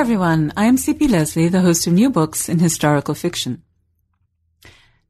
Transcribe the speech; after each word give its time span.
Everyone. 0.00 0.50
I 0.56 0.64
am 0.64 0.78
C.P. 0.78 1.08
Lesley, 1.08 1.48
the 1.48 1.60
host 1.60 1.86
of 1.86 1.92
New 1.92 2.08
Books 2.08 2.48
in 2.48 2.58
Historical 2.58 3.12
Fiction. 3.12 3.62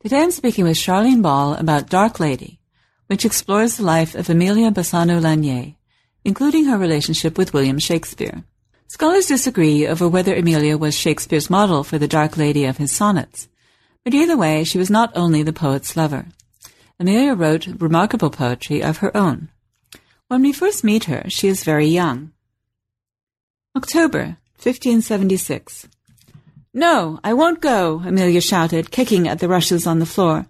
Today 0.03 0.21
I'm 0.21 0.33
speaking 0.33 0.65
with 0.65 0.77
Charlene 0.77 1.23
Ball 1.23 1.55
about 1.55 1.89
Dark 1.89 2.19
Lady, 2.19 2.59
which 3.07 3.25
explores 3.25 3.77
the 3.77 3.85
life 3.85 4.17
of 4.17 4.29
Emilia 4.29 4.73
Bassano 4.73 5.23
Lanier, 5.23 5.77
including 6.25 6.65
her 6.65 6.77
relationship 6.77 7.39
with 7.39 7.55
William 7.55 7.79
Shakespeare. 7.79 8.43
Scholars 8.89 9.27
disagree 9.27 9.87
over 9.87 10.09
whether 10.09 10.35
Emilia 10.35 10.77
was 10.77 10.99
Shakespeare's 10.99 11.49
model 11.49 11.85
for 11.85 11.97
the 11.97 12.09
Dark 12.09 12.37
Lady 12.37 12.65
of 12.65 12.79
his 12.79 12.91
sonnets, 12.91 13.49
but 14.05 14.13
either 14.13 14.37
way, 14.37 14.65
she 14.65 14.77
was 14.77 14.91
not 14.91 15.17
only 15.17 15.45
the 15.45 15.53
poet's 15.53 15.97
lover. 15.97 16.27
Emilia 16.99 17.35
wrote 17.35 17.69
remarkable 17.79 18.31
poetry 18.31 18.83
of 18.83 18.97
her 18.97 19.17
own. 19.17 19.51
When 20.27 20.43
we 20.43 20.53
first 20.53 20.83
meet 20.83 21.05
her, 21.05 21.23
she 21.29 21.47
is 21.47 21.63
very 21.63 21.87
young. 21.87 22.33
October 23.77 24.39
1576. 24.63 25.89
No, 26.75 27.19
I 27.25 27.33
won't 27.33 27.61
go, 27.61 28.03
Amelia 28.05 28.41
shouted, 28.41 28.91
kicking 28.91 29.27
at 29.27 29.39
the 29.39 29.49
rushes 29.49 29.87
on 29.87 29.99
the 29.99 30.07
floor. 30.07 30.47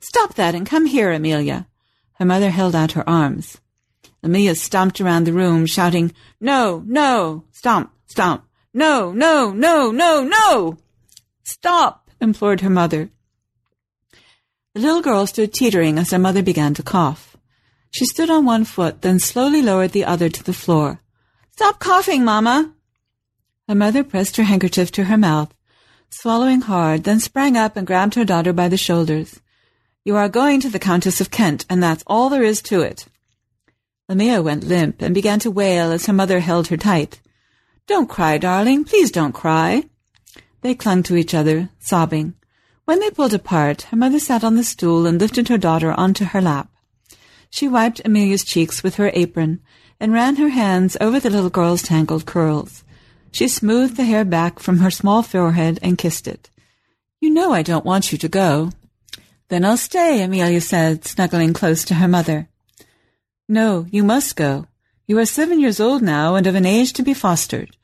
Stop 0.00 0.34
that 0.34 0.54
and 0.54 0.66
come 0.66 0.86
here, 0.86 1.12
Amelia. 1.12 1.66
Her 2.14 2.24
mother 2.24 2.50
held 2.50 2.74
out 2.74 2.92
her 2.92 3.08
arms. 3.08 3.58
Amelia 4.22 4.54
stomped 4.56 5.00
around 5.00 5.24
the 5.24 5.32
room, 5.32 5.66
shouting, 5.66 6.12
No, 6.40 6.82
no, 6.86 7.44
stomp, 7.52 7.92
stomp, 8.06 8.44
no, 8.74 9.12
no, 9.12 9.52
no, 9.52 9.90
no, 9.92 10.24
no! 10.24 10.78
Stop, 11.44 12.10
implored 12.20 12.60
her 12.60 12.70
mother. 12.70 13.10
The 14.74 14.80
little 14.80 15.00
girl 15.00 15.26
stood 15.26 15.54
teetering 15.54 15.98
as 15.98 16.10
her 16.10 16.18
mother 16.18 16.42
began 16.42 16.74
to 16.74 16.82
cough. 16.82 17.36
She 17.90 18.04
stood 18.04 18.30
on 18.30 18.44
one 18.44 18.64
foot, 18.64 19.02
then 19.02 19.18
slowly 19.18 19.62
lowered 19.62 19.92
the 19.92 20.04
other 20.04 20.28
to 20.28 20.42
the 20.44 20.52
floor. 20.52 21.00
Stop 21.52 21.78
coughing, 21.78 22.24
Mamma, 22.24 22.74
her 23.68 23.74
mother 23.74 24.02
pressed 24.02 24.38
her 24.38 24.44
handkerchief 24.44 24.90
to 24.92 25.04
her 25.04 25.18
mouth, 25.18 25.52
swallowing 26.08 26.62
hard, 26.62 27.04
then 27.04 27.20
sprang 27.20 27.56
up 27.56 27.76
and 27.76 27.86
grabbed 27.86 28.14
her 28.14 28.24
daughter 28.24 28.52
by 28.52 28.66
the 28.66 28.78
shoulders. 28.78 29.40
You 30.04 30.16
are 30.16 30.28
going 30.28 30.60
to 30.62 30.70
the 30.70 30.78
Countess 30.78 31.20
of 31.20 31.30
Kent, 31.30 31.66
and 31.68 31.82
that's 31.82 32.02
all 32.06 32.30
there 32.30 32.42
is 32.42 32.62
to 32.62 32.80
it. 32.80 33.06
Emilia 34.08 34.40
went 34.40 34.64
limp 34.64 35.02
and 35.02 35.14
began 35.14 35.38
to 35.40 35.50
wail 35.50 35.92
as 35.92 36.06
her 36.06 36.14
mother 36.14 36.40
held 36.40 36.68
her 36.68 36.78
tight. 36.78 37.20
Don't 37.86 38.08
cry, 38.08 38.38
darling. 38.38 38.84
Please 38.84 39.10
don't 39.10 39.32
cry. 39.32 39.84
They 40.62 40.74
clung 40.74 41.02
to 41.04 41.16
each 41.16 41.34
other, 41.34 41.68
sobbing. 41.78 42.34
When 42.86 43.00
they 43.00 43.10
pulled 43.10 43.34
apart, 43.34 43.82
her 43.82 43.96
mother 43.98 44.18
sat 44.18 44.42
on 44.42 44.56
the 44.56 44.64
stool 44.64 45.04
and 45.04 45.20
lifted 45.20 45.48
her 45.48 45.58
daughter 45.58 45.92
onto 45.92 46.24
her 46.24 46.40
lap. 46.40 46.70
She 47.50 47.68
wiped 47.68 48.00
Amelia's 48.06 48.44
cheeks 48.44 48.82
with 48.82 48.94
her 48.94 49.10
apron 49.12 49.60
and 50.00 50.14
ran 50.14 50.36
her 50.36 50.48
hands 50.48 50.96
over 51.02 51.20
the 51.20 51.28
little 51.28 51.50
girl's 51.50 51.82
tangled 51.82 52.24
curls. 52.24 52.82
She 53.32 53.48
smoothed 53.48 53.96
the 53.96 54.04
hair 54.04 54.24
back 54.24 54.58
from 54.58 54.78
her 54.78 54.90
small 54.90 55.22
forehead 55.22 55.78
and 55.82 55.98
kissed 55.98 56.26
it. 56.26 56.50
You 57.20 57.30
know 57.30 57.52
I 57.52 57.62
don't 57.62 57.84
want 57.84 58.12
you 58.12 58.18
to 58.18 58.28
go. 58.28 58.70
Then 59.48 59.64
I'll 59.64 59.76
stay, 59.76 60.22
Emilia 60.22 60.60
said, 60.60 61.04
snuggling 61.04 61.52
close 61.52 61.84
to 61.86 61.94
her 61.94 62.08
mother. 62.08 62.48
No, 63.48 63.86
you 63.90 64.04
must 64.04 64.36
go. 64.36 64.66
You 65.06 65.18
are 65.18 65.24
seven 65.24 65.58
years 65.58 65.80
old 65.80 66.02
now 66.02 66.34
and 66.34 66.46
of 66.46 66.54
an 66.54 66.66
age 66.66 66.92
to 66.94 67.02
be 67.02 67.14
fostered. 67.14 67.76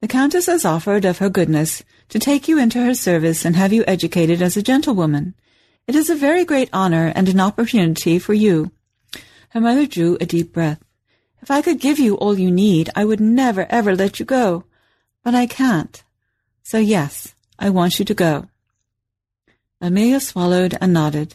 The 0.00 0.08
Countess 0.08 0.46
has 0.46 0.64
offered 0.64 1.04
of 1.04 1.18
her 1.18 1.28
goodness 1.28 1.82
to 2.08 2.18
take 2.18 2.48
you 2.48 2.58
into 2.58 2.82
her 2.82 2.94
service 2.94 3.44
and 3.44 3.56
have 3.56 3.72
you 3.72 3.84
educated 3.86 4.40
as 4.40 4.56
a 4.56 4.62
gentlewoman. 4.62 5.34
It 5.86 5.96
is 5.96 6.08
a 6.08 6.14
very 6.14 6.44
great 6.44 6.70
honor 6.72 7.12
and 7.14 7.28
an 7.28 7.40
opportunity 7.40 8.18
for 8.18 8.32
you. 8.32 8.70
Her 9.50 9.60
mother 9.60 9.86
drew 9.86 10.16
a 10.20 10.26
deep 10.26 10.52
breath. 10.52 10.80
If 11.42 11.50
I 11.50 11.60
could 11.60 11.80
give 11.80 11.98
you 11.98 12.14
all 12.14 12.38
you 12.38 12.50
need, 12.50 12.88
I 12.94 13.04
would 13.04 13.20
never, 13.20 13.66
ever 13.68 13.96
let 13.96 14.20
you 14.20 14.24
go. 14.24 14.64
But 15.22 15.34
I 15.34 15.46
can't. 15.46 16.02
So 16.62 16.78
yes, 16.78 17.34
I 17.58 17.70
want 17.70 17.98
you 17.98 18.04
to 18.04 18.14
go. 18.14 18.46
Emilia 19.80 20.20
swallowed 20.20 20.76
and 20.80 20.92
nodded. 20.92 21.34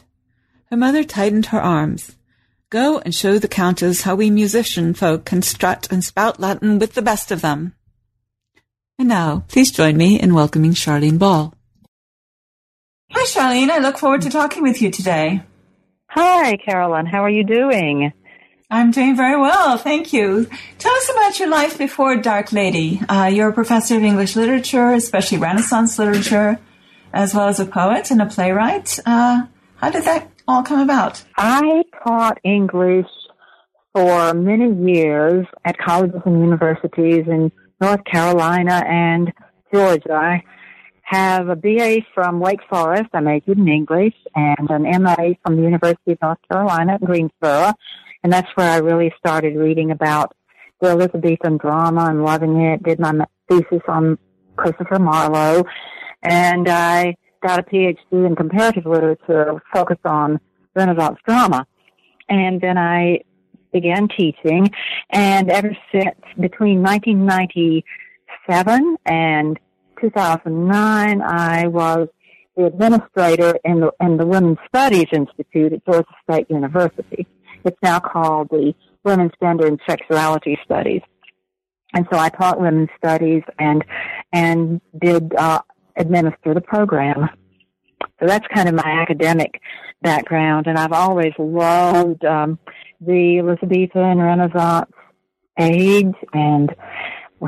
Her 0.70 0.76
mother 0.76 1.04
tightened 1.04 1.46
her 1.46 1.60
arms. 1.60 2.16
Go 2.70 2.98
and 2.98 3.14
show 3.14 3.38
the 3.38 3.48
Countess 3.48 4.02
how 4.02 4.16
we 4.16 4.30
musician 4.30 4.92
folk 4.94 5.24
can 5.24 5.42
strut 5.42 5.86
and 5.90 6.02
spout 6.02 6.40
Latin 6.40 6.78
with 6.78 6.94
the 6.94 7.02
best 7.02 7.30
of 7.30 7.40
them. 7.40 7.74
And 8.98 9.08
now, 9.08 9.44
please 9.48 9.70
join 9.70 9.96
me 9.96 10.18
in 10.18 10.34
welcoming 10.34 10.72
Charlene 10.72 11.18
Ball. 11.18 11.54
Hi, 13.12 13.24
Charlene. 13.24 13.70
I 13.70 13.78
look 13.78 13.98
forward 13.98 14.22
to 14.22 14.30
talking 14.30 14.62
with 14.62 14.82
you 14.82 14.90
today. 14.90 15.42
Hi, 16.08 16.56
Carolyn. 16.56 17.06
How 17.06 17.22
are 17.22 17.30
you 17.30 17.44
doing? 17.44 18.12
I'm 18.68 18.90
doing 18.90 19.14
very 19.14 19.40
well, 19.40 19.78
thank 19.78 20.12
you. 20.12 20.48
Tell 20.78 20.92
us 20.92 21.10
about 21.10 21.38
your 21.38 21.48
life 21.48 21.78
before 21.78 22.16
Dark 22.16 22.52
Lady. 22.52 23.00
Uh, 23.08 23.26
you're 23.26 23.50
a 23.50 23.52
professor 23.52 23.96
of 23.96 24.02
English 24.02 24.34
literature, 24.34 24.90
especially 24.90 25.38
Renaissance 25.38 26.00
literature, 26.00 26.58
as 27.12 27.32
well 27.32 27.46
as 27.46 27.60
a 27.60 27.64
poet 27.64 28.10
and 28.10 28.20
a 28.20 28.26
playwright. 28.26 28.98
Uh, 29.06 29.46
how 29.76 29.90
did 29.90 30.02
that 30.02 30.32
all 30.48 30.64
come 30.64 30.80
about? 30.80 31.22
I 31.36 31.84
taught 32.02 32.38
English 32.42 33.06
for 33.94 34.34
many 34.34 34.74
years 34.92 35.46
at 35.64 35.78
colleges 35.78 36.22
and 36.24 36.40
universities 36.40 37.24
in 37.28 37.52
North 37.80 38.04
Carolina 38.04 38.82
and 38.84 39.32
Georgia. 39.72 40.12
I 40.12 40.42
have 41.02 41.48
a 41.48 41.54
BA 41.54 41.98
from 42.12 42.40
Wake 42.40 42.66
Forest. 42.68 43.10
I 43.14 43.20
majored 43.20 43.58
in 43.58 43.68
English 43.68 44.14
and 44.34 44.68
an 44.70 45.02
MA 45.02 45.34
from 45.44 45.56
the 45.56 45.62
University 45.62 46.12
of 46.12 46.18
North 46.20 46.38
Carolina 46.50 46.94
at 46.94 47.04
Greensboro 47.04 47.72
and 48.26 48.32
that's 48.32 48.50
where 48.56 48.68
I 48.68 48.78
really 48.78 49.14
started 49.16 49.54
reading 49.54 49.92
about 49.92 50.34
the 50.80 50.88
Elizabethan 50.88 51.58
drama 51.58 52.06
and 52.06 52.24
loving 52.24 52.60
it. 52.60 52.82
Did 52.82 52.98
my 52.98 53.24
thesis 53.48 53.82
on 53.86 54.18
Christopher 54.56 54.98
Marlowe, 54.98 55.62
and 56.24 56.68
I 56.68 57.14
got 57.40 57.60
a 57.60 57.62
PhD 57.62 57.96
in 58.10 58.34
comparative 58.34 58.84
literature 58.84 59.62
focused 59.72 60.04
on 60.04 60.40
Renaissance 60.74 61.20
drama. 61.24 61.68
And 62.28 62.60
then 62.60 62.76
I 62.76 63.20
began 63.72 64.08
teaching, 64.08 64.72
and 65.10 65.48
ever 65.48 65.76
since 65.92 66.18
between 66.40 66.82
1997 66.82 68.96
and 69.06 69.56
2009, 70.00 71.22
I 71.22 71.68
was 71.68 72.08
the 72.56 72.64
administrator 72.64 73.56
in 73.64 73.82
the, 73.82 73.92
in 74.00 74.16
the 74.16 74.26
Women's 74.26 74.58
Studies 74.66 75.06
Institute 75.12 75.74
at 75.74 75.86
Georgia 75.86 76.08
State 76.28 76.50
University. 76.50 77.28
It's 77.66 77.78
now 77.82 78.00
called 78.00 78.48
the 78.50 78.74
Women's 79.04 79.32
Gender 79.42 79.66
and 79.66 79.80
Sexuality 79.88 80.58
Studies. 80.64 81.02
And 81.94 82.06
so 82.12 82.18
I 82.18 82.28
taught 82.28 82.60
women's 82.60 82.90
studies 82.98 83.42
and 83.58 83.84
and 84.32 84.80
did 85.00 85.34
uh, 85.36 85.60
administer 85.96 86.54
the 86.54 86.60
program. 86.60 87.28
So 88.20 88.26
that's 88.26 88.46
kind 88.54 88.68
of 88.68 88.74
my 88.74 88.84
academic 89.02 89.60
background, 90.02 90.66
and 90.66 90.78
I've 90.78 90.92
always 90.92 91.32
loved 91.38 92.24
um, 92.24 92.58
the 93.00 93.38
Elizabethan 93.38 94.18
Renaissance 94.18 94.90
age, 95.58 96.14
and 96.32 96.74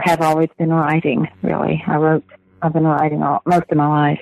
have 0.03 0.21
always 0.21 0.49
been 0.59 0.71
writing. 0.71 1.27
Really, 1.43 1.83
I 1.87 1.97
wrote. 1.97 2.25
I've 2.61 2.73
been 2.73 2.85
writing 2.85 3.23
all, 3.23 3.41
most 3.47 3.65
of 3.71 3.77
my 3.77 3.87
life. 3.87 4.21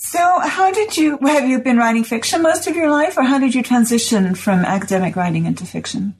So, 0.00 0.38
how 0.38 0.70
did 0.70 0.96
you, 0.96 1.18
have 1.22 1.48
you 1.48 1.60
been 1.60 1.76
writing 1.76 2.04
fiction 2.04 2.40
most 2.40 2.68
of 2.68 2.76
your 2.76 2.88
life, 2.88 3.16
or 3.16 3.24
how 3.24 3.40
did 3.40 3.52
you 3.52 3.64
transition 3.64 4.36
from 4.36 4.60
academic 4.60 5.16
writing 5.16 5.44
into 5.44 5.66
fiction? 5.66 6.14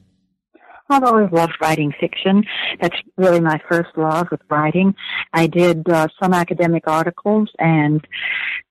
I've 0.89 1.05
always 1.05 1.31
loved 1.31 1.53
writing 1.61 1.93
fiction. 1.97 2.43
That's 2.81 2.97
really 3.15 3.39
my 3.39 3.57
first 3.69 3.89
love 3.95 4.27
with 4.31 4.41
writing. 4.49 4.95
I 5.31 5.47
did 5.47 5.87
uh, 5.87 6.09
some 6.21 6.33
academic 6.33 6.87
articles 6.87 7.49
and 7.57 8.05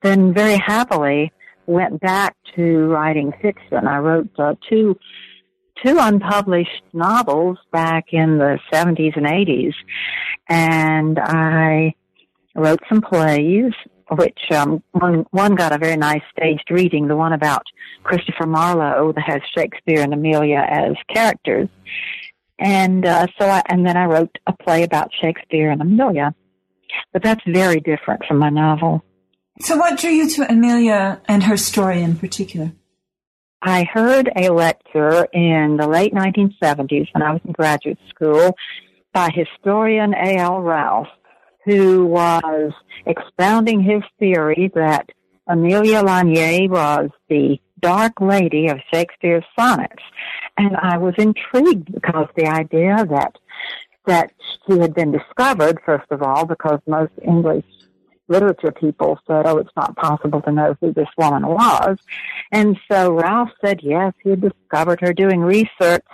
then 0.03 0.35
very 0.35 0.59
happily 0.59 1.33
went 1.65 2.01
back 2.01 2.37
to 2.57 2.89
writing 2.89 3.33
fiction. 3.41 3.87
I 3.87 3.99
wrote 3.99 4.29
uh, 4.39 4.57
two 4.69 4.99
two 5.83 5.97
unpublished 5.99 6.83
novels 6.93 7.57
back 7.73 8.07
in 8.13 8.39
the 8.39 8.59
70s 8.73 9.17
and 9.17 9.27
80s 9.27 9.75
and 10.49 11.19
I 11.21 11.95
wrote 12.57 12.81
some 12.89 13.01
plays 13.01 13.73
which 14.11 14.39
um, 14.51 14.83
one 14.93 15.27
one 15.31 15.55
got 15.55 15.73
a 15.73 15.79
very 15.79 15.97
nice 15.97 16.23
staged 16.37 16.71
reading, 16.71 17.09
the 17.09 17.17
one 17.17 17.33
about 17.33 17.63
Christopher 18.03 18.47
Marlowe 18.47 19.13
that 19.13 19.25
has 19.27 19.41
Shakespeare 19.57 20.01
and 20.01 20.15
Amelia 20.15 20.65
as 20.69 20.95
characters, 21.13 21.69
and 22.59 23.05
uh, 23.07 23.27
so 23.39 23.47
I, 23.47 23.63
and 23.69 23.87
then 23.87 23.97
I 23.97 24.07
wrote 24.07 24.37
a 24.47 24.53
play 24.53 24.83
about 24.83 25.11
Shakespeare 25.21 25.71
and 25.71 25.81
Amelia, 25.81 26.35
but 27.13 27.23
that's 27.23 27.43
very 27.47 27.81
different 27.81 28.25
from 28.27 28.39
my 28.39 28.51
novel. 28.51 29.05
So, 29.61 29.77
what 29.77 29.99
drew 29.99 30.11
you 30.11 30.29
to 30.31 30.51
Amelia 30.51 31.21
and 31.27 31.43
her 31.45 31.57
story 31.57 32.03
in 32.03 32.17
particular? 32.17 32.73
I 33.61 33.85
heard 33.93 34.31
a 34.37 34.51
lecture 34.51 35.27
in 35.33 35.77
the 35.79 35.89
late 35.89 36.15
1970s 36.15 37.09
when 37.13 37.23
I 37.23 37.33
was 37.33 37.41
in 37.45 37.53
graduate 37.53 37.99
school 38.09 38.57
by 39.13 39.31
historian 39.35 40.15
A.L. 40.15 40.61
Rowse, 40.61 41.09
who 41.65 42.07
was 42.07 42.73
expounding 43.07 43.83
his 43.83 44.03
theory 44.19 44.71
that 44.75 45.11
Amelia 45.47 46.03
Lanier 46.03 46.69
was 46.69 47.11
the 47.29 47.59
dark 47.81 48.21
lady 48.21 48.69
of 48.69 48.81
Shakespeare's 48.93 49.45
sonnets. 49.59 50.03
And 50.57 50.77
I 50.77 50.99
was 50.99 51.15
intrigued 51.19 51.93
because 51.93 52.29
the 52.37 52.47
idea 52.47 53.05
that 53.07 53.37
that 54.07 54.33
she 54.67 54.79
had 54.79 54.95
been 54.95 55.13
discovered, 55.13 55.79
first 55.85 56.11
of 56.11 56.23
all, 56.23 56.47
because 56.47 56.81
most 56.87 57.13
English 57.23 57.65
literature 58.29 58.73
people 58.73 59.19
said, 59.27 59.47
oh, 59.47 59.59
it's 59.59 59.75
not 59.77 59.97
possible 59.97 60.41
to 60.43 60.53
know 60.53 60.77
who 60.81 60.93
this 60.93 61.09
woman 61.17 61.47
was. 61.47 61.99
And 62.53 62.79
so 62.91 63.13
Ralph 63.13 63.51
said, 63.63 63.81
yes, 63.83 64.15
he 64.23 64.31
had 64.31 64.41
discovered 64.41 65.01
her 65.01 65.13
doing 65.13 65.41
research 65.41 66.05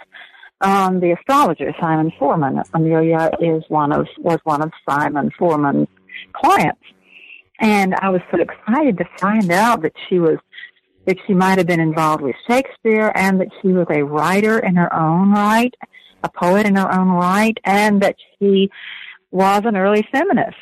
on 0.65 1.01
the 1.01 1.13
astrologer, 1.13 1.73
Simon 1.81 2.13
Forman. 2.19 2.63
Amelia 2.73 3.31
is 3.41 3.63
one 3.69 3.93
of, 3.93 4.07
was 4.19 4.39
one 4.45 4.63
of 4.63 4.73
Simon 4.89 5.31
Forman's 5.39 5.89
clients. 6.33 6.81
And 7.61 7.95
I 7.95 8.09
was 8.09 8.21
so 8.31 8.41
excited 8.41 8.99
to 8.99 9.05
find 9.19 9.51
out 9.51 9.83
that 9.83 9.93
she 10.09 10.19
was, 10.19 10.39
that 11.07 11.19
she 11.27 11.35
might 11.35 11.59
have 11.59 11.67
been 11.67 11.81
involved 11.81 12.23
with 12.23 12.35
Shakespeare 12.49 13.13
and 13.15 13.41
that 13.41 13.49
she 13.61 13.69
was 13.69 13.87
a 13.91 14.03
writer 14.03 14.59
in 14.59 14.77
her 14.77 14.93
own 14.95 15.33
right, 15.33 15.75
a 16.23 16.29
poet 16.29 16.67
in 16.67 16.77
her 16.77 16.93
own 16.93 17.09
right, 17.11 17.57
and 17.65 18.01
that 18.03 18.17
she 18.39 18.71
was 19.31 19.63
an 19.65 19.77
early 19.77 20.07
feminist. 20.11 20.57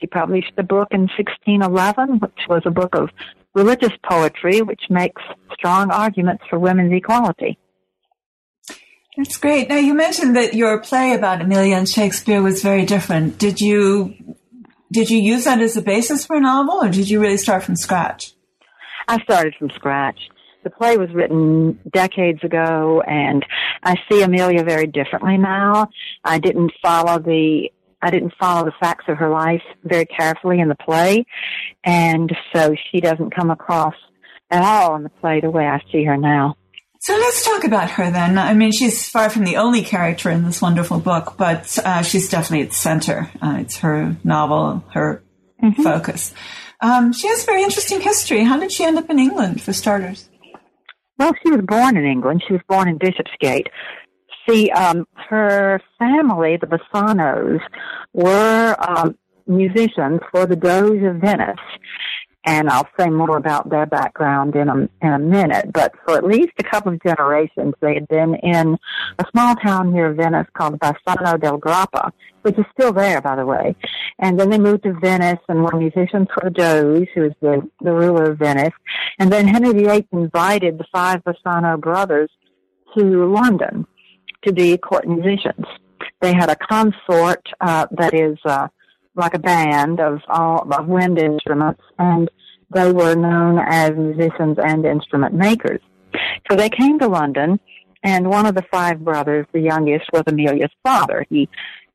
She 0.00 0.06
published 0.06 0.52
a 0.58 0.62
book 0.62 0.88
in 0.90 1.02
1611, 1.02 2.18
which 2.18 2.48
was 2.48 2.62
a 2.66 2.70
book 2.70 2.94
of 2.94 3.10
religious 3.54 3.92
poetry, 4.08 4.60
which 4.62 4.82
makes 4.90 5.22
strong 5.52 5.90
arguments 5.90 6.42
for 6.50 6.58
women's 6.58 6.92
equality. 6.92 7.56
That's 9.16 9.36
great. 9.36 9.68
Now 9.68 9.76
you 9.76 9.94
mentioned 9.94 10.36
that 10.36 10.54
your 10.54 10.80
play 10.80 11.12
about 11.12 11.40
Amelia 11.40 11.76
and 11.76 11.88
Shakespeare 11.88 12.42
was 12.42 12.62
very 12.62 12.84
different. 12.84 13.38
Did 13.38 13.60
you 13.60 14.14
did 14.90 15.10
you 15.10 15.18
use 15.18 15.44
that 15.44 15.60
as 15.60 15.76
a 15.76 15.82
basis 15.82 16.24
for 16.24 16.36
a 16.36 16.40
novel, 16.40 16.82
or 16.82 16.88
did 16.88 17.08
you 17.08 17.20
really 17.20 17.36
start 17.36 17.62
from 17.62 17.76
scratch? 17.76 18.32
I 19.08 19.20
started 19.22 19.54
from 19.58 19.70
scratch. 19.70 20.18
The 20.62 20.70
play 20.70 20.96
was 20.96 21.10
written 21.12 21.78
decades 21.92 22.42
ago, 22.42 23.02
and 23.06 23.44
I 23.82 23.96
see 24.08 24.22
Amelia 24.22 24.64
very 24.64 24.86
differently 24.86 25.36
now. 25.36 25.88
I 26.24 26.38
didn't 26.38 26.72
follow 26.82 27.18
the 27.18 27.70
I 28.02 28.10
didn't 28.10 28.34
follow 28.38 28.64
the 28.64 28.74
facts 28.80 29.04
of 29.08 29.16
her 29.18 29.30
life 29.30 29.62
very 29.82 30.06
carefully 30.06 30.60
in 30.60 30.68
the 30.68 30.74
play, 30.74 31.24
and 31.84 32.34
so 32.54 32.74
she 32.90 33.00
doesn't 33.00 33.34
come 33.34 33.50
across 33.50 33.94
at 34.50 34.62
all 34.62 34.96
in 34.96 35.02
the 35.02 35.08
play 35.08 35.40
the 35.40 35.50
way 35.50 35.66
I 35.66 35.80
see 35.90 36.04
her 36.04 36.16
now. 36.16 36.56
So 37.04 37.12
let's 37.12 37.44
talk 37.44 37.64
about 37.64 37.90
her 37.90 38.10
then. 38.10 38.38
I 38.38 38.54
mean, 38.54 38.72
she's 38.72 39.06
far 39.06 39.28
from 39.28 39.44
the 39.44 39.58
only 39.58 39.82
character 39.82 40.30
in 40.30 40.42
this 40.42 40.62
wonderful 40.62 41.00
book, 41.00 41.34
but 41.36 41.78
uh, 41.84 42.00
she's 42.00 42.30
definitely 42.30 42.62
at 42.62 42.70
the 42.70 42.76
center. 42.76 43.30
Uh, 43.42 43.58
it's 43.60 43.76
her 43.80 44.16
novel, 44.24 44.82
her 44.94 45.22
mm-hmm. 45.62 45.82
focus. 45.82 46.32
Um, 46.80 47.12
she 47.12 47.28
has 47.28 47.42
a 47.42 47.44
very 47.44 47.62
interesting 47.62 48.00
history. 48.00 48.42
How 48.42 48.58
did 48.58 48.72
she 48.72 48.84
end 48.84 48.96
up 48.96 49.10
in 49.10 49.18
England, 49.18 49.60
for 49.60 49.74
starters? 49.74 50.30
Well, 51.18 51.34
she 51.42 51.50
was 51.50 51.60
born 51.60 51.98
in 51.98 52.06
England. 52.06 52.42
She 52.46 52.54
was 52.54 52.62
born 52.70 52.88
in 52.88 52.96
Bishopsgate, 52.96 53.68
see, 54.48 54.70
um, 54.70 55.06
her 55.28 55.82
family, 55.98 56.56
the 56.56 56.66
Bassanos, 56.66 57.60
were 58.14 58.76
um, 58.78 59.18
musicians 59.46 60.20
for 60.32 60.46
the 60.46 60.56
Doge 60.56 61.02
of 61.02 61.16
Venice. 61.16 61.60
And 62.46 62.68
I'll 62.68 62.88
say 62.98 63.08
more 63.08 63.36
about 63.36 63.70
their 63.70 63.86
background 63.86 64.54
in 64.54 64.68
a, 64.68 64.88
in 65.00 65.12
a 65.12 65.18
minute. 65.18 65.72
But 65.72 65.94
for 66.04 66.16
at 66.16 66.24
least 66.24 66.52
a 66.58 66.62
couple 66.62 66.92
of 66.92 67.02
generations, 67.02 67.74
they 67.80 67.94
had 67.94 68.06
been 68.08 68.34
in 68.36 68.76
a 69.18 69.24
small 69.30 69.56
town 69.56 69.92
near 69.92 70.12
Venice 70.12 70.46
called 70.52 70.78
Bassano 70.78 71.40
del 71.40 71.58
Grappa, 71.58 72.12
which 72.42 72.58
is 72.58 72.66
still 72.72 72.92
there, 72.92 73.22
by 73.22 73.36
the 73.36 73.46
way. 73.46 73.74
And 74.18 74.38
then 74.38 74.50
they 74.50 74.58
moved 74.58 74.82
to 74.82 74.92
Venice 75.00 75.40
and 75.48 75.64
were 75.64 75.76
musicians 75.78 76.28
for 76.34 76.50
Doge, 76.50 77.08
who 77.14 77.22
was 77.22 77.32
the, 77.40 77.68
the 77.80 77.92
ruler 77.92 78.32
of 78.32 78.38
Venice. 78.38 78.74
And 79.18 79.32
then 79.32 79.48
Henry 79.48 79.72
VIII 79.72 80.06
invited 80.12 80.78
the 80.78 80.84
five 80.92 81.24
Bassano 81.24 81.80
brothers 81.80 82.30
to 82.96 83.26
London 83.26 83.86
to 84.44 84.52
be 84.52 84.76
court 84.76 85.08
musicians. 85.08 85.64
They 86.20 86.34
had 86.34 86.50
a 86.50 86.56
consort 86.56 87.46
uh, 87.60 87.86
that 87.92 88.14
is 88.14 88.38
uh, 88.44 88.68
like 89.16 89.34
a 89.34 89.38
band 89.38 90.00
of 90.00 90.20
all 90.28 90.66
of 90.72 90.86
wind 90.86 91.18
instruments, 91.18 91.82
and 91.98 92.30
they 92.72 92.92
were 92.92 93.14
known 93.14 93.58
as 93.58 93.92
musicians 93.92 94.58
and 94.62 94.84
instrument 94.84 95.34
makers. 95.34 95.80
So 96.50 96.56
they 96.56 96.68
came 96.68 96.98
to 96.98 97.08
London, 97.08 97.60
and 98.02 98.28
one 98.28 98.46
of 98.46 98.54
the 98.54 98.64
five 98.70 99.04
brothers, 99.04 99.46
the 99.52 99.60
youngest, 99.60 100.04
was 100.12 100.24
Amelia's 100.26 100.72
father. 100.82 101.24
He 101.28 101.48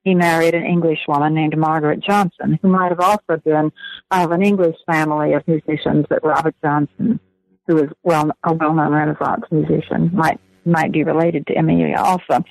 he 0.04 0.16
married 0.16 0.56
an 0.56 0.63
English 0.63 1.00
woman 1.07 1.33
named 1.33 1.57
Margaret 1.57 2.00
Johnson, 2.01 2.57
who 2.62 2.69
might 2.69 2.89
have 2.89 3.01
also 3.01 3.38
been 3.44 3.72
of 4.12 4.31
an 4.31 4.42
English 4.42 4.77
family 4.89 5.33
of 5.33 5.45
musicians 5.45 6.06
that 6.10 6.24
Robert 6.24 6.56
Johnson, 6.63 7.19
who 7.68 7.75
was 7.75 7.89
well 8.04 8.31
a 8.44 8.54
well-known 8.54 8.94
Renaissance 8.94 9.44
musician, 9.51 10.10
might 10.13 10.39
might 10.65 10.92
be 10.92 11.04
related 11.04 11.45
to 11.48 11.56
Amelia 11.56 11.98
also. 11.98 12.44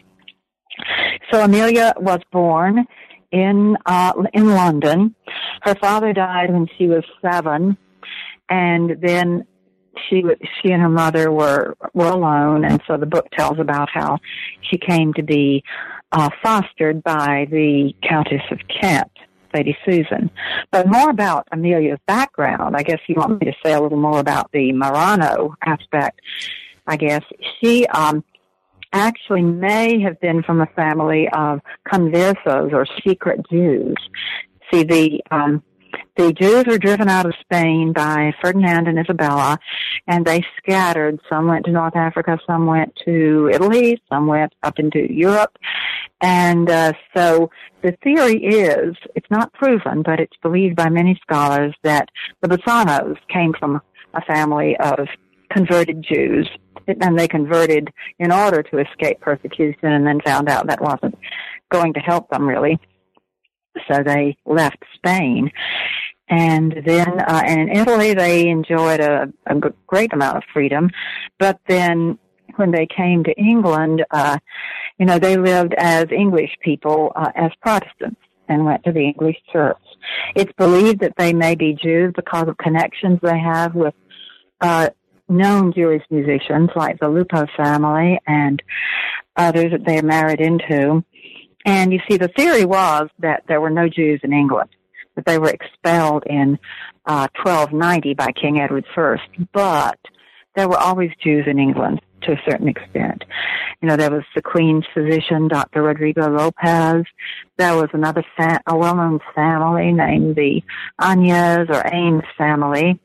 So 1.33 1.43
Amelia 1.43 1.95
was 1.97 2.21
born 2.31 2.87
in 3.31 3.77
uh, 3.87 4.13
in 4.33 4.49
London. 4.49 5.15
Her 5.63 5.75
father 5.75 6.13
died 6.13 6.53
when 6.53 6.69
she 6.77 6.87
was 6.87 7.05
seven, 7.23 7.77
and 8.49 9.01
then 9.01 9.47
she 10.09 10.23
she 10.63 10.71
and 10.71 10.83
her 10.83 10.89
mother 10.89 11.31
were 11.31 11.77
were 11.95 12.09
alone, 12.09 12.65
and 12.65 12.81
so 12.87 12.97
the 12.97 13.07
book 13.07 13.27
tells 13.37 13.59
about 13.59 13.89
how 13.93 14.19
she 14.63 14.79
came 14.79 15.13
to 15.15 15.23
be 15.23 15.63
uh, 16.13 16.31
fostered 16.43 17.03
by 17.03 17.47
the 17.51 17.93
Countess 18.09 18.43
of 18.51 18.59
Kent. 18.69 19.11
Lady 19.55 19.75
Susan. 19.83 20.31
But 20.71 20.89
more 20.89 21.09
about 21.09 21.49
Amelia's 21.53 21.99
background, 22.07 22.77
I 22.77 22.83
guess 22.83 22.99
you 23.07 23.15
want 23.17 23.41
me 23.41 23.51
to 23.51 23.57
say 23.65 23.73
a 23.73 23.81
little 23.81 23.99
more 23.99 24.21
about 24.21 24.53
the 24.53 24.75
Marrano 24.75 25.55
aspect. 25.65 26.21
I 26.87 26.97
guess 26.99 27.23
she 27.59 27.87
um, 27.87 28.23
actually 28.93 29.43
may 29.43 30.01
have 30.01 30.21
been 30.21 30.43
from 30.43 30.61
a 30.61 30.67
family 30.67 31.29
of 31.33 31.61
conversos 31.87 32.73
or 32.73 32.87
secret 33.07 33.41
Jews. 33.51 33.97
See, 34.71 34.83
the 34.83 35.21
um, 35.31 35.63
the 36.17 36.33
Jews 36.33 36.65
were 36.67 36.79
driven 36.79 37.09
out 37.09 37.27
of 37.27 37.35
Spain 37.41 37.93
by 37.93 38.35
Ferdinand 38.43 38.89
and 38.89 38.99
Isabella, 38.99 39.59
and 40.07 40.27
they 40.27 40.45
scattered. 40.59 41.21
Some 41.29 41.47
went 41.47 41.65
to 41.67 41.71
North 41.71 41.97
Africa, 41.97 42.39
some 42.47 42.67
went 42.67 42.95
to 43.05 43.51
Italy, 43.53 44.03
some 44.09 44.27
went 44.27 44.53
up 44.63 44.79
into 44.79 45.11
Europe. 45.13 45.57
And 46.21 46.69
uh, 46.69 46.93
so 47.17 47.51
the 47.83 47.97
theory 48.03 48.45
is, 48.45 48.97
it's 49.15 49.31
not 49.31 49.53
proven, 49.53 50.03
but 50.03 50.19
it's 50.19 50.37
believed 50.43 50.75
by 50.75 50.89
many 50.89 51.19
scholars 51.23 51.75
that 51.85 52.09
the 52.43 52.49
Bassanos 52.49 53.17
came 53.29 53.55
from 53.59 53.81
a 54.15 54.21
family 54.23 54.77
of 54.79 55.07
converted 55.51 56.03
Jews 56.03 56.49
and 56.87 57.19
they 57.19 57.29
converted 57.29 57.93
in 58.19 58.33
order 58.33 58.63
to 58.63 58.79
escape 58.79 59.21
persecution 59.21 59.93
and 59.93 60.07
then 60.07 60.21
found 60.25 60.49
out 60.49 60.67
that 60.69 60.81
wasn't 60.81 61.19
going 61.71 61.93
to 61.95 62.01
help 62.01 62.31
them 62.31 62.49
really. 62.49 62.79
So 63.91 64.03
they 64.03 64.37
left 64.45 64.83
Spain. 64.95 65.51
And 66.29 66.83
then, 66.85 67.21
uh, 67.21 67.43
and 67.47 67.71
in 67.71 67.77
Italy, 67.77 68.13
they 68.15 68.49
enjoyed 68.49 69.01
a, 69.01 69.33
a 69.47 69.55
great 69.87 70.13
amount 70.13 70.37
of 70.37 70.43
freedom. 70.53 70.91
But 71.39 71.59
then 71.69 72.19
when 72.57 72.71
they 72.71 72.87
came 72.87 73.25
to 73.25 73.33
England, 73.39 74.05
uh, 74.11 74.39
you 74.99 75.07
know, 75.07 75.19
they 75.19 75.37
lived 75.37 75.75
as 75.79 76.07
English 76.11 76.51
people, 76.61 77.13
uh, 77.17 77.31
as 77.35 77.51
Protestants 77.63 78.21
and 78.49 78.65
went 78.65 78.83
to 78.85 78.93
the 78.93 79.05
English 79.05 79.37
church. 79.53 79.77
It's 80.35 80.53
believed 80.55 81.01
that 81.01 81.15
they 81.17 81.33
may 81.33 81.55
be 81.55 81.75
Jews 81.75 82.13
because 82.17 82.49
of 82.49 82.57
connections 82.59 83.21
they 83.23 83.39
have 83.39 83.75
with 83.75 83.95
uh, 84.61 84.89
known 85.29 85.73
Jewish 85.73 86.03
musicians 86.11 86.71
like 86.77 86.99
the 86.99 87.09
Lupo 87.09 87.47
family 87.57 88.19
and 88.27 88.63
others 89.37 89.73
that 89.73 89.85
they 89.85 90.01
married 90.03 90.41
into. 90.41 91.05
And 91.65 91.93
you 91.93 92.01
see, 92.09 92.17
the 92.17 92.29
theory 92.29 92.65
was 92.65 93.09
that 93.19 93.45
there 93.49 93.61
were 93.61 93.71
no 93.71 93.89
Jews 93.89 94.21
in 94.23 94.33
England, 94.33 94.71
that 95.17 95.27
they 95.27 95.39
were 95.39 95.51
expelled 95.51 96.25
in 96.27 96.59
uh, 97.07 97.29
1290 97.43 98.15
by 98.15 98.33
King 98.33 98.61
Edward 98.61 98.85
I. 98.97 99.17
But 99.53 99.99
there 100.57 100.69
were 100.69 100.79
always 100.79 101.11
Jews 101.23 101.45
in 101.47 101.59
England. 101.59 102.01
to 102.23 102.33
a 102.33 102.43
certain 102.49 102.69
extent. 102.69 103.25
You 103.81 103.89
know, 103.89 103.97
there 103.97 104.11
was 104.11 104.25
the 104.35 104.43
Queen's 104.43 104.85
physician, 104.93 105.47
Dr. 105.49 105.83
Rodrigo 105.83 106.29
Lopez. 106.29 107.05
There 107.57 107.77
was 107.77 107.89
another 107.93 108.25
fa- 108.37 108.61
a 108.67 108.77
well-known 108.77 109.21
family 109.35 109.93
named 109.93 110.35
the 110.35 110.63
Añez 111.01 111.71
or 111.71 111.83
Ames 111.87 112.25
family, 112.37 112.99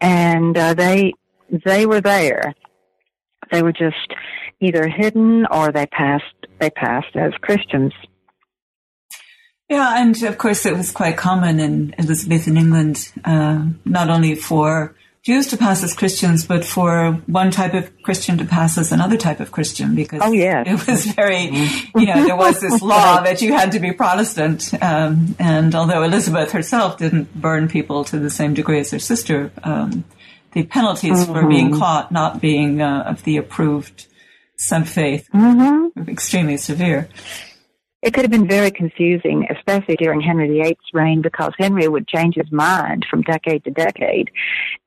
and 0.00 0.56
uh, 0.56 0.74
they 0.74 1.12
they 1.64 1.86
were 1.86 2.00
there. 2.00 2.54
They 3.50 3.62
were 3.62 3.72
just 3.72 4.14
either 4.60 4.88
hidden 4.88 5.46
or 5.50 5.72
they 5.72 5.86
passed 5.86 6.24
they 6.58 6.70
passed 6.70 7.14
as 7.16 7.32
Christians. 7.40 7.92
Yeah, 9.68 10.00
and 10.00 10.22
of 10.22 10.38
course 10.38 10.66
it 10.66 10.76
was 10.76 10.92
quite 10.92 11.16
common 11.16 11.58
in 11.58 11.94
Elizabethan 11.98 12.56
England, 12.56 13.10
uh, 13.24 13.66
not 13.84 14.10
only 14.10 14.34
for 14.34 14.94
Jews 15.22 15.46
to 15.48 15.56
pass 15.56 15.82
as 15.82 15.94
Christians, 15.94 16.44
but 16.44 16.64
for 16.64 17.12
one 17.26 17.50
type 17.52 17.74
of 17.74 18.02
Christian 18.02 18.38
to 18.38 18.44
pass 18.44 18.76
as 18.76 18.90
another 18.90 19.16
type 19.16 19.38
of 19.40 19.52
Christian, 19.52 19.94
because 19.94 20.20
oh, 20.22 20.32
yes. 20.32 20.66
it 20.68 20.86
was 20.86 21.06
very, 21.06 21.44
you 21.44 22.06
know, 22.06 22.24
there 22.26 22.36
was 22.36 22.60
this 22.60 22.82
law 22.82 23.20
that 23.24 23.40
you 23.40 23.52
had 23.52 23.72
to 23.72 23.80
be 23.80 23.92
Protestant. 23.92 24.74
Um, 24.82 25.36
and 25.38 25.74
although 25.74 26.02
Elizabeth 26.02 26.50
herself 26.50 26.98
didn't 26.98 27.32
burn 27.40 27.68
people 27.68 28.04
to 28.06 28.18
the 28.18 28.30
same 28.30 28.52
degree 28.52 28.80
as 28.80 28.90
her 28.90 28.98
sister, 28.98 29.52
um, 29.62 30.04
the 30.52 30.64
penalties 30.64 31.24
mm-hmm. 31.24 31.32
for 31.32 31.46
being 31.46 31.78
caught 31.78 32.12
not 32.12 32.40
being 32.40 32.80
uh, 32.80 33.04
of 33.06 33.22
the 33.24 33.36
approved 33.36 34.06
sub 34.56 34.86
faith 34.86 35.28
mm-hmm. 35.34 36.00
were 36.00 36.10
extremely 36.10 36.56
severe 36.56 37.08
it 38.02 38.12
could 38.12 38.24
have 38.24 38.32
been 38.32 38.48
very 38.48 38.72
confusing, 38.72 39.46
especially 39.48 39.94
during 39.94 40.20
Henry 40.20 40.48
VIII's 40.48 40.76
reign, 40.92 41.22
because 41.22 41.52
Henry 41.56 41.86
would 41.86 42.08
change 42.08 42.34
his 42.34 42.50
mind 42.50 43.06
from 43.08 43.22
decade 43.22 43.62
to 43.64 43.70
decade. 43.70 44.28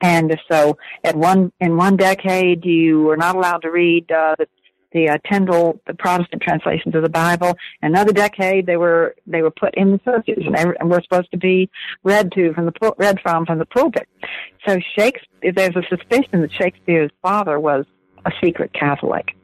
And 0.02 0.38
so 0.52 0.78
at 1.02 1.16
one, 1.16 1.54
in 1.62 1.78
one 1.78 1.96
decade, 1.96 2.66
you 2.66 3.04
were 3.04 3.16
not 3.16 3.38
allowed 3.38 3.60
to 3.60 3.72
read, 3.72 4.12
uh, 4.12 4.36
the, 4.38 4.48
the 4.96 5.10
uh, 5.10 5.18
Tyndale, 5.30 5.80
the 5.86 5.94
Protestant 5.94 6.42
translations 6.42 6.96
of 6.96 7.04
the 7.04 7.10
Bible. 7.10 7.56
Another 7.82 8.14
decade, 8.14 8.66
they 8.66 8.78
were 8.78 9.16
they 9.28 9.42
were 9.42 9.52
put 9.52 9.76
in 9.76 9.92
the 9.92 9.98
churches, 10.00 10.38
and, 10.38 10.56
were, 10.66 10.78
and 10.80 10.90
were 10.90 11.02
supposed 11.02 11.30
to 11.32 11.38
be 11.38 11.70
read 12.04 12.32
to 12.32 12.54
from 12.54 12.66
the 12.66 12.94
read 12.98 13.20
from 13.22 13.46
from 13.46 13.60
the 13.60 13.66
pulpit. 13.66 14.08
So 14.66 14.80
Shakespeare, 14.98 15.52
there's 15.54 15.76
a 15.76 15.84
suspicion 15.90 16.42
that 16.42 16.52
Shakespeare's 16.52 17.12
father 17.22 17.60
was 17.60 17.86
a 18.26 18.32
secret 18.42 18.72
Catholic, 18.74 19.36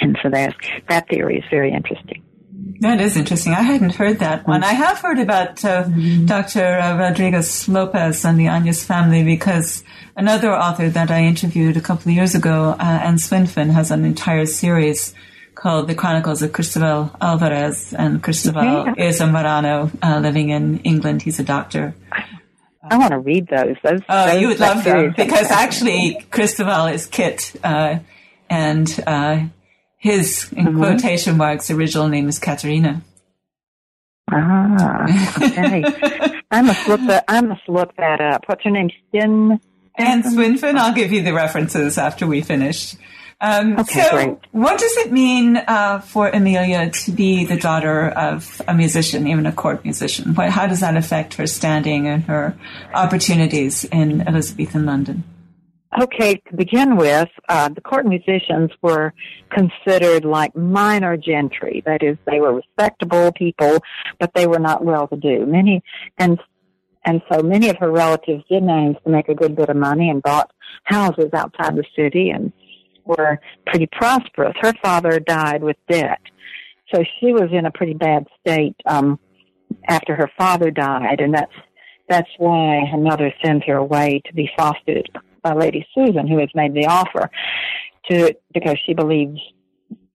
and 0.00 0.16
so 0.22 0.30
that 0.30 0.54
that 0.88 1.08
theory 1.08 1.38
is 1.38 1.44
very 1.50 1.72
interesting. 1.72 2.22
That 2.80 3.00
is 3.00 3.16
interesting. 3.16 3.52
I 3.52 3.62
hadn't 3.62 3.94
heard 3.94 4.18
that 4.18 4.46
one. 4.46 4.64
I 4.64 4.72
have 4.72 4.98
heard 4.98 5.18
about 5.18 5.64
uh, 5.64 5.84
mm-hmm. 5.84 6.26
Dr. 6.26 6.64
Uh, 6.64 6.98
Rodriguez 6.98 7.68
Lopez 7.68 8.24
and 8.24 8.38
the 8.38 8.46
Añez 8.46 8.84
family 8.84 9.22
because 9.22 9.84
another 10.16 10.52
author 10.52 10.88
that 10.88 11.10
I 11.10 11.22
interviewed 11.22 11.76
a 11.76 11.80
couple 11.80 12.10
of 12.10 12.16
years 12.16 12.34
ago, 12.34 12.70
uh, 12.78 12.82
Ann 12.82 13.16
Swinfen, 13.16 13.70
has 13.70 13.92
an 13.92 14.04
entire 14.04 14.46
series 14.46 15.14
called 15.54 15.88
The 15.88 15.94
Chronicles 15.94 16.42
of 16.42 16.50
Christoval 16.50 17.16
Alvarez. 17.20 17.94
And 17.94 18.22
Christoval 18.22 18.98
is 18.98 19.20
a 19.20 19.24
Marrano 19.24 19.90
uh, 20.02 20.18
living 20.18 20.50
in 20.50 20.80
England. 20.80 21.22
He's 21.22 21.38
a 21.38 21.44
doctor. 21.44 21.94
I 22.90 22.96
want 22.96 23.12
to 23.12 23.18
read 23.18 23.48
those. 23.48 23.76
those 23.84 24.00
oh, 24.08 24.26
those 24.26 24.40
you 24.40 24.48
would 24.48 24.60
love 24.60 24.82
them 24.82 25.14
because 25.16 25.50
actually 25.50 26.24
Christoval 26.30 26.92
is 26.92 27.06
Kit, 27.06 27.54
uh, 27.62 27.98
and 28.48 29.04
uh, 29.06 29.44
his, 29.98 30.50
in 30.52 30.66
mm-hmm. 30.66 30.78
quotation 30.78 31.36
marks, 31.36 31.70
original 31.70 32.08
name 32.08 32.28
is 32.28 32.38
Katerina. 32.38 33.02
Ah, 34.30 35.04
okay. 35.42 35.84
I 36.50 36.62
must 36.62 36.88
look 36.88 37.00
that. 37.06 37.24
I 37.28 37.40
must 37.40 37.68
look 37.68 37.94
that 37.96 38.20
up. 38.20 38.44
What's 38.46 38.62
her 38.64 38.70
name? 38.70 38.90
Stin. 39.08 39.60
Ann 39.96 40.22
Swinfen. 40.22 40.76
I'll 40.76 40.94
give 40.94 41.12
you 41.12 41.22
the 41.22 41.34
references 41.34 41.98
after 41.98 42.26
we 42.26 42.40
finish. 42.42 42.94
Um, 43.40 43.78
okay, 43.78 44.02
so, 44.02 44.10
great. 44.10 44.38
what 44.50 44.80
does 44.80 44.96
it 44.98 45.12
mean 45.12 45.56
uh, 45.56 46.00
for 46.00 46.28
Amelia 46.28 46.90
to 46.90 47.12
be 47.12 47.44
the 47.44 47.56
daughter 47.56 48.08
of 48.08 48.60
a 48.66 48.74
musician, 48.74 49.28
even 49.28 49.46
a 49.46 49.52
court 49.52 49.84
musician? 49.84 50.34
What, 50.34 50.50
how 50.50 50.66
does 50.66 50.80
that 50.80 50.96
affect 50.96 51.34
her 51.34 51.46
standing 51.46 52.08
and 52.08 52.24
her 52.24 52.58
opportunities 52.92 53.84
in 53.84 54.26
Elizabethan 54.26 54.86
London? 54.86 55.22
Okay, 55.96 56.34
to 56.34 56.56
begin 56.56 56.96
with, 56.96 57.30
uh, 57.48 57.70
the 57.70 57.80
court 57.80 58.04
musicians 58.04 58.70
were 58.82 59.14
considered 59.50 60.24
like 60.24 60.54
minor 60.54 61.16
gentry. 61.16 61.82
That 61.86 62.02
is, 62.02 62.18
they 62.26 62.40
were 62.40 62.54
respectable 62.54 63.32
people, 63.32 63.78
but 64.20 64.32
they 64.34 64.46
were 64.46 64.58
not 64.58 64.84
well 64.84 65.08
to 65.08 65.16
do. 65.16 65.46
Many, 65.46 65.82
and, 66.18 66.38
and 67.06 67.22
so 67.32 67.42
many 67.42 67.70
of 67.70 67.78
her 67.78 67.90
relatives 67.90 68.44
did 68.50 68.64
manage 68.64 69.02
to 69.02 69.10
make 69.10 69.30
a 69.30 69.34
good 69.34 69.56
bit 69.56 69.70
of 69.70 69.76
money 69.76 70.10
and 70.10 70.22
bought 70.22 70.52
houses 70.84 71.30
outside 71.32 71.74
the 71.74 71.84
city 71.96 72.28
and 72.30 72.52
were 73.06 73.40
pretty 73.66 73.88
prosperous. 73.90 74.54
Her 74.60 74.74
father 74.82 75.18
died 75.18 75.62
with 75.62 75.76
debt. 75.88 76.20
So 76.94 77.02
she 77.18 77.32
was 77.32 77.48
in 77.50 77.64
a 77.64 77.70
pretty 77.70 77.94
bad 77.94 78.26
state, 78.40 78.76
um, 78.84 79.18
after 79.86 80.14
her 80.14 80.30
father 80.36 80.70
died, 80.70 81.20
and 81.20 81.32
that's, 81.32 81.52
that's 82.10 82.30
why 82.36 82.84
her 82.90 82.98
mother 82.98 83.32
sends 83.42 83.64
her 83.66 83.76
away 83.76 84.20
to 84.26 84.34
be 84.34 84.50
fostered 84.54 85.08
by 85.42 85.54
Lady 85.54 85.86
Susan, 85.94 86.26
who 86.26 86.38
has 86.38 86.48
made 86.54 86.74
the 86.74 86.86
offer 86.86 87.30
to 88.10 88.34
because 88.52 88.78
she 88.86 88.94
believes 88.94 89.40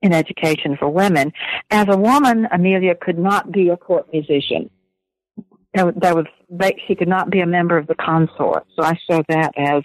in 0.01 0.13
education 0.13 0.75
for 0.77 0.89
women. 0.89 1.32
As 1.72 1.88
a 1.89 1.98
woman, 1.98 2.48
Amelia 2.51 2.96
could 2.96 3.18
not 3.18 3.51
be 3.51 3.70
a 3.70 3.77
court 3.77 4.08
musician. 4.12 4.70
There, 5.74 5.86
was 6.13 6.25
she 6.88 6.94
could 6.94 7.08
not 7.08 7.32
be 7.32 7.39
a 7.39 7.48
member 7.48 7.77
of 7.77 7.88
the 7.88 7.96
consort. 7.96 8.65
So 8.75 8.84
I 8.84 8.94
show 9.10 9.24
that 9.30 9.53
as 9.58 9.82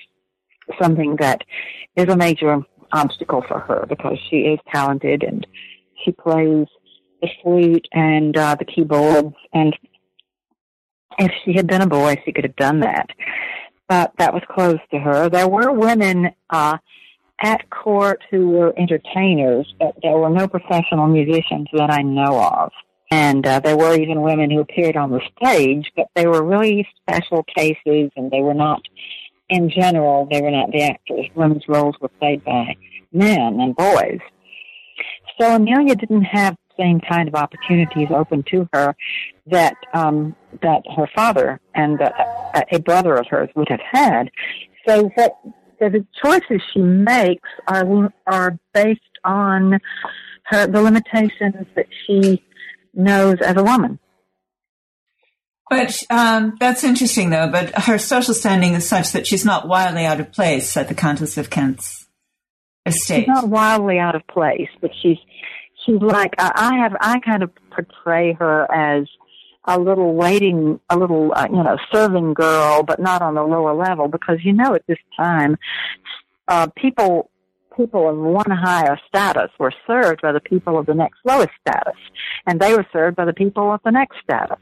something 0.80 1.16
that 1.20 1.42
is 1.96 2.08
a 2.08 2.16
major 2.16 2.58
obstacle 2.92 3.42
for 3.46 3.60
her 3.60 3.86
because 3.88 4.18
she 4.28 4.36
is 4.40 4.58
talented 4.72 5.22
and 5.22 5.46
she 6.04 6.12
plays 6.12 6.66
the 7.22 7.28
flute 7.42 7.86
and 7.92 8.36
uh, 8.36 8.54
the 8.58 8.64
keyboards 8.64 9.34
and 9.52 9.76
if 11.18 11.30
she 11.44 11.52
had 11.54 11.66
been 11.66 11.82
a 11.82 11.86
boy 11.86 12.16
she 12.24 12.32
could 12.32 12.44
have 12.44 12.56
done 12.56 12.80
that 12.80 13.10
but 13.88 14.12
that 14.18 14.34
was 14.34 14.42
closed 14.50 14.82
to 14.90 14.98
her. 14.98 15.28
There 15.28 15.48
were 15.48 15.72
women 15.72 16.30
uh, 16.50 16.78
at 17.40 17.70
court 17.70 18.22
who 18.30 18.50
were 18.50 18.78
entertainers, 18.78 19.72
but 19.78 19.94
there 20.02 20.16
were 20.16 20.30
no 20.30 20.48
professional 20.48 21.06
musicians 21.06 21.68
that 21.72 21.90
I 21.90 22.02
know 22.02 22.40
of. 22.40 22.72
And 23.10 23.46
uh, 23.46 23.60
there 23.60 23.76
were 23.76 23.98
even 23.98 24.20
women 24.20 24.50
who 24.50 24.60
appeared 24.60 24.96
on 24.96 25.10
the 25.10 25.22
stage, 25.36 25.90
but 25.96 26.08
they 26.14 26.26
were 26.26 26.42
really 26.44 26.86
special 27.00 27.42
cases, 27.56 28.10
and 28.16 28.30
they 28.30 28.42
were 28.42 28.54
not, 28.54 28.82
in 29.48 29.70
general, 29.70 30.28
they 30.30 30.42
were 30.42 30.50
not 30.50 30.70
the 30.70 30.82
actors. 30.82 31.26
Women's 31.34 31.64
roles 31.68 31.94
were 32.00 32.08
played 32.08 32.44
by 32.44 32.76
men 33.12 33.60
and 33.60 33.74
boys. 33.74 34.20
So 35.40 35.54
Amelia 35.54 35.94
didn't 35.94 36.24
have 36.24 36.56
same 36.78 37.00
kind 37.00 37.28
of 37.28 37.34
opportunities 37.34 38.08
open 38.10 38.44
to 38.50 38.68
her 38.72 38.96
that 39.46 39.74
um, 39.94 40.34
that 40.62 40.82
her 40.96 41.08
father 41.14 41.60
and 41.74 42.00
uh, 42.00 42.10
a 42.72 42.78
brother 42.78 43.14
of 43.16 43.26
hers 43.26 43.48
would 43.54 43.68
have 43.68 43.80
had. 43.80 44.30
So 44.86 45.10
so 45.16 45.88
the 45.88 46.06
choices 46.22 46.62
she 46.72 46.80
makes 46.80 47.48
are 47.66 48.12
are 48.26 48.58
based 48.72 49.00
on 49.24 49.78
her 50.44 50.66
the 50.66 50.82
limitations 50.82 51.66
that 51.74 51.86
she 52.06 52.42
knows 52.94 53.36
as 53.40 53.56
a 53.56 53.62
woman. 53.62 53.98
But 55.70 56.02
um, 56.08 56.56
that's 56.58 56.82
interesting, 56.82 57.30
though. 57.30 57.48
But 57.48 57.78
her 57.80 57.98
social 57.98 58.32
standing 58.34 58.72
is 58.72 58.88
such 58.88 59.12
that 59.12 59.26
she's 59.26 59.44
not 59.44 59.68
wildly 59.68 60.06
out 60.06 60.18
of 60.18 60.32
place 60.32 60.76
at 60.76 60.88
the 60.88 60.94
Countess 60.94 61.36
of 61.36 61.50
Kent's 61.50 62.08
estate. 62.86 63.20
She's 63.20 63.28
not 63.28 63.48
wildly 63.48 63.98
out 63.98 64.14
of 64.14 64.26
place, 64.28 64.68
but 64.80 64.90
she's 65.02 65.18
she's 65.88 66.00
like 66.00 66.34
I 66.38 66.76
have. 66.82 66.96
I 67.00 67.20
kind 67.20 67.42
of 67.42 67.50
portray 67.70 68.34
her 68.34 68.70
as 68.72 69.06
a 69.68 69.78
little 69.78 70.14
waiting, 70.14 70.80
a 70.88 70.96
little, 70.96 71.32
uh, 71.34 71.46
you 71.50 71.62
know, 71.62 71.76
serving 71.92 72.32
girl, 72.32 72.82
but 72.82 72.98
not 72.98 73.20
on 73.20 73.34
the 73.34 73.42
lower 73.42 73.74
level 73.74 74.08
because, 74.08 74.38
you 74.42 74.52
know, 74.52 74.74
at 74.74 74.86
this 74.86 74.98
time, 75.16 75.58
uh, 76.48 76.66
people, 76.74 77.30
people 77.76 78.08
of 78.08 78.16
one 78.16 78.50
higher 78.50 78.98
status 79.06 79.50
were 79.58 79.72
served 79.86 80.22
by 80.22 80.32
the 80.32 80.40
people 80.40 80.78
of 80.78 80.86
the 80.86 80.94
next 80.94 81.18
lowest 81.24 81.50
status, 81.60 81.98
and 82.46 82.58
they 82.58 82.74
were 82.74 82.86
served 82.92 83.16
by 83.16 83.26
the 83.26 83.34
people 83.34 83.70
of 83.70 83.80
the 83.84 83.90
next 83.90 84.16
status. 84.24 84.58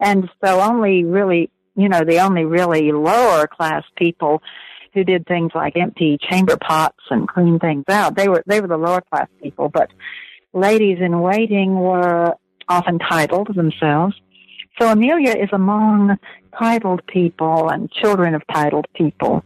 And 0.00 0.30
so 0.42 0.60
only 0.60 1.04
really, 1.04 1.50
you 1.74 1.90
know, 1.90 2.02
the 2.04 2.20
only 2.20 2.46
really 2.46 2.92
lower 2.92 3.46
class 3.46 3.84
people 3.96 4.42
who 4.94 5.04
did 5.04 5.26
things 5.26 5.52
like 5.54 5.76
empty 5.76 6.16
chamber 6.30 6.56
pots 6.56 7.04
and 7.10 7.28
clean 7.28 7.58
things 7.58 7.84
out, 7.90 8.16
they 8.16 8.28
were, 8.28 8.42
they 8.46 8.62
were 8.62 8.68
the 8.68 8.78
lower 8.78 9.02
class 9.02 9.28
people, 9.42 9.68
but 9.68 9.90
ladies 10.56 10.98
in 11.00 11.20
waiting 11.20 11.78
were 11.78 12.34
often 12.68 12.98
titled 12.98 13.54
themselves 13.54 14.14
so 14.78 14.88
Amelia 14.88 15.32
is 15.32 15.48
among 15.52 16.18
titled 16.58 17.06
people 17.06 17.70
and 17.70 17.90
children 17.90 18.34
of 18.34 18.42
titled 18.52 18.86
people, 18.94 19.42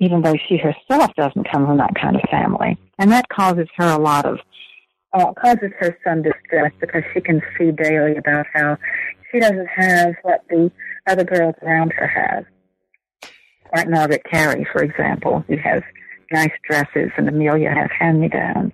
even 0.00 0.22
though 0.22 0.34
she 0.48 0.56
herself 0.56 1.10
doesn't 1.14 1.50
come 1.50 1.66
from 1.66 1.76
that 1.76 1.94
kind 1.94 2.16
of 2.16 2.22
family. 2.30 2.78
And 2.98 3.12
that 3.12 3.28
causes 3.28 3.68
her 3.76 3.90
a 3.90 3.98
lot 3.98 4.24
of, 4.24 4.38
uh, 5.12 5.32
causes 5.34 5.72
her 5.78 5.98
some 6.04 6.22
distress 6.22 6.72
because 6.80 7.02
she 7.12 7.20
can 7.20 7.42
see 7.58 7.70
daily 7.70 8.16
about 8.16 8.46
how 8.54 8.78
she 9.30 9.40
doesn't 9.40 9.68
have 9.68 10.14
what 10.22 10.42
the 10.48 10.70
other 11.06 11.24
girls 11.24 11.54
around 11.62 11.92
her 11.92 12.06
have. 12.06 12.46
Like 13.74 13.90
Margaret 13.90 14.22
Carey, 14.30 14.66
for 14.72 14.82
example, 14.82 15.44
who 15.48 15.56
has 15.58 15.82
nice 16.30 16.52
dresses, 16.66 17.10
and 17.18 17.28
Amelia 17.28 17.70
has 17.70 17.90
hand-me-downs. 17.98 18.72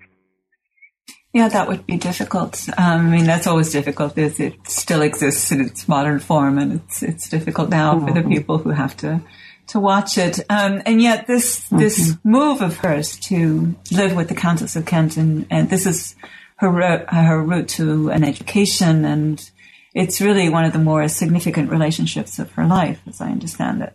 Yeah, 1.38 1.47
that 1.50 1.68
would 1.68 1.87
be 1.87 1.99
difficult. 1.99 2.68
Um, 2.76 3.07
I 3.07 3.11
mean, 3.11 3.25
that's 3.25 3.47
always 3.47 3.71
difficult. 3.71 4.18
Is 4.18 4.40
it 4.40 4.57
still 4.66 5.02
exists 5.02 5.52
in 5.52 5.61
its 5.61 5.87
modern 5.87 6.18
form, 6.18 6.59
and 6.59 6.80
it's 6.80 7.00
it's 7.00 7.28
difficult 7.28 7.68
now 7.68 7.95
mm-hmm. 7.95 8.09
for 8.09 8.12
the 8.12 8.21
mm-hmm. 8.23 8.33
people 8.33 8.59
who 8.59 8.71
have 8.71 8.97
to 8.97 9.23
to 9.68 9.78
watch 9.78 10.18
it. 10.18 10.40
Um, 10.50 10.83
and 10.85 11.00
yet, 11.00 11.28
this 11.28 11.61
mm-hmm. 11.61 11.78
this 11.78 12.16
move 12.25 12.61
of 12.61 12.78
hers 12.78 13.16
to 13.28 13.76
live 13.92 14.16
with 14.16 14.28
the 14.28 14.35
Countess 14.35 14.75
of 14.75 14.85
Kent, 14.85 15.16
and, 15.16 15.47
and 15.49 15.71
this 15.71 15.87
is 15.87 16.16
her 16.57 16.73
her 17.07 17.40
route 17.40 17.68
to 17.68 18.11
an 18.11 18.25
education, 18.25 19.04
and 19.04 19.49
it's 19.95 20.21
really 20.21 20.49
one 20.49 20.64
of 20.64 20.73
the 20.73 20.80
more 20.80 21.07
significant 21.07 21.71
relationships 21.71 22.40
of 22.40 22.50
her 22.54 22.66
life, 22.66 23.00
as 23.07 23.21
I 23.21 23.30
understand 23.30 23.83
it. 23.83 23.95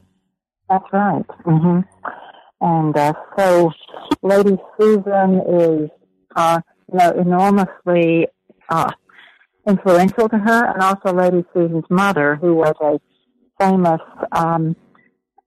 That's 0.70 0.86
right. 0.94 1.28
Mm-hmm. 1.46 1.80
And 2.62 2.96
uh, 2.96 3.14
so, 3.38 3.74
Lady 4.22 4.56
Susan 4.80 5.42
is. 5.46 5.90
Uh, 6.38 6.62
know, 7.00 7.12
enormously 7.12 8.28
uh, 8.70 8.92
influential 9.68 10.30
to 10.30 10.38
her, 10.38 10.66
and 10.66 10.82
also 10.82 11.14
Lady 11.14 11.46
Susan's 11.54 11.86
mother, 11.90 12.36
who 12.36 12.56
was 12.56 12.76
a 12.82 13.00
famous 13.60 14.02
um, 14.32 14.76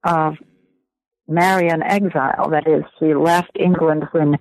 uh, 0.04 0.32
Marian 1.28 1.82
exile. 1.82 2.48
That 2.50 2.66
is, 2.66 2.84
she 2.98 3.14
left 3.14 3.50
England 3.58 4.04
when 4.12 4.36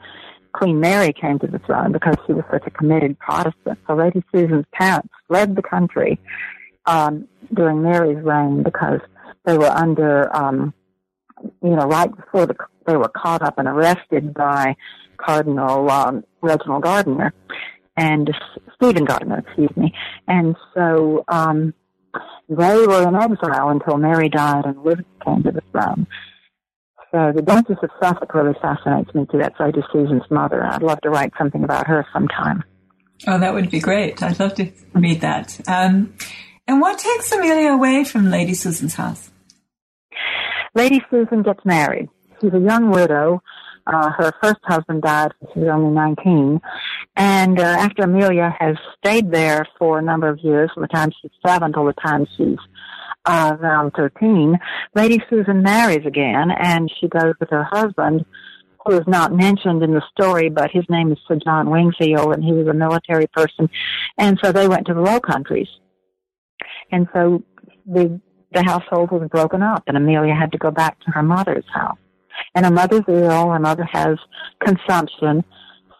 Queen 0.53 0.79
Mary 0.79 1.13
came 1.13 1.39
to 1.39 1.47
the 1.47 1.59
throne 1.59 1.91
because 1.91 2.15
she 2.25 2.33
was 2.33 2.45
such 2.51 2.63
a 2.65 2.71
committed 2.71 3.19
Protestant. 3.19 3.79
So 3.87 3.95
Lady 3.95 4.23
Susan's 4.33 4.65
parents 4.71 5.09
fled 5.27 5.55
the 5.55 5.61
country 5.61 6.19
um, 6.85 7.27
during 7.53 7.81
Mary's 7.81 8.23
reign 8.23 8.63
because 8.63 8.99
they 9.45 9.57
were 9.57 9.69
under, 9.69 10.33
um, 10.35 10.73
you 11.61 11.75
know, 11.75 11.87
right 11.87 12.15
before 12.15 12.45
the, 12.45 12.55
they 12.85 12.95
were 12.95 13.09
caught 13.09 13.41
up 13.41 13.57
and 13.57 13.67
arrested 13.67 14.33
by 14.33 14.75
Cardinal 15.25 15.89
um, 15.89 16.23
Reginald 16.41 16.83
Gardiner 16.83 17.33
and 17.97 18.29
Stephen 18.75 19.05
Gardiner, 19.05 19.39
excuse 19.39 19.75
me. 19.75 19.93
And 20.27 20.55
so 20.73 21.23
um, 21.27 21.73
they 22.49 22.85
were 22.85 23.07
in 23.07 23.15
exile 23.15 23.69
until 23.69 23.97
Mary 23.97 24.29
died 24.29 24.65
and 24.65 24.77
Elizabeth 24.77 25.05
came 25.23 25.43
to 25.43 25.51
the 25.51 25.61
throne. 25.71 26.07
So 27.11 27.31
the 27.33 27.41
Duchess 27.41 27.77
of 27.81 27.89
Suffolk 28.01 28.33
really 28.33 28.55
fascinates 28.61 29.13
me 29.15 29.25
too. 29.31 29.37
That's 29.37 29.59
Lady 29.59 29.81
Susan's 29.91 30.29
mother. 30.29 30.63
I'd 30.65 30.83
love 30.83 30.99
to 31.01 31.09
write 31.09 31.31
something 31.37 31.63
about 31.63 31.87
her 31.87 32.05
sometime. 32.11 32.63
Oh, 33.27 33.39
that 33.39 33.53
would 33.53 33.71
be 33.71 33.79
great. 33.79 34.21
I'd 34.21 34.39
love 34.39 34.55
to 34.55 34.69
read 34.93 35.21
that. 35.21 35.57
Um, 35.67 36.13
and 36.67 36.81
what 36.81 36.99
takes 36.99 37.31
Amelia 37.31 37.69
away 37.69 38.03
from 38.03 38.29
Lady 38.29 38.53
Susan's 38.53 38.95
house? 38.95 39.31
Lady 40.73 41.01
Susan 41.09 41.41
gets 41.41 41.63
married. 41.63 42.09
She's 42.41 42.53
a 42.53 42.59
young 42.59 42.89
widow 42.89 43.41
uh, 43.87 44.11
her 44.17 44.31
first 44.41 44.59
husband 44.63 45.01
died 45.01 45.31
when 45.39 45.53
she 45.53 45.59
was 45.59 45.69
only 45.69 45.91
19. 45.91 46.59
And 47.15 47.59
uh, 47.59 47.63
after 47.63 48.03
Amelia 48.03 48.55
has 48.59 48.75
stayed 48.97 49.31
there 49.31 49.67
for 49.77 49.99
a 49.99 50.01
number 50.01 50.27
of 50.27 50.39
years, 50.39 50.71
from 50.73 50.81
the 50.81 50.87
time 50.87 51.11
she's 51.21 51.31
seven 51.45 51.71
till 51.71 51.85
the 51.85 51.93
time 51.93 52.25
she's 52.35 52.57
uh, 53.25 53.55
around 53.59 53.91
13, 53.95 54.57
Lady 54.95 55.21
Susan 55.29 55.61
marries 55.61 56.05
again, 56.05 56.49
and 56.59 56.91
she 56.99 57.07
goes 57.07 57.33
with 57.39 57.49
her 57.49 57.63
husband, 57.63 58.25
who 58.85 58.93
is 58.93 59.07
not 59.07 59.33
mentioned 59.33 59.83
in 59.83 59.93
the 59.93 60.03
story, 60.11 60.49
but 60.49 60.71
his 60.71 60.83
name 60.89 61.11
is 61.11 61.17
Sir 61.27 61.37
John 61.43 61.69
Wingfield, 61.69 62.33
and 62.33 62.43
he 62.43 62.53
was 62.53 62.67
a 62.67 62.73
military 62.73 63.27
person. 63.27 63.69
And 64.17 64.39
so 64.43 64.51
they 64.51 64.67
went 64.67 64.87
to 64.87 64.93
the 64.93 65.01
Low 65.01 65.19
Countries. 65.19 65.67
And 66.91 67.07
so 67.13 67.43
the 67.85 68.19
the 68.53 68.63
household 68.63 69.11
was 69.11 69.27
broken 69.29 69.61
up, 69.61 69.83
and 69.85 69.97
Amelia 69.97 70.33
had 70.33 70.53
to 70.53 70.57
go 70.57 70.71
back 70.71 70.97
to 71.01 71.11
her 71.11 71.23
mother's 71.23 71.65
house 71.73 71.97
and 72.53 72.65
her 72.65 72.71
mother's 72.71 73.03
ill. 73.07 73.49
Her 73.49 73.59
mother 73.59 73.87
has 73.91 74.17
consumption. 74.63 75.43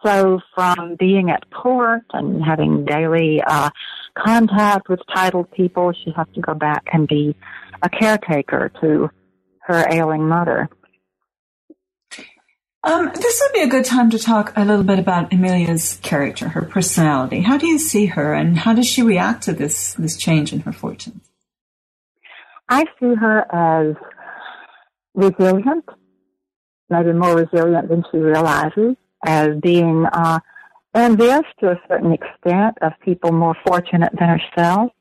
So 0.04 0.40
from 0.54 0.96
being 0.98 1.30
at 1.30 1.50
court 1.50 2.04
and 2.12 2.44
having 2.44 2.84
daily 2.84 3.42
uh, 3.46 3.70
contact 4.16 4.88
with 4.88 5.00
titled 5.12 5.50
people, 5.50 5.92
she 5.92 6.12
has 6.16 6.26
to 6.34 6.40
go 6.40 6.54
back 6.54 6.84
and 6.92 7.08
be 7.08 7.34
a 7.82 7.88
caretaker 7.88 8.70
to 8.80 9.10
her 9.60 9.86
ailing 9.90 10.28
mother. 10.28 10.68
Um, 12.84 13.10
this 13.12 13.42
would 13.42 13.52
be 13.52 13.62
a 13.62 13.68
good 13.68 13.84
time 13.84 14.10
to 14.10 14.18
talk 14.18 14.52
a 14.54 14.64
little 14.64 14.84
bit 14.84 15.00
about 15.00 15.32
Amelia's 15.32 15.98
character, 16.04 16.50
her 16.50 16.62
personality. 16.62 17.40
How 17.40 17.58
do 17.58 17.66
you 17.66 17.80
see 17.80 18.06
her, 18.06 18.32
and 18.32 18.56
how 18.56 18.74
does 18.74 18.86
she 18.86 19.02
react 19.02 19.42
to 19.44 19.52
this 19.52 19.94
this 19.94 20.16
change 20.16 20.52
in 20.52 20.60
her 20.60 20.72
fortunes? 20.72 21.28
I 22.68 22.84
see 23.00 23.12
her 23.14 23.44
as 23.52 23.96
resilient 25.14 25.84
maybe 26.88 27.12
more 27.12 27.36
resilient 27.36 27.88
than 27.88 28.04
she 28.10 28.18
realizes, 28.18 28.96
as 29.24 29.48
being 29.60 30.06
uh, 30.12 30.38
envious 30.94 31.42
to 31.60 31.70
a 31.70 31.80
certain 31.88 32.12
extent 32.12 32.78
of 32.82 32.92
people 33.00 33.32
more 33.32 33.56
fortunate 33.66 34.12
than 34.18 34.38
herself, 34.38 34.92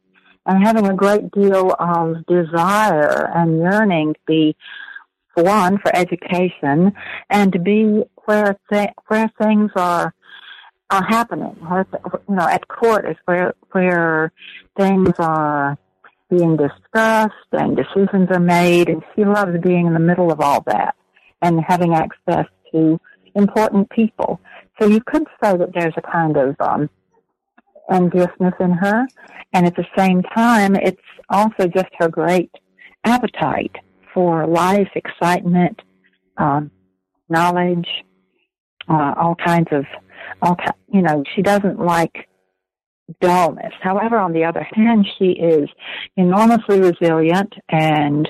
and 0.46 0.66
having 0.66 0.88
a 0.88 0.96
great 0.96 1.32
deal 1.32 1.76
of 1.80 2.26
desire 2.28 3.32
and 3.36 3.60
yearning 3.60 4.14
to 4.14 4.20
be, 4.28 4.56
one, 5.36 5.78
for 5.80 5.96
education, 5.96 6.94
and 7.30 7.54
to 7.54 7.60
be 7.60 8.04
where 8.26 8.58
th- 8.72 8.94
where 9.08 9.32
things 9.42 9.72
are 9.76 10.14
are 10.90 11.04
happening. 11.04 11.56
Where, 11.68 11.86
you 12.30 12.36
know, 12.36 12.48
at 12.48 12.68
court 12.68 13.10
is 13.10 13.18
where 13.26 13.54
where 13.72 14.32
things 14.78 15.12
are 15.20 15.78
being 16.30 16.58
discussed 16.58 17.34
and 17.52 17.76
decisions 17.78 18.30
are 18.32 18.40
made, 18.40 18.90
and 18.90 19.04
she 19.16 19.26
loves 19.26 19.58
being 19.62 19.88
in 19.88 19.94
the 19.94 20.00
middle 20.00 20.32
of 20.32 20.40
all 20.40 20.62
that 20.68 20.96
and 21.42 21.62
having 21.62 21.94
access 21.94 22.46
to 22.72 23.00
important 23.36 23.90
people. 23.90 24.40
So 24.80 24.88
you 24.88 25.02
could 25.02 25.24
say 25.44 25.56
that 25.58 25.74
there's 25.74 25.94
a 25.98 26.02
kind 26.02 26.38
of 26.38 26.56
um, 26.60 26.90
enviousness 27.92 28.54
in 28.60 28.72
her, 28.72 29.06
and 29.54 29.66
at 29.66 29.76
the 29.76 29.86
same 29.98 30.24
time, 30.24 30.76
it's 30.76 31.02
also 31.30 31.68
just 31.68 31.90
her 32.00 32.10
great 32.10 32.52
appetite 33.04 33.76
for 34.14 34.48
life, 34.48 34.90
excitement, 34.96 35.82
um, 36.38 36.72
knowledge, 37.30 37.88
uh, 38.90 39.14
all 39.18 39.36
kinds 39.36 39.68
of, 39.72 39.86
all 40.42 40.58
you 40.92 41.02
know, 41.02 41.24
she 41.36 41.42
doesn't 41.42 41.80
like 41.80 42.28
dullness. 43.22 43.74
However, 43.82 44.18
on 44.18 44.34
the 44.34 44.46
other 44.46 44.68
hand, 44.72 45.08
she 45.18 45.32
is 45.32 45.70
enormously 46.18 46.80
resilient 46.80 47.54
and 47.70 48.28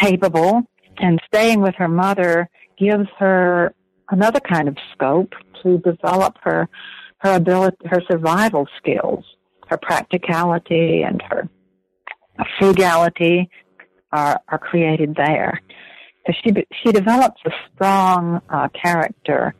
capable 0.00 0.62
and 0.98 1.20
staying 1.26 1.60
with 1.60 1.74
her 1.76 1.88
mother 1.88 2.48
gives 2.78 3.08
her 3.18 3.74
another 4.10 4.40
kind 4.40 4.68
of 4.68 4.76
scope 4.92 5.32
to 5.62 5.78
develop 5.78 6.36
her 6.42 6.68
her 7.18 7.36
ability 7.36 7.76
her 7.86 8.02
survival 8.10 8.68
skills 8.76 9.24
her 9.68 9.76
practicality 9.76 11.02
and 11.02 11.22
her 11.22 11.48
frugality 12.58 13.48
are 14.12 14.40
are 14.48 14.58
created 14.58 15.14
there. 15.16 15.60
So 16.26 16.32
she 16.42 16.66
she 16.82 16.92
develops 16.92 17.40
a 17.44 17.50
strong 17.74 18.40
uh, 18.48 18.68
character 18.68 19.54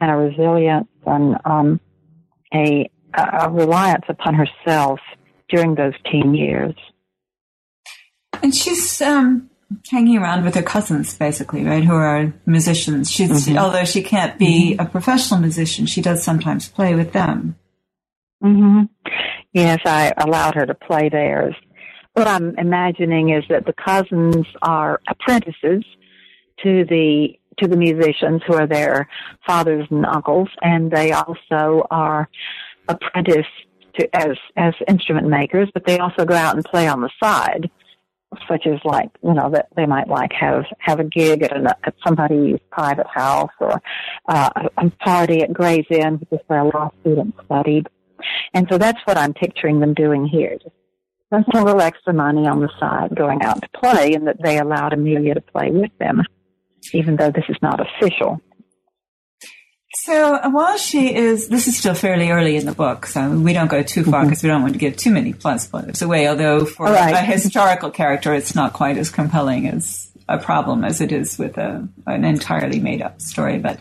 and 0.00 0.10
a 0.10 0.16
resilience 0.16 0.88
and 1.06 1.36
um, 1.44 1.80
a, 2.52 2.90
a 3.16 3.50
reliance 3.50 4.04
upon 4.08 4.34
herself 4.34 5.00
during 5.48 5.74
those 5.74 5.94
teen 6.10 6.34
years. 6.34 6.74
And 8.42 8.54
she's 8.54 9.00
um 9.00 9.50
hanging 9.90 10.18
around 10.18 10.44
with 10.44 10.54
her 10.54 10.62
cousins, 10.62 11.16
basically, 11.16 11.64
right, 11.64 11.84
who 11.84 11.94
are 11.94 12.32
musicians. 12.46 13.10
She's, 13.10 13.46
mm-hmm. 13.46 13.58
although 13.58 13.84
she 13.84 14.02
can't 14.02 14.38
be 14.38 14.72
mm-hmm. 14.72 14.86
a 14.86 14.88
professional 14.88 15.40
musician, 15.40 15.86
she 15.86 16.02
does 16.02 16.22
sometimes 16.22 16.68
play 16.68 16.94
with 16.94 17.12
them. 17.12 17.56
hmm 18.40 18.82
Yes, 19.52 19.78
I 19.84 20.12
allowed 20.16 20.56
her 20.56 20.66
to 20.66 20.74
play 20.74 21.08
theirs. 21.08 21.54
What 22.14 22.26
I'm 22.26 22.58
imagining 22.58 23.30
is 23.30 23.44
that 23.48 23.66
the 23.66 23.72
cousins 23.72 24.46
are 24.62 25.00
apprentices 25.08 25.84
to 26.62 26.84
the 26.84 27.38
to 27.58 27.68
the 27.68 27.76
musicians 27.76 28.42
who 28.46 28.54
are 28.54 28.66
their 28.66 29.08
fathers 29.46 29.86
and 29.90 30.04
uncles, 30.04 30.48
and 30.60 30.90
they 30.90 31.12
also 31.12 31.86
are 31.90 32.28
apprenticed 32.88 33.48
to 33.98 34.16
as 34.16 34.36
as 34.56 34.74
instrument 34.88 35.28
makers, 35.28 35.68
but 35.72 35.86
they 35.86 35.98
also 35.98 36.24
go 36.24 36.34
out 36.34 36.56
and 36.56 36.64
play 36.64 36.88
on 36.88 37.00
the 37.00 37.10
side 37.22 37.70
such 38.48 38.66
as 38.66 38.80
like 38.84 39.10
you 39.22 39.34
know 39.34 39.50
that 39.50 39.68
they 39.76 39.86
might 39.86 40.08
like 40.08 40.32
have 40.32 40.64
have 40.78 41.00
a 41.00 41.04
gig 41.04 41.42
at, 41.42 41.56
an, 41.56 41.66
at 41.66 41.94
somebody's 42.04 42.58
private 42.70 43.06
house 43.06 43.50
or 43.60 43.80
uh, 44.28 44.50
a, 44.56 44.86
a 44.86 44.90
party 44.90 45.42
at 45.42 45.52
Gray's 45.52 45.86
Inn, 45.90 46.14
which 46.18 46.32
is 46.32 46.40
where 46.46 46.60
a 46.60 46.68
law 46.68 46.90
students 47.00 47.38
studied. 47.44 47.88
And 48.54 48.66
so 48.70 48.78
that's 48.78 49.00
what 49.04 49.18
I'm 49.18 49.34
picturing 49.34 49.80
them 49.80 49.94
doing 49.94 50.26
here. 50.26 50.56
Just 51.32 51.48
a 51.54 51.64
little 51.64 51.80
extra 51.80 52.12
money 52.12 52.46
on 52.46 52.60
the 52.60 52.70
side, 52.78 53.14
going 53.16 53.42
out 53.42 53.60
to 53.60 53.68
play, 53.78 54.12
and 54.14 54.26
that 54.26 54.42
they 54.42 54.58
allowed 54.58 54.92
Amelia 54.92 55.34
to 55.34 55.40
play 55.40 55.70
with 55.70 55.90
them, 55.98 56.22
even 56.92 57.16
though 57.16 57.30
this 57.30 57.44
is 57.48 57.56
not 57.60 57.80
official. 57.80 58.40
So 60.04 60.50
while 60.50 60.76
she 60.76 61.14
is, 61.14 61.48
this 61.48 61.66
is 61.66 61.78
still 61.78 61.94
fairly 61.94 62.30
early 62.30 62.56
in 62.56 62.66
the 62.66 62.74
book, 62.74 63.06
so 63.06 63.30
we 63.30 63.54
don't 63.54 63.70
go 63.70 63.82
too 63.82 64.04
far 64.04 64.24
because 64.24 64.40
mm-hmm. 64.40 64.46
we 64.46 64.50
don't 64.50 64.60
want 64.60 64.74
to 64.74 64.78
give 64.78 64.98
too 64.98 65.10
many 65.10 65.32
plot 65.32 65.62
spoilers 65.62 66.02
away. 66.02 66.28
Although 66.28 66.66
for 66.66 66.84
right. 66.84 67.14
a 67.14 67.22
historical 67.22 67.90
character, 67.90 68.34
it's 68.34 68.54
not 68.54 68.74
quite 68.74 68.98
as 68.98 69.08
compelling 69.08 69.66
as 69.66 70.12
a 70.28 70.36
problem 70.36 70.84
as 70.84 71.00
it 71.00 71.10
is 71.10 71.38
with 71.38 71.56
a, 71.56 71.88
an 72.06 72.22
entirely 72.26 72.80
made 72.80 73.00
up 73.00 73.22
story, 73.22 73.58
but 73.58 73.78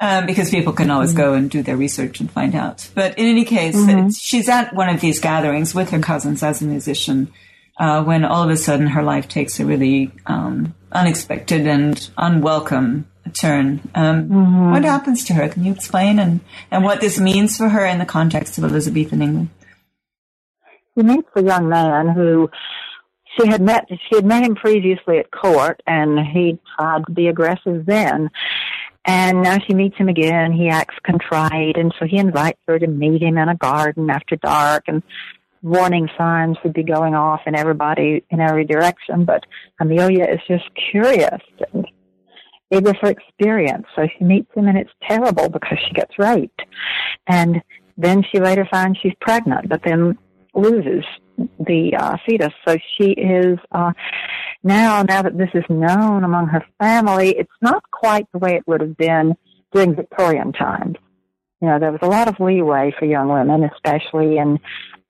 um, 0.00 0.26
because 0.26 0.50
people 0.50 0.72
can 0.72 0.90
always 0.90 1.10
mm-hmm. 1.10 1.18
go 1.18 1.34
and 1.34 1.48
do 1.52 1.62
their 1.62 1.76
research 1.76 2.18
and 2.18 2.28
find 2.32 2.56
out. 2.56 2.90
But 2.96 3.16
in 3.16 3.26
any 3.26 3.44
case, 3.44 3.76
mm-hmm. 3.76 4.08
she's 4.08 4.48
at 4.48 4.74
one 4.74 4.88
of 4.88 5.00
these 5.00 5.20
gatherings 5.20 5.72
with 5.72 5.90
her 5.90 6.00
cousins 6.00 6.42
as 6.42 6.60
a 6.60 6.64
musician 6.64 7.32
uh, 7.78 8.02
when 8.02 8.24
all 8.24 8.42
of 8.42 8.50
a 8.50 8.56
sudden 8.56 8.88
her 8.88 9.04
life 9.04 9.28
takes 9.28 9.60
a 9.60 9.64
really 9.64 10.10
um, 10.26 10.74
unexpected 10.90 11.68
and 11.68 12.10
unwelcome 12.18 13.06
turn. 13.30 13.80
Um, 13.94 14.28
mm-hmm. 14.28 14.70
What 14.72 14.84
happens 14.84 15.24
to 15.24 15.34
her? 15.34 15.48
Can 15.48 15.64
you 15.64 15.72
explain 15.72 16.18
and, 16.18 16.40
and 16.70 16.84
what 16.84 17.00
this 17.00 17.18
means 17.18 17.56
for 17.56 17.68
her 17.68 17.84
in 17.84 17.98
the 17.98 18.06
context 18.06 18.58
of 18.58 18.64
Elizabethan 18.64 19.22
England? 19.22 19.48
She 20.96 21.02
meets 21.02 21.28
a 21.36 21.42
young 21.42 21.68
man 21.68 22.08
who 22.08 22.50
she 23.38 23.48
had 23.48 23.60
met. 23.62 23.86
She 23.88 24.16
had 24.16 24.24
met 24.24 24.44
him 24.44 24.54
previously 24.54 25.18
at 25.18 25.30
court, 25.30 25.80
and 25.86 26.18
he 26.18 26.58
tried 26.76 27.06
to 27.06 27.12
be 27.12 27.28
aggressive 27.28 27.86
then. 27.86 28.30
And 29.04 29.42
now 29.42 29.58
she 29.66 29.72
meets 29.72 29.96
him 29.96 30.08
again. 30.08 30.52
He 30.52 30.68
acts 30.68 30.96
contrite, 31.04 31.76
and 31.76 31.94
so 31.98 32.06
he 32.06 32.18
invites 32.18 32.60
her 32.66 32.78
to 32.78 32.86
meet 32.86 33.22
him 33.22 33.38
in 33.38 33.48
a 33.48 33.56
garden 33.56 34.10
after 34.10 34.36
dark. 34.36 34.84
And 34.88 35.02
warning 35.62 36.08
signs 36.18 36.56
would 36.64 36.72
be 36.72 36.82
going 36.82 37.14
off 37.14 37.40
in 37.46 37.54
everybody 37.54 38.24
in 38.30 38.40
every 38.40 38.64
direction. 38.64 39.24
But 39.24 39.44
Amelia 39.80 40.24
is 40.24 40.40
just 40.46 40.64
curious 40.90 41.40
and 41.72 41.86
eager 42.70 42.94
for 42.94 43.10
experience. 43.10 43.86
So 43.96 44.06
she 44.16 44.24
meets 44.24 44.52
him, 44.54 44.68
and 44.68 44.78
it's 44.78 44.90
terrible 45.08 45.48
because 45.48 45.78
she 45.86 45.94
gets 45.94 46.18
raped. 46.18 46.62
And 47.26 47.62
then 47.96 48.24
she 48.30 48.40
later 48.40 48.66
finds 48.70 48.98
she's 49.00 49.14
pregnant, 49.20 49.68
but 49.68 49.82
then 49.84 50.16
loses 50.54 51.04
the 51.58 51.94
uh, 51.98 52.16
fetus. 52.26 52.52
So 52.66 52.76
she 52.96 53.10
is 53.12 53.58
uh, 53.72 53.92
now, 54.62 55.02
now 55.02 55.22
that 55.22 55.38
this 55.38 55.50
is 55.54 55.64
known 55.68 56.24
among 56.24 56.48
her 56.48 56.64
family, 56.78 57.30
it's 57.30 57.50
not 57.62 57.82
quite 57.90 58.26
the 58.32 58.38
way 58.38 58.56
it 58.56 58.66
would 58.66 58.80
have 58.80 58.96
been 58.96 59.34
during 59.72 59.94
Victorian 59.94 60.52
times. 60.52 60.96
You 61.62 61.68
know, 61.68 61.78
there 61.78 61.92
was 61.92 62.00
a 62.02 62.08
lot 62.08 62.28
of 62.28 62.40
leeway 62.40 62.92
for 62.98 63.04
young 63.06 63.28
women, 63.28 63.64
especially 63.64 64.38
in 64.38 64.58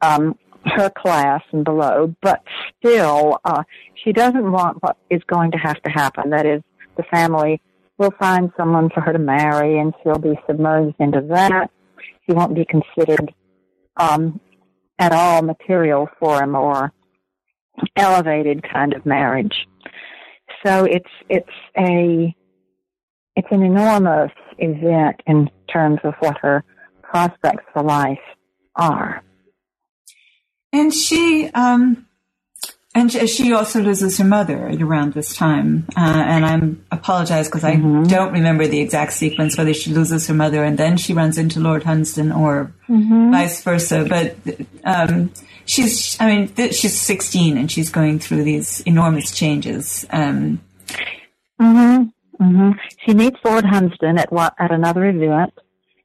um, 0.02 0.36
her 0.66 0.90
class 0.90 1.42
and 1.52 1.64
below, 1.64 2.14
but 2.22 2.42
still, 2.78 3.38
uh, 3.44 3.62
she 4.04 4.12
doesn't 4.12 4.50
want 4.50 4.82
what 4.82 4.96
is 5.08 5.22
going 5.26 5.52
to 5.52 5.58
have 5.58 5.80
to 5.82 5.90
happen. 5.90 6.30
That 6.30 6.46
is, 6.46 6.62
the 6.96 7.02
family 7.04 7.60
will 7.98 8.12
find 8.18 8.50
someone 8.56 8.90
for 8.90 9.00
her 9.00 9.12
to 9.12 9.18
marry, 9.18 9.78
and 9.78 9.94
she'll 10.02 10.18
be 10.18 10.38
submerged 10.46 10.96
into 10.98 11.20
that. 11.28 11.70
She 12.26 12.32
won't 12.32 12.54
be 12.54 12.64
considered 12.64 13.34
um, 13.96 14.40
at 14.98 15.12
all 15.12 15.42
material 15.42 16.08
for 16.18 16.42
a 16.42 16.46
more 16.46 16.92
elevated 17.96 18.62
kind 18.62 18.94
of 18.94 19.04
marriage. 19.04 19.66
So 20.64 20.84
it's 20.84 21.10
it's 21.28 21.48
a 21.76 22.34
it's 23.36 23.48
an 23.50 23.62
enormous 23.62 24.32
event 24.58 25.22
in 25.26 25.50
terms 25.72 26.00
of 26.04 26.14
what 26.20 26.38
her 26.38 26.64
prospects 27.02 27.64
for 27.72 27.82
life 27.82 28.18
are. 28.76 29.22
And 30.72 30.92
she 30.92 31.50
um, 31.54 32.06
and 32.92 33.10
she 33.12 33.52
also 33.52 33.80
loses 33.80 34.18
her 34.18 34.24
mother 34.24 34.66
around 34.66 35.14
this 35.14 35.34
time. 35.34 35.86
Uh, 35.96 36.00
and 36.00 36.44
I'm 36.44 36.84
apologize 36.90 37.46
because 37.46 37.62
I 37.62 37.76
mm-hmm. 37.76 38.04
don't 38.04 38.32
remember 38.32 38.66
the 38.66 38.80
exact 38.80 39.12
sequence, 39.12 39.56
whether 39.56 39.72
she 39.72 39.94
loses 39.94 40.26
her 40.26 40.34
mother 40.34 40.64
and 40.64 40.76
then 40.76 40.96
she 40.96 41.12
runs 41.12 41.38
into 41.38 41.60
Lord 41.60 41.84
Hunsdon 41.84 42.36
or 42.36 42.72
mm-hmm. 42.88 43.30
vice 43.30 43.62
versa. 43.62 44.04
But 44.08 44.36
um, 44.84 45.32
she's, 45.66 46.20
I 46.20 46.26
mean, 46.26 46.48
th- 46.48 46.74
she's 46.74 47.00
16 47.00 47.56
and 47.56 47.70
she's 47.70 47.90
going 47.90 48.18
through 48.18 48.42
these 48.42 48.80
enormous 48.80 49.30
changes. 49.30 50.04
Um, 50.10 50.60
mm-hmm. 51.60 52.04
Mm-hmm. 52.42 52.70
She 53.06 53.14
meets 53.14 53.38
Lord 53.44 53.64
Hunsdon 53.64 54.18
at 54.18 54.32
what, 54.32 54.54
at 54.58 54.72
another 54.72 55.04
event, 55.04 55.52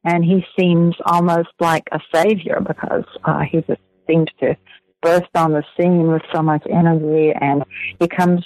and 0.04 0.24
he 0.24 0.46
seems 0.60 0.96
almost 1.04 1.50
like 1.60 1.88
a 1.92 2.00
savior 2.14 2.60
because 2.60 3.06
uh, 3.24 3.42
he 3.50 3.62
just 3.62 3.82
seems 4.06 4.28
to 4.40 4.56
burst 5.06 5.30
on 5.36 5.52
the 5.52 5.64
scene 5.78 6.08
with 6.08 6.24
so 6.34 6.42
much 6.42 6.64
energy 6.70 7.32
and 7.40 7.64
he 8.00 8.08
comes 8.08 8.44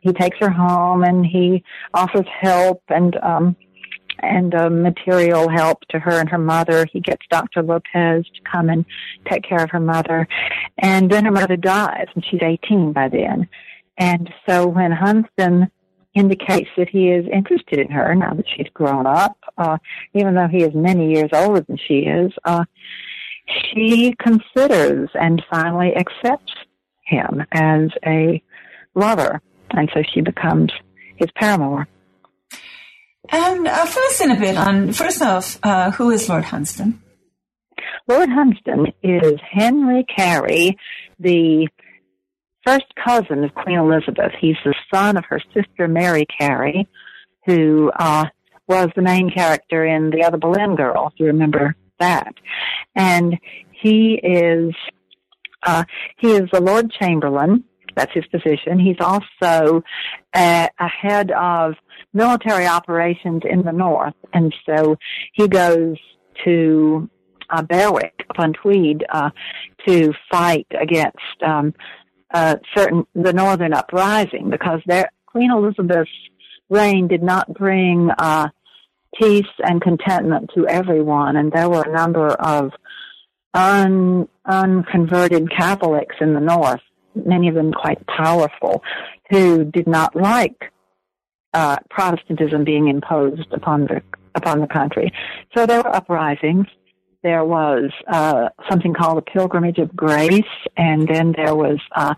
he 0.00 0.12
takes 0.12 0.36
her 0.40 0.50
home 0.50 1.02
and 1.04 1.24
he 1.24 1.64
offers 1.94 2.26
help 2.40 2.82
and 2.88 3.16
um 3.22 3.56
and 4.18 4.54
uh, 4.54 4.70
material 4.70 5.48
help 5.48 5.80
to 5.88 5.98
her 5.98 6.20
and 6.20 6.28
her 6.28 6.38
mother. 6.38 6.86
He 6.92 7.00
gets 7.00 7.22
Dr. 7.28 7.62
Lopez 7.62 8.24
to 8.24 8.50
come 8.50 8.68
and 8.68 8.84
take 9.28 9.42
care 9.42 9.64
of 9.64 9.70
her 9.70 9.80
mother. 9.80 10.28
And 10.78 11.10
then 11.10 11.24
her 11.24 11.32
mother 11.32 11.56
dies, 11.56 12.06
and 12.14 12.24
she's 12.24 12.40
18 12.40 12.92
by 12.92 13.08
then. 13.08 13.48
And 13.98 14.32
so 14.48 14.68
when 14.68 14.92
Hunsdon 14.92 15.70
indicates 16.14 16.68
that 16.76 16.88
he 16.88 17.08
is 17.10 17.26
interested 17.32 17.78
in 17.78 17.90
her 17.90 18.14
now 18.14 18.34
that 18.34 18.46
she's 18.54 18.68
grown 18.74 19.06
up, 19.06 19.36
uh, 19.58 19.78
even 20.14 20.34
though 20.34 20.48
he 20.48 20.62
is 20.62 20.74
many 20.74 21.12
years 21.14 21.30
older 21.32 21.62
than 21.62 21.78
she 21.88 22.00
is, 22.00 22.32
uh, 22.44 22.64
she 23.48 24.14
considers 24.18 25.10
and 25.14 25.42
finally 25.50 25.94
accepts 25.96 26.52
him 27.04 27.42
as 27.52 27.90
a 28.06 28.42
lover. 28.94 29.40
And 29.70 29.90
so 29.94 30.02
she 30.12 30.20
becomes 30.20 30.70
his 31.16 31.28
paramour. 31.34 31.88
And 33.28 33.66
uh, 33.66 33.86
fill 33.86 34.02
us 34.04 34.20
in 34.20 34.30
a 34.30 34.38
bit 34.38 34.56
on, 34.56 34.92
first 34.92 35.22
off, 35.22 35.58
uh, 35.62 35.90
who 35.92 36.10
is 36.10 36.28
Lord 36.28 36.44
Hunsdon? 36.44 36.98
Lord 38.08 38.28
Hunsdon 38.28 38.92
is 39.02 39.40
Henry 39.50 40.04
Carey, 40.04 40.76
the 41.18 41.68
first 42.66 42.86
cousin 43.02 43.44
of 43.44 43.54
Queen 43.54 43.78
Elizabeth. 43.78 44.32
He's 44.40 44.56
the 44.64 44.74
son 44.92 45.16
of 45.16 45.24
her 45.26 45.40
sister 45.54 45.88
Mary 45.88 46.26
Carey, 46.38 46.88
who 47.46 47.90
uh, 47.98 48.26
was 48.66 48.90
the 48.94 49.02
main 49.02 49.30
character 49.30 49.84
in 49.84 50.10
The 50.10 50.24
Other 50.24 50.38
Boleyn 50.38 50.76
Girl, 50.76 51.08
if 51.12 51.18
you 51.18 51.26
remember 51.26 51.76
that. 52.02 52.34
And 52.94 53.38
he 53.70 54.20
is, 54.22 54.74
uh, 55.62 55.84
he 56.18 56.32
is 56.32 56.48
the 56.52 56.60
Lord 56.60 56.90
Chamberlain. 57.00 57.64
That's 57.96 58.12
his 58.12 58.26
position. 58.26 58.78
He's 58.78 59.00
also 59.00 59.82
a, 60.34 60.68
a 60.78 60.88
head 60.88 61.30
of 61.32 61.74
military 62.12 62.66
operations 62.66 63.42
in 63.44 63.62
the 63.62 63.72
north. 63.72 64.14
And 64.32 64.54
so 64.66 64.96
he 65.34 65.46
goes 65.48 65.96
to 66.44 67.08
uh, 67.50 67.62
Berwick 67.62 68.14
upon 68.30 68.54
Tweed 68.54 69.04
uh, 69.10 69.30
to 69.86 70.12
fight 70.30 70.66
against 70.80 71.42
um, 71.44 71.74
uh, 72.32 72.56
certain 72.74 73.04
the 73.14 73.32
northern 73.32 73.74
uprising 73.74 74.48
because 74.50 74.80
there, 74.86 75.10
Queen 75.26 75.50
Elizabeth's 75.50 76.10
reign 76.70 77.08
did 77.08 77.22
not 77.22 77.52
bring 77.52 78.10
uh, 78.18 78.48
peace 79.18 79.44
and 79.58 79.80
contentment 79.80 80.50
to 80.54 80.66
everyone. 80.66 81.36
And 81.36 81.52
there 81.52 81.68
were 81.68 81.82
a 81.82 81.92
number 81.92 82.28
of 82.28 82.72
un, 83.54 84.28
unconverted 84.44 85.50
Catholics 85.50 86.16
in 86.20 86.34
the 86.34 86.40
North, 86.40 86.80
many 87.14 87.48
of 87.48 87.54
them 87.54 87.72
quite 87.72 88.06
powerful, 88.06 88.82
who 89.30 89.64
did 89.64 89.86
not 89.86 90.16
like 90.16 90.72
uh, 91.54 91.76
Protestantism 91.90 92.64
being 92.64 92.88
imposed 92.88 93.52
upon 93.52 93.82
the 93.82 94.02
upon 94.34 94.60
the 94.60 94.66
country. 94.66 95.12
So 95.54 95.66
there 95.66 95.82
were 95.82 95.94
uprisings. 95.94 96.66
There 97.22 97.44
was 97.44 97.90
uh, 98.08 98.48
something 98.68 98.94
called 98.94 99.18
the 99.18 99.30
Pilgrimage 99.30 99.78
of 99.78 99.94
Grace, 99.94 100.42
and 100.76 101.06
then 101.06 101.32
there 101.36 101.54
was 101.54 101.78
uh, 101.94 102.14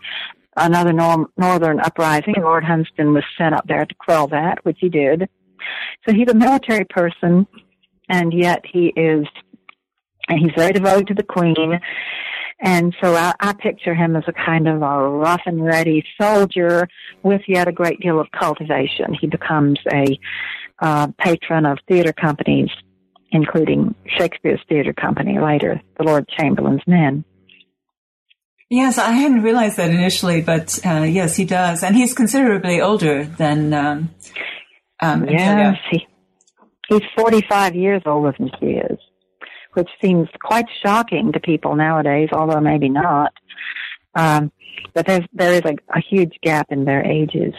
another 0.56 0.92
northern 0.92 1.80
uprising. 1.80 2.34
Lord 2.38 2.64
Hunsdon 2.64 3.12
was 3.12 3.24
sent 3.36 3.54
up 3.54 3.66
there 3.66 3.84
to 3.84 3.94
quell 3.96 4.28
that, 4.28 4.64
which 4.64 4.78
he 4.80 4.88
did. 4.88 5.28
So 6.06 6.14
he's 6.14 6.28
a 6.28 6.34
military 6.34 6.84
person, 6.84 7.46
and 8.08 8.32
yet 8.32 8.64
he 8.70 8.92
is, 8.96 9.26
and 10.28 10.38
he's 10.38 10.52
very 10.56 10.72
devoted 10.72 11.08
to 11.08 11.14
the 11.14 11.22
Queen. 11.22 11.80
And 12.60 12.94
so 13.02 13.14
I, 13.14 13.34
I 13.40 13.52
picture 13.52 13.94
him 13.94 14.16
as 14.16 14.24
a 14.26 14.32
kind 14.32 14.68
of 14.68 14.82
a 14.82 15.08
rough 15.08 15.42
and 15.46 15.64
ready 15.64 16.04
soldier 16.20 16.88
with 17.22 17.42
yet 17.48 17.68
a 17.68 17.72
great 17.72 18.00
deal 18.00 18.20
of 18.20 18.28
cultivation. 18.30 19.14
He 19.20 19.26
becomes 19.26 19.78
a 19.92 20.18
uh, 20.80 21.08
patron 21.18 21.66
of 21.66 21.78
theater 21.88 22.12
companies, 22.12 22.70
including 23.32 23.94
Shakespeare's 24.18 24.60
theater 24.68 24.92
company 24.92 25.38
later, 25.38 25.80
the 25.98 26.04
Lord 26.04 26.28
Chamberlain's 26.28 26.82
Men. 26.86 27.24
Yes, 28.70 28.98
I 28.98 29.12
hadn't 29.12 29.42
realized 29.42 29.76
that 29.76 29.90
initially, 29.90 30.40
but 30.40 30.78
uh, 30.84 31.02
yes, 31.02 31.36
he 31.36 31.44
does, 31.44 31.82
and 31.82 31.94
he's 31.94 32.14
considerably 32.14 32.80
older 32.80 33.24
than 33.24 33.74
um, 33.74 34.10
um, 35.04 35.28
yes, 35.28 35.76
he, 35.90 36.06
he's 36.88 37.02
45 37.16 37.74
years 37.74 38.02
older 38.06 38.34
than 38.38 38.50
she 38.58 38.66
is, 38.66 38.98
which 39.74 39.88
seems 40.02 40.28
quite 40.42 40.66
shocking 40.82 41.32
to 41.32 41.40
people 41.40 41.76
nowadays, 41.76 42.28
although 42.32 42.60
maybe 42.60 42.88
not. 42.88 43.32
Um, 44.14 44.52
but 44.92 45.06
there's, 45.06 45.24
there 45.32 45.54
is 45.54 45.62
a, 45.64 45.76
a 45.94 46.00
huge 46.00 46.38
gap 46.42 46.68
in 46.70 46.84
their 46.84 47.04
ages. 47.04 47.54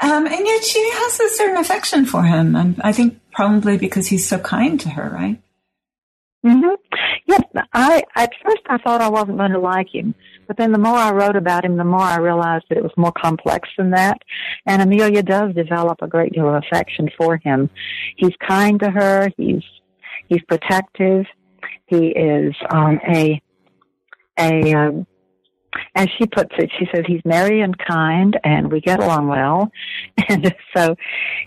Um, 0.00 0.26
and 0.26 0.46
yet 0.46 0.64
she 0.64 0.90
has 0.92 1.20
a 1.20 1.28
certain 1.30 1.56
affection 1.56 2.04
for 2.04 2.22
him. 2.22 2.54
And 2.54 2.80
I 2.82 2.92
think 2.92 3.20
probably 3.32 3.78
because 3.78 4.08
he's 4.08 4.28
so 4.28 4.38
kind 4.38 4.78
to 4.80 4.90
her, 4.90 5.08
right? 5.10 5.40
Mm-hmm. 6.44 6.74
Yes, 7.26 7.42
I 7.72 8.02
at 8.14 8.30
first 8.44 8.62
I 8.66 8.78
thought 8.78 9.00
I 9.00 9.08
wasn't 9.08 9.38
going 9.38 9.50
to 9.50 9.58
like 9.58 9.92
him, 9.92 10.14
but 10.46 10.56
then 10.56 10.72
the 10.72 10.78
more 10.78 10.96
I 10.96 11.12
wrote 11.12 11.36
about 11.36 11.64
him, 11.64 11.76
the 11.76 11.84
more 11.84 12.00
I 12.00 12.18
realized 12.18 12.64
that 12.68 12.78
it 12.78 12.82
was 12.82 12.92
more 12.96 13.12
complex 13.12 13.68
than 13.76 13.90
that. 13.90 14.18
And 14.66 14.82
Amelia 14.82 15.22
does 15.22 15.54
develop 15.54 15.98
a 16.02 16.08
great 16.08 16.32
deal 16.32 16.48
of 16.48 16.62
affection 16.62 17.10
for 17.16 17.36
him. 17.36 17.70
He's 18.16 18.34
kind 18.46 18.80
to 18.80 18.90
her. 18.90 19.30
He's 19.36 19.62
he's 20.28 20.42
protective. 20.48 21.26
He 21.86 22.08
is 22.08 22.54
um, 22.70 23.00
a 23.08 23.40
a 24.38 24.74
um, 24.74 25.06
as 25.94 26.08
she 26.18 26.26
puts 26.26 26.52
it, 26.58 26.70
she 26.78 26.86
says 26.94 27.04
he's 27.06 27.20
merry 27.24 27.60
and 27.60 27.76
kind, 27.78 28.38
and 28.44 28.70
we 28.70 28.80
get 28.80 29.00
along 29.00 29.28
well. 29.28 29.70
And 30.28 30.52
so, 30.74 30.96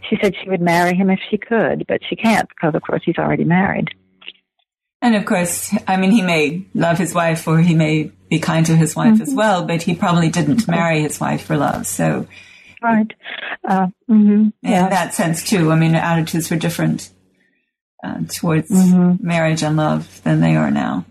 she 0.07 0.17
said 0.21 0.35
she 0.41 0.49
would 0.49 0.62
marry 0.62 0.95
him 0.95 1.09
if 1.09 1.19
she 1.29 1.38
could, 1.38 1.85
but 1.88 1.99
she 2.07 2.15
can't 2.15 2.47
because, 2.47 2.75
of 2.75 2.81
course, 2.81 3.01
he's 3.03 3.17
already 3.17 3.43
married. 3.43 3.89
And 5.01 5.15
of 5.15 5.25
course, 5.25 5.73
I 5.88 5.97
mean, 5.97 6.12
he 6.12 6.21
may 6.21 6.65
love 6.73 6.97
his 6.97 7.13
wife 7.13 7.47
or 7.47 7.59
he 7.59 7.73
may 7.73 8.12
be 8.29 8.39
kind 8.39 8.65
to 8.65 8.75
his 8.75 8.95
wife 8.95 9.13
mm-hmm. 9.13 9.23
as 9.23 9.33
well, 9.33 9.65
but 9.65 9.81
he 9.81 9.95
probably 9.95 10.29
didn't 10.29 10.67
marry 10.67 11.01
his 11.01 11.19
wife 11.19 11.45
for 11.45 11.57
love. 11.57 11.88
So, 11.88 12.27
right. 12.81 13.12
Uh, 13.67 13.88
mm-hmm. 14.09 14.49
yeah. 14.62 14.83
In 14.85 14.89
that 14.89 15.13
sense, 15.13 15.49
too, 15.49 15.71
I 15.71 15.75
mean, 15.75 15.95
attitudes 15.95 16.49
were 16.51 16.57
different 16.57 17.09
uh, 18.03 18.19
towards 18.27 18.69
mm-hmm. 18.69 19.25
marriage 19.25 19.63
and 19.63 19.77
love 19.77 20.21
than 20.23 20.41
they 20.41 20.55
are 20.55 20.71
now. 20.71 21.05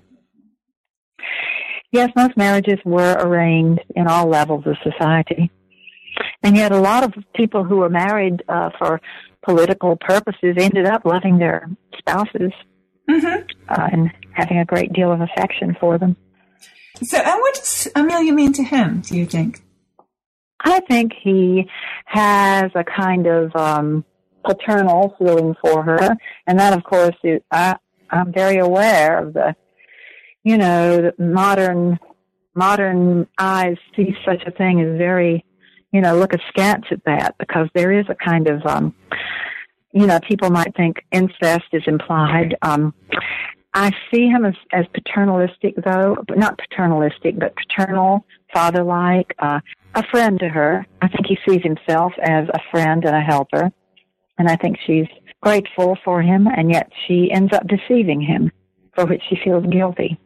Yes, 1.90 2.10
most 2.14 2.36
marriages 2.36 2.78
were 2.84 3.16
arranged 3.18 3.84
in 3.96 4.06
all 4.06 4.28
levels 4.28 4.66
of 4.66 4.76
society. 4.82 5.50
And 6.42 6.56
yet 6.56 6.72
a 6.72 6.80
lot 6.80 7.04
of 7.04 7.14
people 7.34 7.64
who 7.64 7.76
were 7.76 7.88
married 7.88 8.42
uh, 8.48 8.70
for 8.78 9.00
political 9.42 9.96
purposes 9.96 10.56
ended 10.58 10.84
up 10.84 11.06
loving 11.06 11.38
their 11.38 11.68
spouses 11.96 12.52
mm-hmm. 13.08 13.46
uh, 13.68 13.88
and 13.92 14.10
having 14.32 14.58
a 14.58 14.64
great 14.64 14.92
deal 14.92 15.12
of 15.12 15.20
affection 15.20 15.76
for 15.80 15.98
them. 15.98 16.16
So, 17.02 17.18
and 17.18 17.40
what 17.40 17.54
does 17.54 17.88
Amelia 17.94 18.32
mean 18.32 18.52
to 18.54 18.62
him, 18.62 19.00
do 19.00 19.16
you 19.16 19.26
think? 19.26 19.62
I 20.60 20.80
think 20.80 21.12
he 21.22 21.68
has 22.06 22.70
a 22.74 22.84
kind 22.84 23.26
of 23.26 23.54
um, 23.54 24.04
paternal 24.44 25.14
feeling 25.18 25.54
for 25.60 25.82
her, 25.82 26.16
and 26.46 26.58
that, 26.58 26.72
of 26.72 26.82
course, 26.82 27.14
is, 27.22 27.40
I, 27.50 27.76
I'm 28.10 28.32
very 28.32 28.58
aware 28.58 29.18
of 29.18 29.34
the 29.34 29.54
you 30.48 30.56
know, 30.56 30.96
the 31.02 31.14
modern 31.18 31.98
modern 32.54 33.26
eyes 33.38 33.76
see 33.94 34.16
such 34.24 34.42
a 34.46 34.50
thing 34.50 34.80
as 34.80 34.96
very, 34.96 35.44
you 35.92 36.00
know, 36.00 36.16
look 36.16 36.32
askance 36.32 36.86
at 36.90 37.04
that 37.04 37.36
because 37.38 37.68
there 37.74 37.92
is 37.92 38.06
a 38.08 38.14
kind 38.14 38.48
of, 38.48 38.64
um, 38.66 38.94
you 39.92 40.06
know, 40.06 40.20
people 40.20 40.50
might 40.50 40.74
think 40.76 41.04
incest 41.12 41.66
is 41.72 41.82
implied. 41.86 42.56
Um, 42.62 42.94
I 43.74 43.92
see 44.10 44.26
him 44.26 44.44
as, 44.44 44.54
as 44.72 44.86
paternalistic 44.92 45.74
though, 45.84 46.16
but 46.26 46.38
not 46.38 46.58
paternalistic, 46.58 47.38
but 47.38 47.54
paternal, 47.56 48.24
father-like, 48.52 49.34
uh, 49.38 49.60
a 49.94 50.02
friend 50.10 50.38
to 50.40 50.48
her. 50.48 50.86
I 51.00 51.08
think 51.08 51.26
he 51.26 51.38
sees 51.46 51.62
himself 51.62 52.12
as 52.20 52.48
a 52.48 52.60
friend 52.70 53.04
and 53.04 53.14
a 53.14 53.20
helper. 53.20 53.70
And 54.38 54.48
I 54.48 54.56
think 54.56 54.78
she's 54.86 55.06
grateful 55.42 55.96
for 56.04 56.22
him 56.22 56.46
and 56.46 56.70
yet 56.70 56.90
she 57.06 57.30
ends 57.32 57.52
up 57.52 57.64
deceiving 57.66 58.20
him 58.20 58.50
for 58.94 59.06
which 59.06 59.22
she 59.28 59.36
feels 59.44 59.64
guilty. 59.66 60.18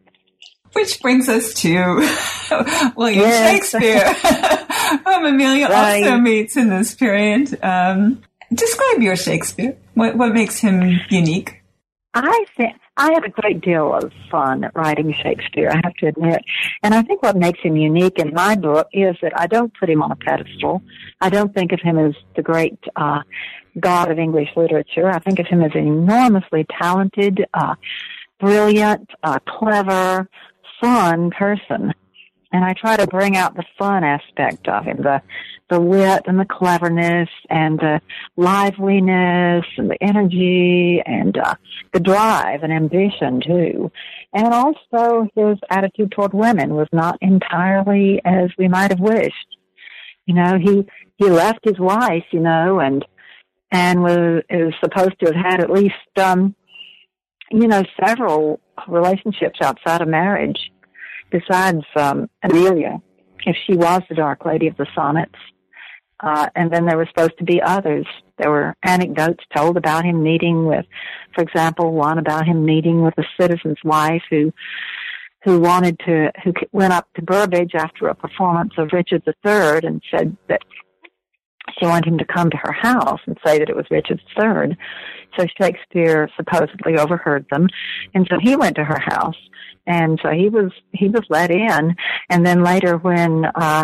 Which 0.73 0.99
brings 1.01 1.29
us 1.29 1.53
to 1.55 2.91
William. 2.95 3.29
Shakespeare, 3.29 4.11
whom 5.05 5.25
Amelia 5.25 5.67
right. 5.67 6.03
also 6.03 6.17
meets 6.17 6.57
in 6.57 6.69
this 6.69 6.95
period. 6.95 7.59
Um, 7.63 8.23
describe 8.55 9.01
your 9.01 9.15
Shakespeare. 9.15 9.77
What, 9.93 10.15
what 10.15 10.33
makes 10.33 10.59
him 10.59 10.81
unique? 11.09 11.61
I 12.13 12.45
think 12.55 12.75
I 12.95 13.11
have 13.13 13.23
a 13.23 13.29
great 13.29 13.61
deal 13.61 13.91
of 13.91 14.11
fun 14.29 14.69
writing 14.75 15.15
Shakespeare, 15.23 15.71
I 15.71 15.81
have 15.83 15.95
to 15.95 16.07
admit. 16.07 16.41
And 16.83 16.93
I 16.93 17.01
think 17.01 17.23
what 17.23 17.35
makes 17.35 17.59
him 17.59 17.75
unique 17.75 18.19
in 18.19 18.33
my 18.33 18.55
book 18.55 18.87
is 18.93 19.15
that 19.23 19.33
I 19.35 19.47
don't 19.47 19.73
put 19.79 19.89
him 19.89 20.03
on 20.03 20.11
a 20.11 20.15
pedestal. 20.15 20.83
I 21.19 21.29
don't 21.29 21.53
think 21.55 21.71
of 21.71 21.79
him 21.81 21.97
as 21.97 22.13
the 22.35 22.43
great 22.43 22.77
uh, 22.95 23.21
god 23.79 24.11
of 24.11 24.19
English 24.19 24.49
literature. 24.55 25.09
I 25.09 25.17
think 25.19 25.39
of 25.39 25.47
him 25.47 25.63
as 25.63 25.71
an 25.73 25.87
enormously 25.87 26.67
talented, 26.79 27.45
uh, 27.55 27.75
brilliant, 28.39 29.09
uh, 29.23 29.39
clever, 29.47 30.29
fun 30.79 31.31
person. 31.31 31.93
And 32.51 32.63
I 32.63 32.73
try 32.73 32.95
to 32.97 33.07
bring 33.07 33.35
out 33.35 33.55
the 33.55 33.65
fun 33.79 34.03
aspect 34.03 34.67
of 34.67 34.85
him, 34.85 34.97
the, 34.97 35.23
the 35.73 35.81
wit 35.81 36.23
and 36.27 36.39
the 36.39 36.45
cleverness 36.45 37.29
and 37.49 37.79
the 37.79 37.99
liveliness 38.37 39.65
and 39.77 39.89
the 39.89 39.97
energy 40.01 41.01
and 41.03 41.35
uh, 41.35 41.55
the 41.93 41.99
drive 41.99 42.61
and 42.61 42.71
ambition 42.71 43.41
too. 43.41 43.91
And 44.33 44.53
also 44.53 45.27
his 45.35 45.57
attitude 45.71 46.11
toward 46.11 46.33
women 46.33 46.75
was 46.75 46.87
not 46.93 47.17
entirely 47.21 48.21
as 48.23 48.51
we 48.57 48.67
might 48.67 48.91
have 48.91 48.99
wished. 48.99 49.57
You 50.27 50.35
know, 50.35 50.59
he, 50.59 50.85
he 51.17 51.29
left 51.29 51.59
his 51.63 51.79
wife, 51.79 52.25
you 52.31 52.39
know, 52.39 52.79
and, 52.79 53.03
and 53.71 54.03
was, 54.03 54.43
is 54.49 54.73
supposed 54.79 55.19
to 55.21 55.33
have 55.33 55.45
had 55.45 55.59
at 55.59 55.71
least, 55.71 55.95
um, 56.17 56.55
you 57.49 57.67
know, 57.67 57.83
several 58.05 58.59
relationships 58.87 59.59
outside 59.61 60.01
of 60.01 60.07
marriage 60.07 60.71
besides 61.31 61.83
um, 61.95 62.29
Amelia, 62.43 63.01
if 63.45 63.57
she 63.65 63.75
was 63.75 64.03
the 64.07 64.15
Dark 64.15 64.45
Lady 64.45 64.67
of 64.67 64.77
the 64.77 64.85
Sonnets. 64.93 65.33
Uh, 66.23 66.47
and 66.55 66.71
then 66.71 66.85
there 66.85 66.97
were 66.97 67.07
supposed 67.07 67.37
to 67.37 67.43
be 67.43 67.61
others. 67.61 68.05
There 68.37 68.49
were 68.49 68.75
anecdotes 68.83 69.43
told 69.55 69.75
about 69.75 70.05
him 70.05 70.23
meeting 70.23 70.65
with, 70.65 70.85
for 71.35 71.41
example, 71.41 71.93
one 71.93 72.17
about 72.17 72.45
him 72.45 72.65
meeting 72.65 73.01
with 73.03 73.13
a 73.17 73.25
citizen's 73.39 73.83
wife 73.83 74.23
who, 74.29 74.53
who 75.43 75.59
wanted 75.59 75.99
to, 76.05 76.31
who 76.43 76.53
went 76.71 76.93
up 76.93 77.07
to 77.15 77.21
Burbage 77.21 77.75
after 77.75 78.07
a 78.07 78.15
performance 78.15 78.71
of 78.77 78.93
Richard 78.93 79.23
III 79.27 79.85
and 79.85 80.01
said 80.09 80.37
that 80.47 80.61
she 81.77 81.85
wanted 81.85 82.07
him 82.07 82.17
to 82.17 82.25
come 82.25 82.49
to 82.49 82.57
her 82.57 82.73
house 82.73 83.19
and 83.25 83.37
say 83.45 83.59
that 83.59 83.69
it 83.69 83.75
was 83.75 83.85
Richard 83.91 84.21
III. 84.39 84.77
So 85.37 85.45
Shakespeare 85.59 86.29
supposedly 86.37 86.97
overheard 86.97 87.45
them, 87.51 87.67
and 88.13 88.25
so 88.29 88.37
he 88.39 88.55
went 88.55 88.75
to 88.77 88.83
her 88.83 88.99
house 88.99 89.35
and 89.85 90.19
so 90.23 90.29
he 90.29 90.49
was 90.49 90.71
he 90.93 91.09
was 91.09 91.23
let 91.29 91.51
in 91.51 91.95
and 92.29 92.45
then 92.45 92.63
later 92.63 92.97
when 92.97 93.45
uh 93.55 93.83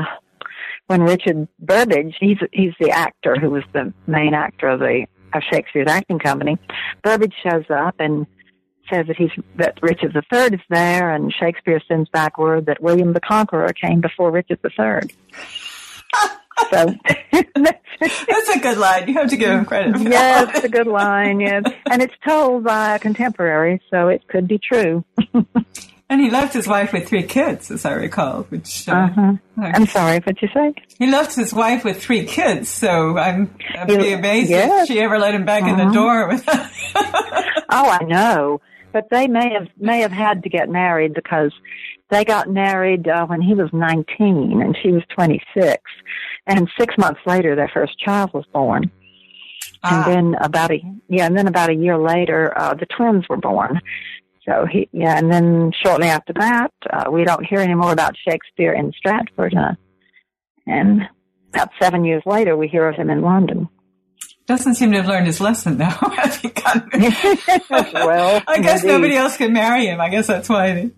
when 0.89 1.03
Richard 1.03 1.47
Burbage 1.59 2.15
he's 2.19 2.37
he's 2.51 2.73
the 2.79 2.89
actor 2.89 3.35
who 3.39 3.51
was 3.51 3.63
the 3.73 3.93
main 4.07 4.33
actor 4.33 4.69
of 4.69 4.79
the 4.79 5.05
of 5.33 5.43
Shakespeare's 5.51 5.87
acting 5.87 6.17
company 6.17 6.57
Burbage 7.03 7.35
shows 7.43 7.65
up 7.69 7.95
and 7.99 8.25
says 8.91 9.05
that 9.05 9.15
he's 9.15 9.29
that 9.57 9.77
Richard 9.83 10.15
III 10.15 10.55
is 10.55 10.61
there 10.69 11.13
and 11.13 11.31
Shakespeare 11.31 11.79
sends 11.87 12.09
back 12.09 12.39
word 12.39 12.65
that 12.65 12.81
William 12.81 13.13
the 13.13 13.19
Conqueror 13.19 13.71
came 13.73 14.01
before 14.01 14.31
Richard 14.31 14.59
III 14.63 15.11
so 16.71 16.93
that's 17.55 18.49
a 18.49 18.59
good 18.59 18.77
line. 18.77 19.07
You 19.07 19.13
have 19.13 19.29
to 19.29 19.37
give 19.37 19.49
him 19.49 19.65
credit. 19.65 19.95
For 19.95 20.03
yes, 20.03 20.45
that. 20.45 20.55
it's 20.55 20.65
a 20.65 20.69
good 20.69 20.87
line. 20.87 21.39
Yes, 21.39 21.63
and 21.89 22.01
it's 22.01 22.13
told 22.27 22.63
by 22.63 22.95
a 22.95 22.99
contemporary, 22.99 23.81
so 23.89 24.07
it 24.07 24.27
could 24.27 24.47
be 24.47 24.57
true. 24.57 25.05
and 26.09 26.19
he 26.19 26.29
left 26.29 26.53
his 26.53 26.67
wife 26.67 26.91
with 26.91 27.07
three 27.07 27.23
kids, 27.23 27.69
as 27.69 27.85
I 27.85 27.93
recall. 27.93 28.43
Which 28.43 28.89
uh, 28.89 28.93
uh-huh. 28.93 29.33
I'm 29.57 29.85
sorry, 29.85 30.19
what'd 30.19 30.41
you 30.41 30.49
say? 30.53 30.73
He 30.97 31.07
left 31.07 31.35
his 31.35 31.53
wife 31.53 31.83
with 31.83 32.01
three 32.01 32.25
kids, 32.25 32.69
so 32.69 33.17
I'm, 33.17 33.55
I'm 33.75 33.87
pretty 33.87 34.13
amazed 34.13 34.49
yes. 34.49 34.83
if 34.83 34.87
she 34.87 34.99
ever 34.99 35.19
let 35.19 35.35
him 35.35 35.45
back 35.45 35.63
uh-huh. 35.63 35.71
in 35.71 35.77
the 35.77 35.83
uh-huh. 35.83 35.93
door. 35.93 36.27
With 36.27 36.43
oh, 37.69 37.89
I 37.89 38.03
know, 38.05 38.61
but 38.91 39.09
they 39.11 39.27
may 39.27 39.53
have 39.53 39.67
may 39.77 39.99
have 39.99 40.11
had 40.11 40.43
to 40.43 40.49
get 40.49 40.69
married 40.69 41.13
because 41.13 41.53
they 42.09 42.25
got 42.25 42.49
married 42.49 43.07
uh, 43.07 43.25
when 43.27 43.41
he 43.41 43.53
was 43.53 43.69
19 43.71 44.61
and 44.61 44.75
she 44.81 44.91
was 44.91 45.03
26. 45.13 45.83
And 46.47 46.67
six 46.79 46.97
months 46.97 47.21
later, 47.27 47.55
their 47.55 47.69
first 47.71 47.99
child 47.99 48.31
was 48.33 48.45
born. 48.51 48.91
Ah. 49.83 50.05
And 50.05 50.13
then 50.13 50.41
about 50.41 50.71
a 50.71 50.81
yeah, 51.07 51.25
and 51.25 51.37
then 51.37 51.47
about 51.47 51.69
a 51.69 51.75
year 51.75 51.97
later, 51.97 52.57
uh, 52.57 52.73
the 52.73 52.87
twins 52.87 53.25
were 53.29 53.37
born. 53.37 53.79
So 54.49 54.65
he 54.65 54.89
yeah, 54.91 55.17
and 55.17 55.31
then 55.31 55.71
shortly 55.85 56.07
after 56.07 56.33
that, 56.33 56.71
uh, 56.91 57.11
we 57.11 57.23
don't 57.23 57.45
hear 57.45 57.59
any 57.59 57.75
more 57.75 57.91
about 57.91 58.15
Shakespeare 58.27 58.73
in 58.73 58.91
Stratford. 58.97 59.53
Uh, 59.55 59.73
and 60.65 61.01
about 61.53 61.69
seven 61.79 62.03
years 62.03 62.23
later, 62.25 62.57
we 62.57 62.67
hear 62.67 62.87
of 62.87 62.95
him 62.95 63.09
in 63.09 63.21
London. 63.21 63.69
Doesn't 64.47 64.75
seem 64.75 64.91
to 64.91 64.97
have 64.97 65.07
learned 65.07 65.27
his 65.27 65.39
lesson 65.39 65.77
though. 65.77 65.85
well, 67.69 68.41
I 68.47 68.59
guess 68.61 68.81
indeed. 68.81 68.93
nobody 68.93 69.15
else 69.15 69.37
can 69.37 69.53
marry 69.53 69.85
him. 69.85 70.01
I 70.01 70.09
guess 70.09 70.25
that's 70.25 70.49
why. 70.49 70.73
They, 70.73 70.91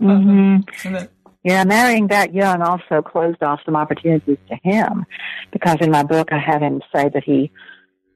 mm-hmm. 0.00 0.94
uh, 0.94 1.04
yeah, 1.42 1.64
marrying 1.64 2.06
that 2.08 2.32
young 2.32 2.62
also 2.62 3.02
closed 3.02 3.42
off 3.42 3.60
some 3.64 3.74
opportunities 3.74 4.38
to 4.48 4.56
him, 4.62 5.06
because 5.52 5.78
in 5.80 5.90
my 5.90 6.04
book 6.04 6.28
I 6.30 6.38
have 6.38 6.62
him 6.62 6.82
say 6.94 7.08
that 7.08 7.24
he, 7.24 7.50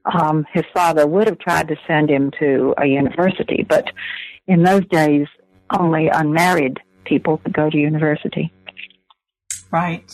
um, 0.05 0.47
his 0.53 0.65
father 0.73 1.07
would 1.09 1.27
have 1.27 1.39
tried 1.41 1.67
to 1.69 1.77
send 1.89 2.11
him 2.11 2.31
to 2.39 2.75
a 2.79 2.87
university, 2.87 3.67
but 3.69 3.91
in 4.47 4.63
those 4.63 4.87
days 4.87 5.27
only 5.71 6.09
unmarried 6.09 6.79
people 7.05 7.39
could 7.39 7.53
go 7.53 7.71
to 7.71 7.77
university. 7.77 8.53
Right. 9.71 10.09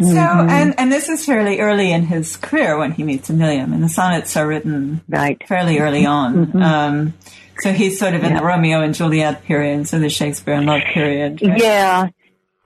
So, 0.00 0.04
mm-hmm. 0.04 0.48
and, 0.48 0.74
and 0.78 0.92
this 0.92 1.08
is 1.08 1.26
fairly 1.26 1.58
early 1.58 1.90
in 1.90 2.04
his 2.04 2.36
career 2.36 2.78
when 2.78 2.92
he 2.92 3.02
meets 3.02 3.30
Emilia. 3.30 3.62
and 3.62 3.82
the 3.82 3.88
sonnets 3.88 4.36
are 4.36 4.46
written 4.46 5.00
right. 5.08 5.36
fairly 5.48 5.80
early 5.80 6.06
on. 6.06 6.46
Mm-hmm. 6.46 6.62
Um, 6.62 7.14
so 7.58 7.72
he's 7.72 7.98
sort 7.98 8.14
of 8.14 8.22
in 8.22 8.30
yeah. 8.30 8.38
the 8.38 8.44
Romeo 8.44 8.80
and 8.80 8.94
Juliet 8.94 9.42
period, 9.42 9.88
so 9.88 9.98
the 9.98 10.08
Shakespeare 10.08 10.54
in 10.54 10.66
love 10.66 10.82
period. 10.82 11.42
Right? 11.42 11.60
Yeah, 11.60 12.08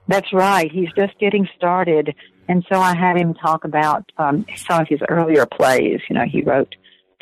that's 0.07 0.31
right. 0.31 0.71
He's 0.71 0.91
just 0.95 1.17
getting 1.17 1.47
started. 1.57 2.13
And 2.47 2.63
so 2.71 2.79
I 2.79 2.95
had 2.95 3.17
him 3.17 3.33
talk 3.33 3.63
about 3.63 4.11
um, 4.17 4.45
some 4.55 4.81
of 4.81 4.87
his 4.87 4.99
earlier 5.09 5.47
plays. 5.47 6.01
You 6.09 6.15
know, 6.15 6.25
he 6.25 6.43
wrote 6.43 6.75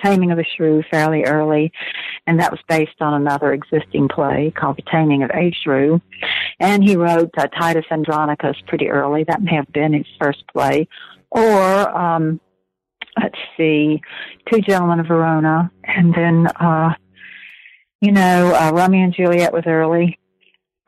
Taming 0.03 0.31
of 0.31 0.37
the 0.37 0.45
Shrew 0.55 0.83
fairly 0.89 1.23
early, 1.23 1.71
and 2.27 2.39
that 2.39 2.51
was 2.51 2.59
based 2.67 3.01
on 3.01 3.13
another 3.13 3.53
existing 3.53 4.07
play 4.07 4.53
called 4.55 4.77
The 4.77 4.83
Taming 4.83 5.23
of 5.23 5.31
a 5.31 5.51
Shrew. 5.63 6.01
And 6.59 6.83
he 6.83 6.95
wrote 6.95 7.31
uh, 7.37 7.47
Titus 7.47 7.85
Andronicus 7.91 8.57
pretty 8.67 8.89
early. 8.89 9.23
That 9.23 9.41
may 9.41 9.55
have 9.55 9.71
been 9.71 9.93
his 9.93 10.05
first 10.19 10.43
play. 10.47 10.87
Or, 11.29 11.97
um, 11.97 12.39
let's 13.21 13.39
see, 13.57 14.01
Two 14.51 14.61
Gentlemen 14.61 14.99
of 14.99 15.07
Verona, 15.07 15.71
and 15.83 16.13
then, 16.13 16.47
uh, 16.47 16.93
you 18.01 18.11
know, 18.11 18.53
uh, 18.53 18.71
Romeo 18.73 19.03
and 19.03 19.13
Juliet 19.13 19.53
was 19.53 19.63
early 19.65 20.19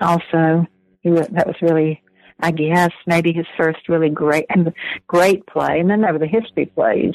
also. 0.01 0.67
He 1.01 1.09
that 1.09 1.47
was 1.47 1.55
really 1.61 2.01
I 2.39 2.51
guess 2.51 2.91
maybe 3.07 3.31
his 3.31 3.45
first 3.57 3.87
really 3.87 4.09
great 4.09 4.45
and 4.49 4.73
great 5.07 5.45
play, 5.47 5.79
and 5.79 5.89
then 5.89 6.01
there 6.01 6.13
were 6.13 6.19
the 6.19 6.27
history 6.27 6.65
plays. 6.65 7.13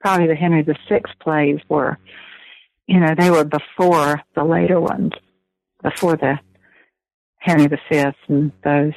Probably 0.00 0.26
the 0.26 0.34
Henry 0.34 0.62
VI 0.62 1.02
plays 1.20 1.58
were, 1.68 1.98
you 2.86 3.00
know, 3.00 3.14
they 3.16 3.30
were 3.30 3.44
before 3.44 4.22
the 4.34 4.44
later 4.44 4.80
ones, 4.80 5.12
before 5.82 6.16
the 6.16 6.38
Henry 7.38 7.66
V 7.66 7.78
and 8.28 8.52
those. 8.64 8.92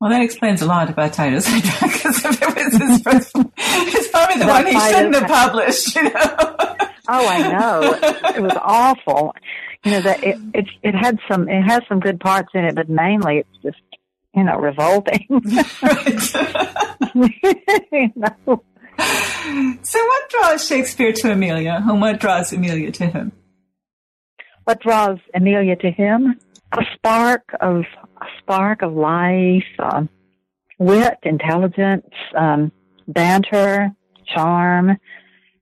Well, 0.00 0.10
that 0.10 0.22
explains 0.22 0.62
a 0.62 0.66
lot 0.66 0.88
about 0.88 1.12
Titus 1.12 1.52
because 1.52 2.24
if 2.24 2.42
it 2.42 2.56
was 2.56 2.76
his 2.76 3.02
first, 3.02 3.32
it's 3.36 4.08
probably 4.08 4.38
the 4.38 4.46
one 4.46 4.66
he 4.66 4.78
shouldn't 4.78 5.14
have 5.16 5.28
published. 5.28 5.96
You 5.96 6.04
know. 6.04 6.10
oh, 7.08 7.28
I 7.28 7.52
know. 7.52 7.98
It 8.36 8.40
was 8.40 8.56
awful. 8.62 9.34
You 9.84 9.92
know 9.92 10.00
that 10.02 10.22
it, 10.22 10.38
it 10.54 10.66
it 10.82 10.94
had 10.94 11.18
some 11.28 11.48
it 11.48 11.62
has 11.62 11.82
some 11.88 12.00
good 12.00 12.20
parts 12.20 12.50
in 12.54 12.64
it, 12.64 12.74
but 12.74 12.88
mainly 12.88 13.38
it's 13.38 13.62
just 13.62 13.82
you 14.34 14.44
know, 14.44 14.56
revolting. 14.58 15.26
you 17.92 18.12
know? 18.14 18.62
So, 19.80 20.04
what 20.04 20.28
draws 20.28 20.66
Shakespeare 20.66 21.12
to 21.12 21.32
Amelia, 21.32 21.82
and 21.86 22.00
what 22.00 22.20
draws 22.20 22.52
Amelia 22.52 22.90
to 22.92 23.06
him? 23.06 23.32
What 24.64 24.82
draws 24.82 25.18
Amelia 25.34 25.76
to 25.76 25.90
him? 25.90 26.38
A 26.72 26.82
spark 26.94 27.42
of 27.60 27.84
a 28.20 28.26
spark 28.38 28.82
of 28.82 28.92
life, 28.92 29.64
uh, 29.78 30.02
wit, 30.78 31.18
intelligence, 31.22 32.06
um, 32.36 32.70
banter, 33.06 33.92
charm. 34.26 34.90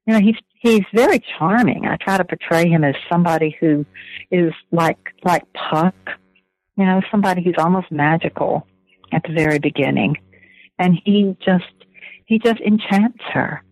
You 0.06 0.14
know, 0.14 0.20
he's 0.20 0.36
he's 0.60 0.84
very 0.92 1.22
charming. 1.38 1.86
I 1.86 1.96
try 1.96 2.16
to 2.16 2.24
portray 2.24 2.68
him 2.68 2.82
as 2.82 2.96
somebody 3.08 3.56
who 3.60 3.86
is 4.32 4.52
like 4.72 4.98
like 5.24 5.44
Puck 5.52 5.94
you 6.76 6.84
know, 6.84 7.00
somebody 7.10 7.42
who's 7.42 7.54
almost 7.58 7.90
magical 7.90 8.66
at 9.12 9.22
the 9.22 9.32
very 9.32 9.58
beginning. 9.58 10.16
And 10.78 10.98
he 11.04 11.36
just, 11.44 11.64
he 12.26 12.38
just 12.38 12.60
enchants 12.60 13.22
her. 13.32 13.62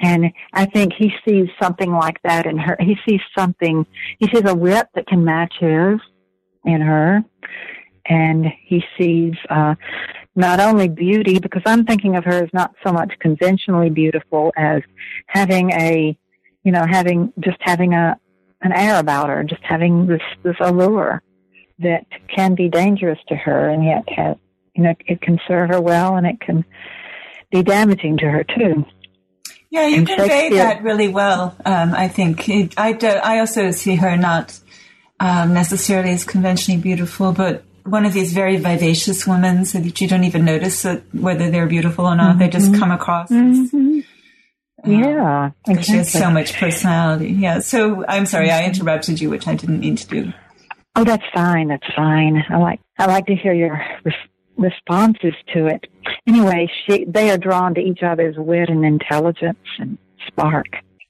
And 0.00 0.32
I 0.52 0.66
think 0.66 0.92
he 0.92 1.12
sees 1.26 1.48
something 1.60 1.90
like 1.90 2.20
that 2.22 2.46
in 2.46 2.58
her. 2.58 2.76
He 2.80 2.96
sees 3.08 3.20
something, 3.36 3.86
he 4.18 4.28
sees 4.28 4.44
a 4.44 4.54
wit 4.54 4.88
that 4.94 5.06
can 5.06 5.24
match 5.24 5.54
his 5.58 6.00
in 6.64 6.80
her. 6.80 7.24
And 8.06 8.46
he 8.66 8.84
sees, 8.98 9.32
uh, 9.48 9.74
not 10.36 10.60
only 10.60 10.88
beauty, 10.88 11.38
because 11.38 11.62
I'm 11.64 11.86
thinking 11.86 12.16
of 12.16 12.24
her 12.24 12.44
as 12.44 12.50
not 12.52 12.74
so 12.84 12.92
much 12.92 13.12
conventionally 13.20 13.88
beautiful 13.88 14.52
as 14.56 14.82
having 15.26 15.70
a, 15.70 16.18
you 16.64 16.72
know, 16.72 16.84
having, 16.86 17.32
just 17.40 17.58
having 17.60 17.94
a, 17.94 18.18
an 18.60 18.72
air 18.72 18.98
about 18.98 19.28
her, 19.28 19.42
just 19.44 19.62
having 19.62 20.06
this, 20.06 20.22
this 20.42 20.56
allure 20.60 21.22
that 21.78 22.04
can 22.28 22.54
be 22.54 22.68
dangerous 22.68 23.18
to 23.28 23.36
her 23.36 23.68
and 23.68 23.84
yet 23.84 24.04
has, 24.08 24.36
you 24.74 24.82
know, 24.82 24.94
it 25.06 25.20
can 25.22 25.38
serve 25.46 25.70
her 25.70 25.80
well 25.80 26.16
and 26.16 26.26
it 26.26 26.40
can 26.40 26.64
be 27.54 27.62
damaging 27.62 28.18
to 28.18 28.26
her 28.28 28.44
too. 28.44 28.84
Yeah, 29.70 29.86
you 29.86 29.98
and 29.98 30.06
convey 30.08 30.50
that 30.50 30.82
really 30.82 31.08
well. 31.08 31.56
Um, 31.64 31.94
I 31.94 32.08
think 32.08 32.48
I 32.76 32.92
do, 32.92 33.06
I 33.06 33.38
also 33.38 33.70
see 33.70 33.94
her 33.96 34.16
not 34.16 34.58
um, 35.20 35.54
necessarily 35.54 36.10
as 36.10 36.24
conventionally 36.24 36.80
beautiful, 36.80 37.32
but 37.32 37.64
one 37.84 38.06
of 38.06 38.12
these 38.12 38.32
very 38.32 38.56
vivacious 38.56 39.26
women, 39.26 39.64
so 39.64 39.78
that 39.78 40.00
you 40.00 40.08
don't 40.08 40.24
even 40.24 40.44
notice 40.44 40.82
that 40.82 41.02
whether 41.14 41.50
they're 41.50 41.66
beautiful 41.66 42.06
or 42.06 42.16
not. 42.16 42.30
Mm-hmm. 42.30 42.38
They 42.40 42.48
just 42.48 42.70
mm-hmm. 42.70 42.80
come 42.80 42.90
across. 42.90 43.30
Mm-hmm. 43.30 44.00
Um, 44.84 44.92
yeah, 44.92 45.50
exactly. 45.66 45.82
she 45.84 45.92
has 45.98 46.12
so 46.12 46.30
much 46.30 46.54
personality. 46.54 47.30
Yeah. 47.30 47.60
So 47.60 48.04
I'm 48.06 48.26
sorry 48.26 48.50
I 48.50 48.64
interrupted 48.64 49.20
you, 49.20 49.30
which 49.30 49.46
I 49.46 49.54
didn't 49.54 49.80
mean 49.80 49.96
to 49.96 50.06
do. 50.06 50.32
Oh, 50.96 51.04
that's 51.04 51.24
fine. 51.32 51.68
That's 51.68 51.86
fine. 51.94 52.44
I 52.48 52.56
like 52.58 52.80
I 52.98 53.06
like 53.06 53.26
to 53.26 53.34
hear 53.34 53.52
your 53.52 53.80
responses 54.56 55.34
to 55.52 55.66
it. 55.66 55.86
Anyway, 56.26 56.70
she 56.86 57.04
they 57.04 57.30
are 57.30 57.38
drawn 57.38 57.74
to 57.74 57.80
each 57.80 58.02
other's 58.02 58.36
wit 58.36 58.68
and 58.68 58.84
intelligence 58.84 59.58
and 59.78 59.98
spark. 60.26 60.66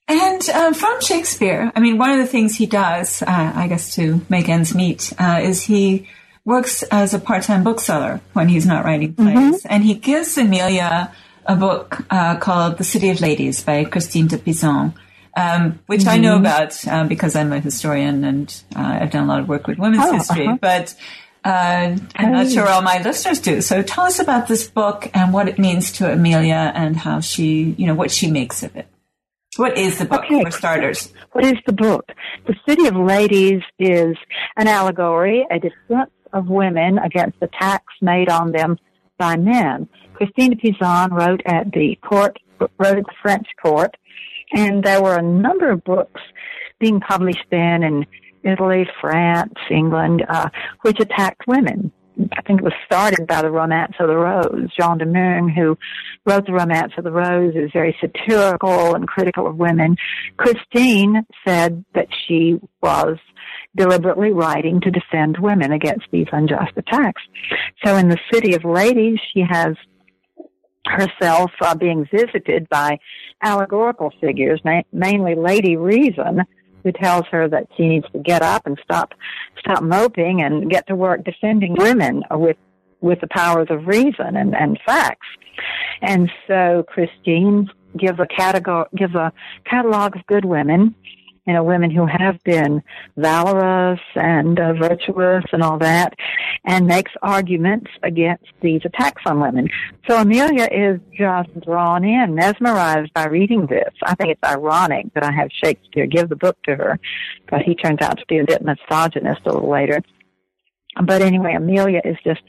And 0.07 0.46
uh, 0.50 0.72
from 0.74 1.00
Shakespeare, 1.00 1.72
I 1.74 1.80
mean, 1.80 1.96
one 1.96 2.11
of 2.11 2.18
the 2.18 2.26
things 2.26 2.57
he 2.57 2.66
does, 2.66 3.22
uh, 3.22 3.52
I 3.54 3.68
guess, 3.68 3.94
to 3.94 4.20
make 4.28 4.50
ends 4.50 4.74
meet, 4.74 5.12
uh, 5.18 5.40
is 5.42 5.62
he 5.62 6.09
works 6.44 6.83
as 6.85 7.14
a 7.14 7.18
part-time 7.18 7.64
bookseller 7.64 8.20
when 8.35 8.48
he's 8.48 8.66
not 8.66 8.85
writing 8.85 9.14
plays, 9.14 9.37
mm-hmm. 9.37 9.66
and 9.70 9.83
he 9.83 9.94
gives 9.94 10.37
Amelia 10.37 11.11
a 11.46 11.57
book 11.57 12.04
uh, 12.11 12.37
called 12.37 12.76
*The 12.76 12.85
City 12.85 13.09
of 13.11 13.20
Ladies* 13.20 13.62
by 13.62 13.85
Christine 13.85 14.26
de 14.26 14.37
Pizan 14.37 14.94
um, 15.37 15.80
which 15.87 16.00
mm-hmm. 16.00 16.11
I 16.11 16.16
know 16.18 16.37
mm-hmm. 16.37 16.46
about 16.46 16.87
um, 16.88 17.09
because 17.09 17.37
I'm 17.37 17.52
a 17.52 17.61
historian 17.61 18.24
and 18.24 18.62
uh, 18.76 18.98
I've 19.00 19.11
done 19.11 19.24
a 19.24 19.26
lot 19.26 19.40
of 19.40 19.48
work 19.48 19.66
with 19.66 19.78
women's 19.78 20.04
oh, 20.04 20.12
history. 20.12 20.46
Uh-huh. 20.46 20.59
But 20.61 20.94
uh, 21.44 21.96
I'm 22.16 22.33
not 22.33 22.50
sure 22.50 22.66
all 22.66 22.83
my 22.83 23.02
listeners 23.02 23.40
do. 23.40 23.61
So 23.61 23.83
tell 23.83 24.04
us 24.04 24.18
about 24.18 24.48
this 24.48 24.66
book 24.66 25.11
and 25.14 25.33
what 25.33 25.48
it 25.48 25.59
means 25.59 25.92
to 25.92 26.11
Amelia 26.11 26.72
and 26.74 26.96
how 26.96 27.20
she, 27.20 27.74
you 27.78 27.87
know, 27.87 27.94
what 27.94 28.11
she 28.11 28.30
makes 28.30 28.62
of 28.62 28.74
it. 28.76 28.88
What 29.57 29.78
is 29.78 29.98
the 29.98 30.07
book 30.07 30.24
okay. 30.24 30.42
for 30.42 30.50
starters? 30.50 31.12
What 31.33 31.44
is 31.44 31.54
the 31.66 31.72
book? 31.72 32.11
The 32.46 32.54
City 32.68 32.87
of 32.87 32.96
Ladies 32.96 33.62
is 33.78 34.16
an 34.57 34.66
allegory, 34.66 35.46
a 35.50 35.59
defense 35.61 36.11
of 36.33 36.48
women 36.48 36.98
against 36.98 37.37
attacks 37.40 37.92
made 38.00 38.28
on 38.28 38.50
them 38.50 38.78
by 39.18 39.37
men. 39.37 39.88
Christine 40.14 40.50
de 40.50 40.57
Pizan 40.57 41.11
wrote 41.12 41.42
at 41.46 41.70
the 41.72 41.96
court, 42.02 42.38
wrote 42.59 42.98
at 42.98 43.04
the 43.04 43.14
French 43.22 43.46
court 43.62 43.94
and 44.54 44.83
there 44.83 45.02
were 45.02 45.16
a 45.16 45.22
number 45.22 45.70
of 45.70 45.85
books 45.85 46.20
being 46.80 47.00
published 47.00 47.44
then 47.50 47.83
in 47.83 48.07
Italy, 48.44 48.87
France, 49.00 49.54
England, 49.70 50.24
uh, 50.28 50.48
which 50.83 51.00
attacked 51.00 51.42
women. 51.46 51.92
I 52.37 52.42
think 52.42 52.61
it 52.61 52.64
was 52.64 52.72
started 52.87 53.26
by 53.26 53.42
the 53.42 53.50
Romance 53.50 53.94
of 53.98 54.07
the 54.07 54.16
Rose. 54.16 54.70
Jean 54.78 54.98
de 54.98 55.04
Meung, 55.04 55.52
who 55.52 55.76
wrote 56.24 56.46
the 56.46 56.52
Romance 56.52 56.92
of 56.96 57.02
the 57.02 57.11
Rose, 57.11 57.54
is 57.57 57.70
very 57.72 57.96
satirical 58.00 58.94
and 58.94 59.09
critical 59.09 59.48
of 59.48 59.57
women. 59.57 59.96
Christine 60.37 61.26
said 61.44 61.85
that 61.94 62.07
she 62.26 62.61
was 62.80 63.18
deliberately 63.76 64.30
writing 64.30 64.80
to 64.83 64.92
defend 64.92 65.38
women 65.40 65.72
against 65.72 66.07
these 66.12 66.28
unjust 66.30 66.72
attacks. 66.76 67.22
So 67.85 67.96
in 67.96 68.09
the 68.09 68.18
City 68.33 68.54
of 68.54 68.64
Ladies, 68.64 69.18
she 69.33 69.42
has 69.48 69.74
herself 70.87 71.50
uh, 71.61 71.74
being 71.74 72.07
visited 72.12 72.68
by 72.68 72.98
allegorical 73.42 74.12
figures, 74.20 74.61
ma- 74.64 74.83
mainly 74.92 75.35
Lady 75.35 75.76
Reason, 75.76 76.42
who 76.85 76.92
tells 76.92 77.25
her 77.31 77.49
that 77.49 77.66
she 77.77 77.88
needs 77.88 78.07
to 78.12 78.18
get 78.20 78.42
up 78.42 78.66
and 78.66 78.79
stop 78.85 79.14
stop 79.59 79.83
moping 79.83 80.42
and 80.42 80.70
get 80.70 80.87
to 80.87 80.94
work 80.94 81.25
defending 81.25 81.75
women 81.75 82.23
with 82.31 82.57
with 83.01 83.20
the 83.20 83.27
powers 83.29 83.66
of 83.70 83.87
reason 83.87 84.37
and, 84.37 84.55
and 84.55 84.79
facts. 84.87 85.27
And 86.01 86.31
so 86.47 86.85
Christine 86.88 87.70
gives 87.99 88.20
a 88.20 88.27
catalog 88.27 88.88
gives 88.97 89.14
a 89.14 89.33
catalog 89.64 90.16
of 90.16 90.27
good 90.27 90.44
women 90.44 90.94
you 91.46 91.52
know, 91.52 91.62
women 91.62 91.90
who 91.90 92.07
have 92.07 92.42
been 92.44 92.83
valorous 93.16 94.00
and 94.14 94.59
uh, 94.59 94.72
virtuous 94.72 95.44
and 95.52 95.62
all 95.62 95.78
that, 95.78 96.14
and 96.64 96.87
makes 96.87 97.12
arguments 97.22 97.90
against 98.02 98.46
these 98.62 98.80
attacks 98.85 99.22
on 99.26 99.40
women. 99.40 99.68
So 100.09 100.16
Amelia 100.16 100.68
is 100.70 101.00
just 101.16 101.61
drawn 101.61 102.04
in, 102.04 102.35
mesmerized 102.35 103.12
by 103.12 103.26
reading 103.26 103.66
this. 103.66 103.92
I 104.02 104.14
think 104.14 104.30
it's 104.30 104.42
ironic 104.44 105.12
that 105.14 105.24
I 105.24 105.33
have 105.33 105.48
Shakespeare 105.62 106.07
give 106.07 106.28
the 106.28 106.37
book 106.37 106.57
to 106.64 106.76
her, 106.76 106.98
but 107.50 107.62
he 107.62 107.74
turns 107.74 108.00
out 108.00 108.18
to 108.18 108.24
be 108.26 108.38
a 108.38 108.44
bit 108.44 108.62
misogynist 108.62 109.42
a 109.44 109.52
little 109.52 109.70
later. 109.70 110.00
But 111.02 111.22
anyway, 111.22 111.54
Amelia 111.54 112.00
is 112.04 112.16
just 112.24 112.42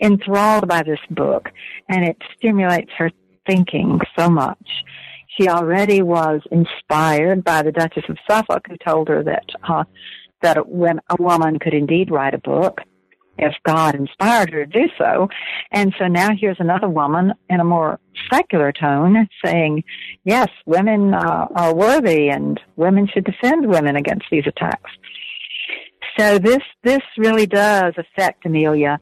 enthralled 0.00 0.68
by 0.68 0.84
this 0.84 1.00
book, 1.10 1.50
and 1.88 2.04
it 2.04 2.16
stimulates 2.36 2.92
her 2.96 3.10
thinking 3.46 3.98
so 4.16 4.30
much 4.30 4.84
she 5.38 5.48
already 5.48 6.02
was 6.02 6.40
inspired 6.50 7.44
by 7.44 7.62
the 7.62 7.72
Duchess 7.72 8.04
of 8.08 8.18
Suffolk, 8.28 8.66
who 8.68 8.76
told 8.76 9.08
her 9.08 9.22
that 9.24 9.44
uh, 9.68 9.84
that 10.42 10.68
when 10.68 11.00
a 11.10 11.16
woman 11.20 11.58
could 11.58 11.74
indeed 11.74 12.10
write 12.10 12.34
a 12.34 12.38
book, 12.38 12.80
if 13.38 13.54
God 13.64 13.94
inspired 13.94 14.50
her 14.50 14.66
to 14.66 14.72
do 14.72 14.88
so. 14.98 15.28
And 15.72 15.94
so 15.98 16.06
now 16.06 16.30
here's 16.38 16.60
another 16.60 16.88
woman 16.88 17.32
in 17.48 17.60
a 17.60 17.64
more 17.64 18.00
secular 18.30 18.72
tone 18.72 19.28
saying, 19.44 19.84
yes, 20.24 20.48
women 20.66 21.14
uh, 21.14 21.46
are 21.54 21.74
worthy 21.74 22.28
and 22.28 22.60
women 22.76 23.08
should 23.12 23.24
defend 23.24 23.68
women 23.68 23.96
against 23.96 24.26
these 24.30 24.44
attacks. 24.46 24.90
So 26.18 26.38
this, 26.38 26.62
this 26.82 27.02
really 27.16 27.46
does 27.46 27.94
affect 27.96 28.44
Amelia 28.44 28.98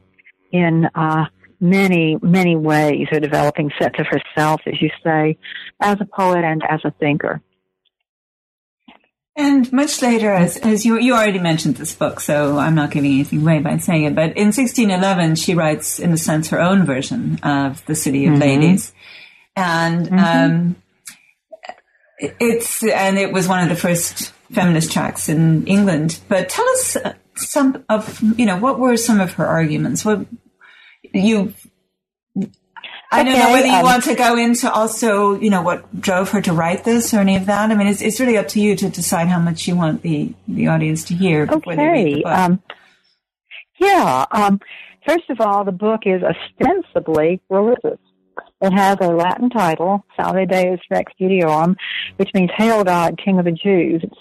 in, 0.51 0.87
uh, 0.93 1.25
many, 1.59 2.17
many 2.21 2.55
ways, 2.55 3.07
her 3.09 3.19
developing 3.19 3.71
sets 3.79 3.99
of 3.99 4.07
herself, 4.07 4.61
as 4.65 4.81
you 4.81 4.89
say, 5.03 5.37
as 5.79 5.97
a 5.99 6.05
poet 6.05 6.43
and 6.43 6.61
as 6.67 6.81
a 6.83 6.91
thinker. 6.91 7.41
And 9.35 9.71
much 9.71 10.01
later, 10.01 10.31
as, 10.31 10.57
as 10.57 10.83
you, 10.83 10.97
you 10.97 11.13
already 11.13 11.37
mentioned 11.37 11.75
this 11.75 11.93
book, 11.93 12.19
so 12.19 12.57
I'm 12.57 12.73
not 12.73 12.89
giving 12.89 13.11
anything 13.11 13.41
away 13.41 13.59
by 13.59 13.77
saying 13.77 14.05
it, 14.05 14.15
but 14.15 14.35
in 14.35 14.47
1611, 14.47 15.35
she 15.35 15.53
writes, 15.53 15.99
in 15.99 16.11
a 16.11 16.17
sense, 16.17 16.49
her 16.49 16.59
own 16.59 16.85
version 16.85 17.37
of 17.43 17.85
The 17.85 17.93
City 17.93 18.25
of 18.25 18.33
mm-hmm. 18.33 18.41
Ladies. 18.41 18.93
And, 19.55 20.07
mm-hmm. 20.07 20.51
um, 20.51 20.75
it's, 22.19 22.83
and 22.83 23.19
it 23.19 23.31
was 23.31 23.47
one 23.47 23.61
of 23.61 23.69
the 23.69 23.75
first 23.75 24.33
feminist 24.51 24.91
tracts 24.91 25.29
in 25.29 25.67
England. 25.67 26.19
But 26.27 26.49
tell 26.49 26.67
us 26.69 26.97
some 27.35 27.85
of, 27.89 28.19
you 28.39 28.47
know, 28.47 28.57
what 28.57 28.79
were 28.79 28.97
some 28.97 29.19
of 29.19 29.33
her 29.33 29.45
arguments? 29.45 30.03
What, 30.03 30.25
you 31.13 31.53
I 33.11 33.23
don't 33.23 33.39
know 33.39 33.51
whether 33.51 33.67
you 33.67 33.73
um, 33.73 33.83
want 33.83 34.03
to 34.03 34.15
go 34.15 34.35
into 34.37 34.71
also, 34.71 35.39
you 35.39 35.49
know, 35.49 35.61
what 35.61 35.99
drove 35.99 36.29
her 36.31 36.41
to 36.41 36.51
write 36.51 36.83
this 36.83 37.13
or 37.13 37.19
any 37.19 37.37
of 37.37 37.45
that. 37.45 37.71
I 37.71 37.75
mean, 37.75 37.87
it's, 37.87 38.01
it's 38.01 38.19
really 38.19 38.37
up 38.37 38.49
to 38.49 38.59
you 38.59 38.75
to 38.75 38.89
decide 38.89 39.27
how 39.29 39.39
much 39.39 39.67
you 39.67 39.75
want 39.75 40.01
the, 40.01 40.33
the 40.47 40.67
audience 40.67 41.05
to 41.05 41.15
hear 41.15 41.47
okay. 41.49 42.21
Um, 42.23 42.61
yeah. 43.79 44.25
Um, 44.31 44.59
first 45.07 45.29
of 45.29 45.39
all, 45.39 45.63
the 45.63 45.71
book 45.71 46.01
is 46.05 46.21
ostensibly 46.21 47.41
religious. 47.49 47.99
It 48.59 48.73
has 48.73 48.97
a 48.99 49.07
Latin 49.07 49.49
title, 49.49 50.03
Salve 50.15 50.47
Deus 50.47 50.79
Rex 50.91 51.11
Judaeorum, 51.19 51.75
which 52.17 52.29
means 52.33 52.49
Hail 52.57 52.83
God, 52.83 53.19
King 53.23 53.39
of 53.39 53.45
the 53.45 53.51
Jews. 53.51 54.01
It's, 54.03 54.17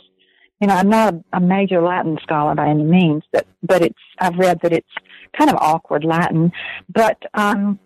you 0.61 0.69
know, 0.69 0.75
I'm 0.75 0.89
not 0.89 1.15
a, 1.15 1.25
a 1.35 1.41
major 1.41 1.83
Latin 1.83 2.19
scholar 2.23 2.55
by 2.55 2.69
any 2.69 2.85
means, 2.85 3.25
but, 3.33 3.47
but 3.63 3.83
it's, 3.83 3.99
I've 4.19 4.37
read 4.37 4.61
that 4.63 4.73
it's 4.73 4.89
kind 5.37 5.51
of 5.51 5.57
awkward 5.57 6.05
Latin, 6.05 6.53
but, 6.93 7.23
um, 7.35 7.79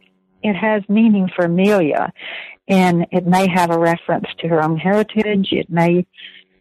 it 0.42 0.55
has 0.55 0.82
meaning 0.88 1.28
for 1.34 1.44
Amelia, 1.44 2.12
and 2.68 3.07
it 3.11 3.26
may 3.26 3.48
have 3.48 3.70
a 3.70 3.78
reference 3.78 4.26
to 4.38 4.48
her 4.48 4.62
own 4.62 4.78
heritage. 4.78 5.48
It 5.53 5.68
may 5.68 6.07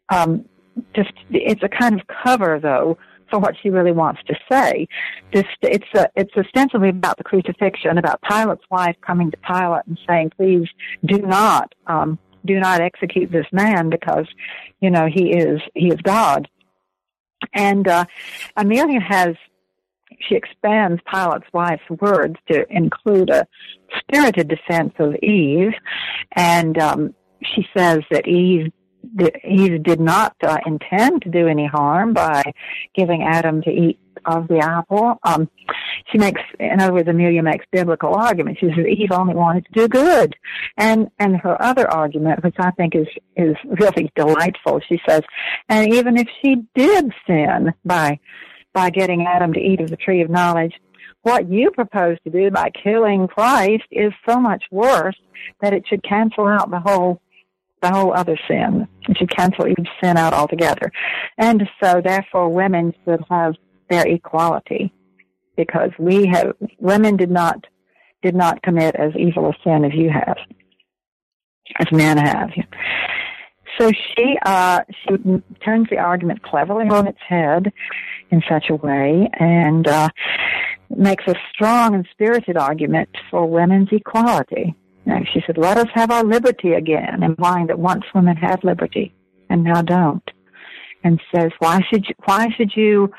um, 0.10 0.46
just 0.96 1.12
it's 1.30 1.64
a 1.64 1.70
kind 1.70 2.00
of 2.00 2.06
cover 2.08 2.60
though 2.60 2.98
for 3.30 3.40
what 3.40 3.56
she 3.62 3.70
really 3.70 3.92
wants 3.92 4.22
to 4.28 4.36
say. 4.52 4.88
This 5.34 5.46
it's 5.62 5.86
a, 5.96 6.08
it's 6.16 6.36
ostensibly 6.36 6.90
about 6.90 7.18
the 7.18 7.24
crucifixion, 7.24 7.98
about 7.98 8.22
Pilate's 8.22 8.66
wife 8.70 8.96
coming 9.02 9.32
to 9.32 9.38
Pilate 9.38 9.86
and 9.88 10.00
saying, 10.08 10.32
"Please 10.36 10.68
do 11.06 11.20
not 11.20 11.74
um, 11.88 12.18
do 12.46 12.60
not 12.60 12.82
execute 12.82 13.32
this 13.32 13.48
man 13.52 13.90
because 13.90 14.26
you 14.82 14.90
know 14.90 15.08
he 15.08 15.32
is 15.32 15.62
he 15.76 15.90
is 15.90 16.02
God." 16.02 16.50
And 17.54 17.88
uh, 17.88 18.06
Amelia 18.58 19.00
has 19.00 19.36
she 20.20 20.36
expands 20.36 21.02
Pilate's 21.12 21.48
wife's 21.54 21.90
words 22.02 22.36
to 22.52 22.66
include 22.70 23.30
a 23.30 23.48
spirited 24.00 24.48
defense 24.48 24.94
of 25.00 25.16
Eve, 25.24 25.74
and 26.36 26.78
um, 26.78 27.16
she 27.42 27.66
says 27.76 28.00
that 28.12 28.28
Eve 28.28 28.72
Eve 29.48 29.82
did 29.82 30.00
not 30.00 30.36
uh, 30.44 30.58
intend 30.66 31.22
to 31.22 31.30
do 31.30 31.48
any 31.48 31.66
harm 31.66 32.14
by 32.14 32.44
giving 32.96 33.24
Adam 33.24 33.62
to 33.62 33.70
eat 33.70 33.98
of 34.26 34.48
the 34.50 34.60
apple. 34.60 35.18
Um, 35.24 35.50
she 36.12 36.18
makes, 36.18 36.42
in 36.60 36.80
other 36.80 36.94
words, 36.94 37.08
Amelia 37.08 37.42
makes 37.42 37.66
biblical 37.72 38.14
arguments. 38.14 38.60
She 38.60 38.68
says 38.68 38.86
Eve 38.86 39.12
only 39.12 39.36
wanted 39.36 39.66
to 39.66 39.72
do 39.72 39.88
good, 39.88 40.36
and 40.78 41.10
and 41.20 41.38
her 41.38 41.62
other 41.62 41.90
argument, 41.90 42.44
which 42.44 42.56
I 42.60 42.72
think 42.72 42.96
is 42.96 43.08
is 43.36 43.56
really 43.66 44.12
delightful, 44.16 44.82
she 44.88 45.00
says, 45.08 45.22
and 45.70 45.94
even 45.94 46.18
if 46.18 46.28
she 46.42 46.64
did 46.76 47.12
sin 47.26 47.74
by 47.86 48.20
by 48.80 48.90
getting 48.90 49.26
Adam 49.28 49.52
to 49.52 49.60
eat 49.60 49.82
of 49.82 49.90
the 49.90 49.98
tree 49.98 50.22
of 50.22 50.30
knowledge. 50.30 50.74
What 51.24 51.50
you 51.50 51.70
propose 51.70 52.18
to 52.24 52.30
do 52.30 52.50
by 52.50 52.70
killing 52.82 53.28
Christ 53.28 53.84
is 53.92 54.14
so 54.26 54.40
much 54.40 54.64
worse 54.72 55.18
that 55.60 55.74
it 55.74 55.84
should 55.86 56.02
cancel 56.02 56.48
out 56.48 56.72
the 56.72 56.80
whole 56.80 57.22
the 57.82 57.92
whole 57.92 58.14
other 58.14 58.38
sin. 58.48 58.88
It 59.10 59.18
should 59.18 59.36
cancel 59.36 59.68
each 59.68 59.88
sin 60.02 60.16
out 60.16 60.32
altogether. 60.32 60.94
And 61.38 61.68
so 61.84 62.02
therefore 62.02 62.48
women 62.48 62.94
should 63.04 63.22
have 63.30 63.56
their 63.90 64.08
equality 64.08 64.94
because 65.58 65.92
we 66.00 66.26
have 66.28 66.54
women 66.78 67.18
did 67.18 67.32
not 67.32 67.68
did 68.24 68.36
not 68.36 68.62
commit 68.62 68.96
as 68.96 69.12
evil 69.18 69.50
a 69.50 69.54
sin 69.62 69.84
as 69.84 69.94
you 69.94 70.10
have, 70.10 70.38
as 71.80 71.92
men 71.92 72.18
have. 72.18 72.50
So 73.80 73.92
she 73.92 74.38
uh, 74.46 74.82
she 74.90 75.16
turns 75.64 75.88
the 75.90 75.98
argument 75.98 76.44
cleverly 76.44 76.90
on 76.90 77.08
its 77.08 77.20
head 77.26 77.72
in 78.30 78.42
such 78.50 78.70
a 78.70 78.76
way 78.76 79.30
and 79.40 79.88
uh, 79.88 80.10
makes 80.90 81.24
a 81.28 81.36
strong 81.54 81.96
and 81.96 82.06
spirited 82.12 82.58
argument 82.58 83.10
for 83.32 83.46
women's 83.46 83.90
equality. 83.92 84.76
And 85.06 85.26
she 85.34 85.42
said, 85.48 85.58
"Let 85.58 85.78
us 85.78 85.88
have 85.94 86.12
our 86.12 86.24
liberty 86.24 86.74
again," 86.74 87.24
implying 87.24 87.68
that 87.68 87.80
once 87.80 88.04
women 88.14 88.36
had 88.36 88.64
liberty 88.66 89.14
and 89.50 89.64
now 89.64 89.82
don't. 89.82 90.30
And 91.04 91.22
says, 91.34 91.52
"Why 91.60 91.80
should 91.90 92.06
you, 92.10 92.16
why 92.26 92.48
should 92.58 92.72
you 92.76 93.12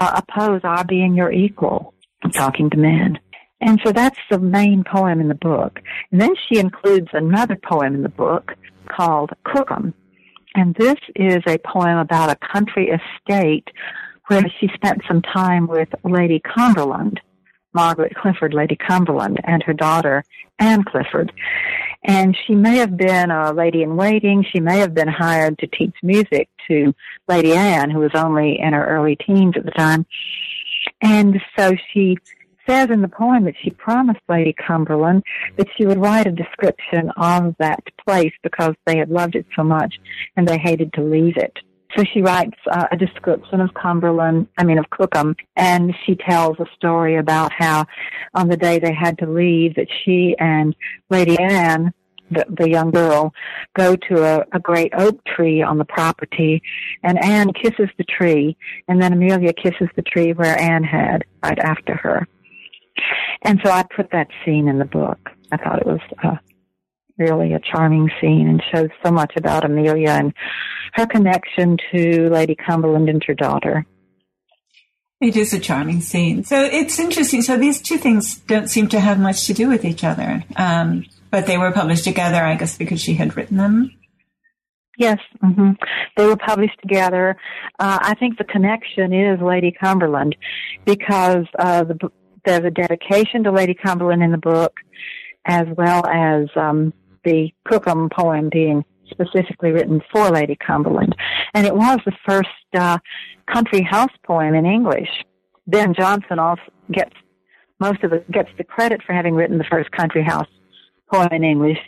uh, 0.00 0.22
oppose 0.22 0.62
our 0.64 0.84
being 0.84 1.14
your 1.14 1.30
equal?" 1.30 1.92
Talking 2.32 2.70
to 2.70 2.76
men. 2.76 3.18
And 3.60 3.80
so 3.84 3.92
that's 3.92 4.18
the 4.30 4.38
main 4.38 4.84
poem 4.84 5.20
in 5.20 5.28
the 5.28 5.34
book. 5.34 5.80
And 6.10 6.20
then 6.20 6.34
she 6.48 6.58
includes 6.58 7.08
another 7.12 7.56
poem 7.56 7.94
in 7.94 8.02
the 8.02 8.08
book 8.08 8.54
called 8.88 9.30
Cookham. 9.44 9.94
And 10.54 10.74
this 10.74 10.96
is 11.14 11.42
a 11.46 11.58
poem 11.58 11.98
about 11.98 12.30
a 12.30 12.52
country 12.52 12.90
estate 12.90 13.68
where 14.28 14.44
she 14.58 14.68
spent 14.74 15.02
some 15.06 15.22
time 15.22 15.66
with 15.66 15.88
Lady 16.04 16.40
Cumberland, 16.40 17.20
Margaret 17.72 18.14
Clifford, 18.14 18.54
Lady 18.54 18.76
Cumberland, 18.76 19.38
and 19.44 19.62
her 19.62 19.72
daughter, 19.72 20.24
Anne 20.58 20.84
Clifford. 20.84 21.32
And 22.04 22.36
she 22.46 22.54
may 22.54 22.76
have 22.76 22.96
been 22.96 23.30
a 23.30 23.52
lady 23.52 23.82
in 23.82 23.96
waiting. 23.96 24.44
She 24.52 24.60
may 24.60 24.78
have 24.78 24.94
been 24.94 25.08
hired 25.08 25.58
to 25.58 25.66
teach 25.66 25.94
music 26.02 26.48
to 26.68 26.94
Lady 27.26 27.52
Anne, 27.52 27.90
who 27.90 28.00
was 28.00 28.12
only 28.14 28.58
in 28.58 28.72
her 28.72 28.86
early 28.86 29.16
teens 29.16 29.54
at 29.56 29.64
the 29.64 29.70
time. 29.72 30.06
And 31.00 31.40
so 31.56 31.74
she 31.92 32.18
says 32.68 32.88
in 32.90 33.02
the 33.02 33.08
poem 33.08 33.44
that 33.44 33.54
she 33.62 33.70
promised 33.70 34.20
Lady 34.28 34.54
Cumberland 34.66 35.22
that 35.56 35.68
she 35.76 35.86
would 35.86 35.98
write 35.98 36.26
a 36.26 36.32
description 36.32 37.10
of 37.16 37.54
that 37.58 37.82
place 38.06 38.32
because 38.42 38.74
they 38.86 38.98
had 38.98 39.10
loved 39.10 39.34
it 39.34 39.46
so 39.56 39.62
much 39.62 39.94
and 40.36 40.46
they 40.46 40.58
hated 40.58 40.92
to 40.94 41.02
leave 41.02 41.36
it. 41.36 41.56
So 41.96 42.04
she 42.12 42.20
writes 42.20 42.56
uh, 42.70 42.86
a 42.92 42.96
description 42.96 43.60
of 43.60 43.72
Cumberland, 43.72 44.46
I 44.58 44.64
mean 44.64 44.78
of 44.78 44.90
Cookham, 44.90 45.34
and 45.56 45.94
she 46.04 46.16
tells 46.16 46.58
a 46.60 46.66
story 46.76 47.16
about 47.16 47.50
how 47.56 47.86
on 48.34 48.48
the 48.48 48.58
day 48.58 48.78
they 48.78 48.92
had 48.92 49.18
to 49.18 49.26
leave 49.26 49.74
that 49.76 49.88
she 50.04 50.36
and 50.38 50.76
Lady 51.08 51.38
Anne 51.38 51.92
the, 52.30 52.44
the 52.58 52.68
young 52.68 52.90
girl 52.90 53.32
go 53.74 53.96
to 53.96 54.22
a, 54.22 54.44
a 54.52 54.60
great 54.60 54.92
oak 54.96 55.18
tree 55.24 55.62
on 55.62 55.78
the 55.78 55.84
property 55.86 56.62
and 57.02 57.22
Anne 57.24 57.52
kisses 57.54 57.88
the 57.96 58.04
tree 58.04 58.54
and 58.86 59.00
then 59.00 59.14
Amelia 59.14 59.54
kisses 59.54 59.88
the 59.96 60.02
tree 60.02 60.34
where 60.34 60.60
Anne 60.60 60.84
had 60.84 61.24
right 61.42 61.58
after 61.58 61.94
her. 61.96 62.28
And 63.42 63.60
so 63.64 63.70
I 63.70 63.84
put 63.94 64.10
that 64.12 64.28
scene 64.44 64.68
in 64.68 64.78
the 64.78 64.84
book. 64.84 65.18
I 65.50 65.56
thought 65.56 65.80
it 65.80 65.86
was 65.86 66.00
uh, 66.22 66.36
really 67.18 67.52
a 67.52 67.60
charming 67.60 68.10
scene 68.20 68.48
and 68.48 68.62
shows 68.72 68.90
so 69.04 69.10
much 69.10 69.32
about 69.36 69.64
Amelia 69.64 70.10
and 70.10 70.32
her 70.94 71.06
connection 71.06 71.76
to 71.92 72.28
Lady 72.30 72.54
Cumberland 72.54 73.08
and 73.08 73.22
her 73.26 73.34
daughter. 73.34 73.86
It 75.20 75.36
is 75.36 75.52
a 75.52 75.58
charming 75.58 76.00
scene. 76.00 76.44
So 76.44 76.62
it's 76.62 76.98
interesting. 76.98 77.42
So 77.42 77.56
these 77.56 77.82
two 77.82 77.98
things 77.98 78.38
don't 78.38 78.68
seem 78.68 78.88
to 78.88 79.00
have 79.00 79.18
much 79.18 79.46
to 79.46 79.54
do 79.54 79.68
with 79.68 79.84
each 79.84 80.04
other. 80.04 80.44
Um, 80.54 81.06
but 81.30 81.46
they 81.46 81.58
were 81.58 81.72
published 81.72 82.04
together, 82.04 82.42
I 82.42 82.54
guess, 82.54 82.78
because 82.78 83.00
she 83.00 83.14
had 83.14 83.36
written 83.36 83.56
them. 83.56 83.92
Yes, 84.96 85.18
mm-hmm. 85.42 85.72
they 86.16 86.26
were 86.26 86.36
published 86.36 86.80
together. 86.82 87.36
Uh, 87.78 87.98
I 88.00 88.14
think 88.14 88.36
the 88.36 88.44
connection 88.44 89.12
is 89.12 89.40
Lady 89.40 89.70
Cumberland 89.70 90.34
because 90.84 91.46
uh, 91.56 91.84
the 91.84 92.10
there's 92.48 92.64
a 92.64 92.70
dedication 92.70 93.44
to 93.44 93.52
Lady 93.52 93.74
Cumberland 93.74 94.22
in 94.22 94.32
the 94.32 94.38
book, 94.38 94.80
as 95.44 95.66
well 95.76 96.06
as 96.06 96.48
um, 96.56 96.94
the 97.24 97.52
Cookham 97.68 98.08
poem 98.08 98.48
being 98.50 98.84
specifically 99.10 99.70
written 99.70 100.00
for 100.10 100.30
Lady 100.30 100.56
Cumberland. 100.56 101.14
And 101.52 101.66
it 101.66 101.74
was 101.74 101.98
the 102.06 102.16
first 102.26 102.48
uh, 102.74 102.98
country 103.52 103.82
house 103.82 104.12
poem 104.26 104.54
in 104.54 104.64
English. 104.64 105.10
Ben 105.66 105.92
Jonson 105.92 106.38
also 106.38 106.62
gets 106.90 107.12
most 107.80 108.02
of 108.02 108.12
it 108.12 108.28
gets 108.30 108.48
the 108.56 108.64
credit 108.64 109.02
for 109.06 109.12
having 109.12 109.34
written 109.34 109.58
the 109.58 109.64
first 109.64 109.90
country 109.92 110.22
house 110.22 110.48
poem 111.12 111.28
in 111.30 111.44
English, 111.44 111.78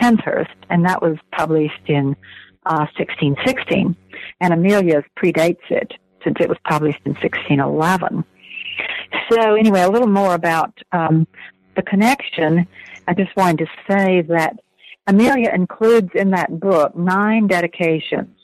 Penshurst, 0.00 0.56
and 0.70 0.86
that 0.86 1.02
was 1.02 1.16
published 1.32 1.86
in 1.86 2.16
uh, 2.64 2.86
1616. 2.96 3.94
And 4.40 4.52
Amelia's 4.54 5.04
predates 5.22 5.70
it 5.70 5.92
since 6.24 6.36
it 6.40 6.48
was 6.48 6.58
published 6.64 7.00
in 7.04 7.12
1611. 7.12 8.24
So 9.30 9.54
anyway, 9.54 9.82
a 9.82 9.90
little 9.90 10.08
more 10.08 10.34
about 10.34 10.72
um, 10.92 11.26
the 11.76 11.82
connection. 11.82 12.66
I 13.06 13.14
just 13.14 13.34
wanted 13.36 13.58
to 13.58 13.66
say 13.90 14.22
that 14.22 14.58
Amelia 15.06 15.50
includes 15.54 16.10
in 16.14 16.30
that 16.30 16.60
book 16.60 16.94
nine 16.96 17.46
dedications 17.46 18.36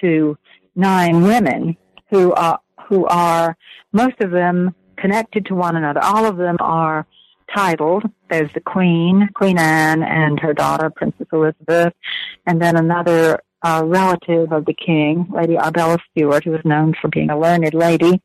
to 0.00 0.36
nine 0.74 1.22
women 1.22 1.76
who 2.10 2.32
are 2.34 2.60
who 2.88 3.06
are 3.06 3.56
most 3.92 4.20
of 4.20 4.30
them 4.30 4.74
connected 4.96 5.46
to 5.46 5.54
one 5.54 5.76
another. 5.76 6.02
All 6.02 6.24
of 6.24 6.36
them 6.36 6.56
are 6.60 7.06
titled. 7.54 8.04
There's 8.30 8.52
the 8.52 8.60
Queen, 8.60 9.28
Queen 9.34 9.58
Anne, 9.58 10.02
and 10.02 10.38
her 10.40 10.52
daughter, 10.52 10.90
Princess 10.90 11.26
Elizabeth, 11.32 11.94
and 12.46 12.60
then 12.60 12.76
another 12.76 13.40
uh, 13.62 13.82
relative 13.84 14.52
of 14.52 14.64
the 14.64 14.74
king, 14.74 15.26
Lady 15.30 15.58
Arbella 15.58 15.98
Stewart, 16.10 16.44
who 16.44 16.52
was 16.52 16.64
known 16.64 16.94
for 17.00 17.08
being 17.08 17.30
a 17.30 17.38
learned 17.38 17.74
lady. 17.74 18.22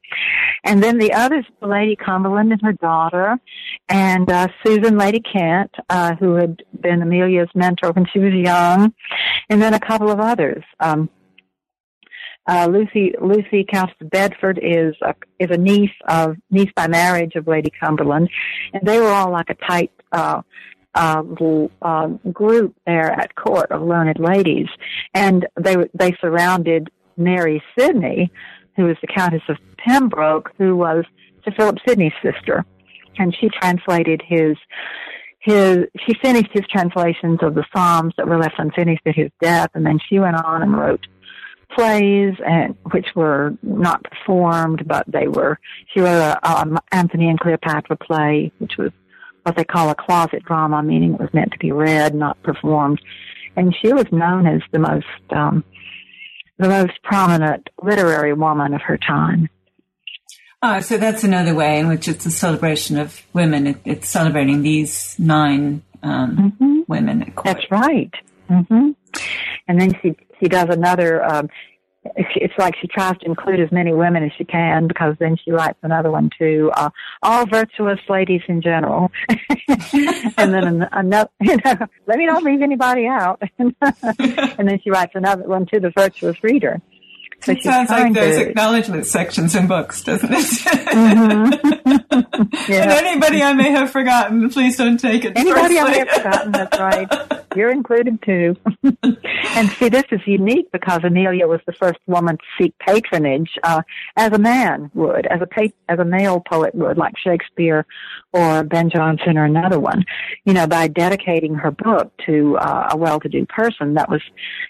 And 0.63 0.81
then 0.81 0.97
the 0.97 1.13
others, 1.13 1.45
Lady 1.61 1.95
Cumberland 1.95 2.51
and 2.51 2.61
her 2.61 2.73
daughter, 2.73 3.37
and 3.89 4.29
uh, 4.29 4.47
Susan 4.63 4.97
Lady 4.97 5.21
Kent, 5.21 5.71
uh, 5.89 6.15
who 6.15 6.35
had 6.35 6.63
been 6.79 7.01
Amelia's 7.01 7.49
mentor 7.55 7.91
when 7.91 8.05
she 8.11 8.19
was 8.19 8.33
young, 8.33 8.93
and 9.49 9.61
then 9.61 9.73
a 9.73 9.79
couple 9.79 10.11
of 10.11 10.19
others. 10.19 10.63
Um, 10.79 11.09
uh, 12.45 12.67
Lucy 12.69 13.13
Lucy 13.21 13.63
Countess 13.63 13.95
Bedford 14.01 14.59
is 14.61 14.95
a, 15.01 15.15
is 15.39 15.49
a 15.49 15.57
niece 15.57 15.95
of 16.09 16.35
niece 16.51 16.71
by 16.75 16.87
marriage 16.87 17.35
of 17.35 17.47
Lady 17.47 17.71
Cumberland, 17.79 18.29
and 18.73 18.85
they 18.85 18.99
were 18.99 19.07
all 19.07 19.31
like 19.31 19.49
a 19.49 19.55
tight 19.55 19.91
uh, 20.11 20.41
uh, 20.95 21.23
uh, 21.81 22.07
group 22.31 22.75
there 22.85 23.11
at 23.11 23.35
court 23.35 23.71
of 23.71 23.81
learned 23.81 24.19
ladies, 24.19 24.67
and 25.13 25.47
they 25.59 25.75
they 25.93 26.15
surrounded 26.21 26.89
Mary 27.17 27.63
Sidney, 27.77 28.31
who 28.75 28.85
was 28.85 28.97
the 29.01 29.07
Countess 29.07 29.43
of 29.49 29.57
Pembroke, 29.77 30.51
who 30.57 30.75
was 30.75 31.05
Sir 31.43 31.51
Philip 31.57 31.77
Sidney's 31.87 32.13
sister, 32.21 32.65
and 33.17 33.35
she 33.39 33.49
translated 33.49 34.21
his 34.25 34.57
his 35.39 35.85
she 36.05 36.13
finished 36.21 36.51
his 36.53 36.65
translations 36.67 37.39
of 37.41 37.55
the 37.55 37.65
Psalms 37.75 38.13
that 38.17 38.27
were 38.27 38.37
left 38.37 38.55
unfinished 38.57 39.05
at 39.05 39.15
his 39.15 39.29
death, 39.41 39.69
and 39.73 39.85
then 39.85 39.99
she 40.09 40.19
went 40.19 40.35
on 40.35 40.61
and 40.61 40.77
wrote 40.77 41.05
plays 41.75 42.35
and 42.45 42.75
which 42.91 43.07
were 43.15 43.53
not 43.63 44.03
performed, 44.03 44.87
but 44.87 45.03
they 45.07 45.27
were. 45.27 45.59
She 45.93 46.01
wrote 46.01 46.19
a 46.19 46.49
um, 46.49 46.77
Antony 46.91 47.29
and 47.29 47.39
Cleopatra 47.39 47.97
play, 47.97 48.51
which 48.59 48.77
was 48.77 48.91
what 49.43 49.55
they 49.55 49.63
call 49.63 49.89
a 49.89 49.95
closet 49.95 50.43
drama, 50.43 50.81
meaning 50.81 51.13
it 51.13 51.19
was 51.19 51.33
meant 51.33 51.51
to 51.51 51.59
be 51.59 51.71
read, 51.71 52.15
not 52.15 52.41
performed. 52.43 53.01
And 53.55 53.75
she 53.81 53.93
was 53.93 54.05
known 54.11 54.47
as 54.47 54.61
the 54.71 54.79
most 54.79 55.05
um, 55.29 55.63
the 56.57 56.69
most 56.69 56.93
prominent 57.03 57.69
literary 57.81 58.33
woman 58.33 58.73
of 58.73 58.81
her 58.81 58.97
time. 58.97 59.49
Oh, 60.61 60.79
so 60.79 60.97
that's 60.97 61.23
another 61.23 61.53
way 61.53 61.79
in 61.79 61.87
which 61.87 62.07
it's 62.07 62.25
a 62.25 62.31
celebration 62.31 62.97
of 62.97 63.21
women. 63.33 63.67
It, 63.67 63.77
it's 63.83 64.09
celebrating 64.09 64.61
these 64.61 65.15
nine 65.19 65.83
um, 66.01 66.55
mm-hmm. 66.59 66.79
women 66.87 67.21
at 67.21 67.35
court. 67.35 67.57
That's 67.57 67.71
right. 67.71 68.13
Mm-hmm. 68.49 68.91
And 69.67 69.81
then 69.81 69.93
she 70.01 70.15
she 70.39 70.47
does 70.47 70.69
another. 70.69 71.23
Um, 71.23 71.49
it's 72.15 72.53
like 72.57 72.75
she 72.81 72.87
tries 72.87 73.17
to 73.19 73.25
include 73.25 73.59
as 73.59 73.71
many 73.71 73.93
women 73.93 74.23
as 74.23 74.31
she 74.37 74.43
can 74.43 74.87
because 74.87 75.15
then 75.19 75.37
she 75.43 75.51
writes 75.51 75.77
another 75.83 76.11
one 76.11 76.29
too. 76.37 76.71
Uh, 76.75 76.89
all 77.21 77.45
virtuous 77.45 77.99
ladies 78.09 78.41
in 78.47 78.61
general, 78.61 79.11
and 80.37 80.53
then 80.53 80.87
another. 80.91 81.29
You 81.43 81.57
know, 81.65 81.87
let 82.07 82.17
me 82.17 82.25
not 82.25 82.41
leave 82.43 82.61
anybody 82.61 83.05
out. 83.05 83.41
and 83.59 83.75
then 84.57 84.79
she 84.81 84.89
writes 84.89 85.11
another 85.13 85.43
one 85.43 85.65
to 85.67 85.79
the 85.79 85.91
virtuous 85.95 86.41
reader. 86.41 86.81
It 87.47 87.63
sounds 87.63 87.89
like 87.89 88.13
those 88.13 88.37
to... 88.37 88.49
acknowledgement 88.49 89.05
sections 89.05 89.55
in 89.55 89.67
books, 89.67 90.03
doesn't 90.03 90.31
it? 90.31 90.45
mm-hmm. 90.45 91.91
yeah. 92.71 92.83
And 92.83 92.91
anybody 92.91 93.41
I 93.41 93.53
may 93.53 93.71
have 93.71 93.91
forgotten, 93.91 94.49
please 94.49 94.77
don't 94.77 94.97
take 94.97 95.25
it. 95.25 95.33
Anybody 95.35 95.79
I 95.79 95.89
may 95.89 95.99
have 95.99 96.09
forgotten, 96.09 96.51
that's 96.51 96.79
right. 96.79 97.43
You're 97.55 97.71
included 97.71 98.21
too. 98.23 98.55
and 99.03 99.69
see, 99.71 99.89
this 99.89 100.05
is 100.11 100.21
unique 100.25 100.71
because 100.71 101.03
Amelia 101.03 101.47
was 101.47 101.59
the 101.67 101.73
first 101.73 101.99
woman 102.07 102.37
to 102.37 102.43
seek 102.59 102.73
patronage 102.79 103.51
uh, 103.63 103.83
as 104.15 104.31
a 104.31 104.39
man 104.39 104.89
would, 104.93 105.27
as 105.27 105.39
a 105.41 105.45
pa- 105.45 105.73
as 105.87 105.99
a 105.99 106.05
male 106.05 106.39
poet 106.39 106.73
would, 106.73 106.97
like 106.97 107.13
Shakespeare 107.17 107.85
or 108.31 108.63
Ben 108.63 108.89
Jonson 108.89 109.35
or 109.35 109.45
another 109.45 109.79
one. 109.79 110.03
You 110.45 110.53
know, 110.53 110.65
by 110.65 110.87
dedicating 110.87 111.53
her 111.55 111.71
book 111.71 112.11
to 112.25 112.57
uh, 112.57 112.89
a 112.91 112.97
well-to-do 112.97 113.45
person, 113.45 113.93
that 113.95 114.09
was 114.09 114.21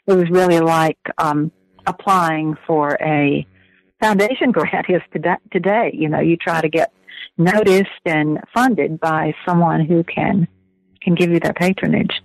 it 0.08 0.14
was 0.14 0.30
really 0.30 0.60
like. 0.60 1.00
Um, 1.18 1.52
applying 1.86 2.56
for 2.66 2.98
a 3.02 3.46
foundation 4.02 4.52
grant 4.58 4.90
is 4.90 5.02
today. 5.52 5.92
You 5.94 6.10
know, 6.10 6.20
you 6.20 6.38
try 6.38 6.62
to 6.62 6.70
get 6.70 6.94
noticed 7.38 7.90
and 8.06 8.40
funded 8.54 9.00
by 9.00 9.34
someone 9.46 9.86
who 9.86 10.04
can 10.04 10.48
can 11.02 11.16
give 11.16 11.30
you 11.30 11.40
that 11.42 11.58
patronage. 11.58 12.22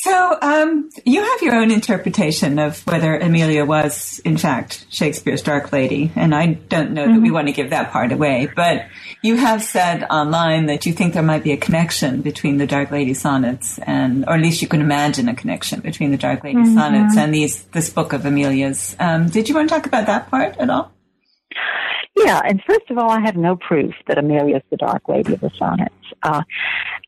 So, 0.00 0.38
um, 0.40 0.90
you 1.04 1.22
have 1.22 1.42
your 1.42 1.56
own 1.56 1.72
interpretation 1.72 2.60
of 2.60 2.86
whether 2.86 3.16
Amelia 3.18 3.64
was, 3.64 4.20
in 4.20 4.36
fact, 4.36 4.86
Shakespeare's 4.90 5.42
Dark 5.42 5.72
Lady, 5.72 6.12
and 6.14 6.32
I 6.32 6.52
don't 6.52 6.92
know 6.92 7.02
mm-hmm. 7.02 7.14
that 7.14 7.20
we 7.20 7.26
mm-hmm. 7.28 7.34
want 7.34 7.48
to 7.48 7.52
give 7.52 7.70
that 7.70 7.90
part 7.90 8.12
away, 8.12 8.48
but 8.54 8.86
you 9.22 9.34
have 9.34 9.60
said 9.60 10.04
online 10.04 10.66
that 10.66 10.86
you 10.86 10.92
think 10.92 11.14
there 11.14 11.22
might 11.24 11.42
be 11.42 11.50
a 11.50 11.56
connection 11.56 12.22
between 12.22 12.58
the 12.58 12.66
Dark 12.66 12.92
Lady 12.92 13.12
sonnets 13.12 13.78
and, 13.78 14.24
or 14.28 14.34
at 14.34 14.40
least 14.40 14.62
you 14.62 14.68
can 14.68 14.80
imagine 14.80 15.28
a 15.28 15.34
connection 15.34 15.80
between 15.80 16.12
the 16.12 16.16
Dark 16.16 16.44
Lady 16.44 16.58
mm-hmm. 16.58 16.74
sonnets 16.74 17.16
and 17.16 17.34
these, 17.34 17.64
this 17.64 17.90
book 17.90 18.12
of 18.12 18.24
Amelia's. 18.24 18.94
Um, 19.00 19.28
did 19.28 19.48
you 19.48 19.56
want 19.56 19.68
to 19.68 19.74
talk 19.74 19.86
about 19.86 20.06
that 20.06 20.30
part 20.30 20.56
at 20.58 20.70
all? 20.70 20.92
Yeah, 22.16 22.40
and 22.44 22.62
first 22.68 22.88
of 22.90 22.98
all, 22.98 23.10
I 23.10 23.20
have 23.20 23.36
no 23.36 23.56
proof 23.56 23.94
that 24.06 24.18
Amelia 24.18 24.56
is 24.56 24.62
the 24.70 24.76
Dark 24.76 25.08
Lady 25.08 25.34
of 25.34 25.40
the 25.40 25.50
sonnets. 25.58 25.94
Uh, 26.22 26.42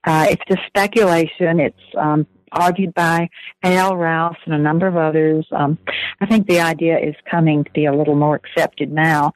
uh, 0.04 0.26
it's 0.30 0.42
just 0.48 0.60
speculation. 0.66 1.60
It's 1.60 1.76
um, 1.96 2.26
argued 2.52 2.94
by 2.94 3.28
A.L. 3.64 3.96
Rowse 3.96 4.36
and 4.44 4.54
a 4.54 4.58
number 4.58 4.86
of 4.86 4.96
others. 4.96 5.46
Um, 5.52 5.78
I 6.20 6.26
think 6.26 6.46
the 6.46 6.60
idea 6.60 6.98
is 6.98 7.14
coming 7.30 7.64
to 7.64 7.70
be 7.72 7.86
a 7.86 7.94
little 7.94 8.14
more 8.14 8.36
accepted 8.36 8.92
now. 8.92 9.32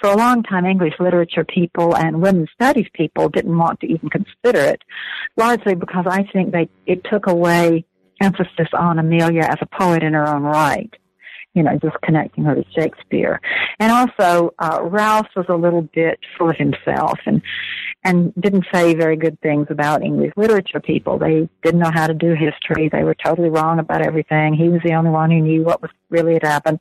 For 0.00 0.10
a 0.10 0.16
long 0.16 0.42
time, 0.42 0.64
English 0.64 0.94
literature 0.98 1.44
people 1.44 1.96
and 1.96 2.22
women's 2.22 2.50
studies 2.54 2.86
people 2.94 3.28
didn't 3.28 3.56
want 3.56 3.80
to 3.80 3.86
even 3.86 4.08
consider 4.08 4.60
it, 4.60 4.82
largely 5.36 5.74
because 5.74 6.06
I 6.08 6.24
think 6.32 6.52
they 6.52 6.68
it 6.86 7.04
took 7.04 7.26
away 7.26 7.84
emphasis 8.20 8.68
on 8.72 8.98
Amelia 8.98 9.42
as 9.42 9.58
a 9.60 9.78
poet 9.78 10.02
in 10.02 10.12
her 10.12 10.28
own 10.28 10.42
right 10.42 10.94
you 11.54 11.62
know, 11.62 11.76
just 11.82 12.00
connecting 12.02 12.44
her 12.44 12.54
to 12.54 12.64
Shakespeare. 12.76 13.40
And 13.80 13.90
also, 13.90 14.54
uh, 14.58 14.80
Rowse 14.82 15.26
was 15.34 15.46
a 15.48 15.56
little 15.56 15.82
bit 15.82 16.18
full 16.38 16.50
of 16.50 16.56
himself 16.56 17.18
and, 17.26 17.42
and 18.02 18.32
didn't 18.40 18.64
say 18.72 18.94
very 18.94 19.16
good 19.16 19.38
things 19.40 19.66
about 19.70 20.02
English 20.02 20.32
literature 20.36 20.80
people. 20.80 21.18
They 21.18 21.48
didn't 21.62 21.80
know 21.80 21.90
how 21.92 22.06
to 22.06 22.14
do 22.14 22.34
history. 22.34 22.88
They 22.88 23.04
were 23.04 23.14
totally 23.14 23.50
wrong 23.50 23.78
about 23.78 24.02
everything. 24.02 24.54
He 24.54 24.68
was 24.68 24.80
the 24.84 24.94
only 24.94 25.10
one 25.10 25.30
who 25.30 25.40
knew 25.40 25.62
what 25.62 25.82
was 25.82 25.90
really 26.08 26.34
had 26.34 26.42
happened. 26.42 26.80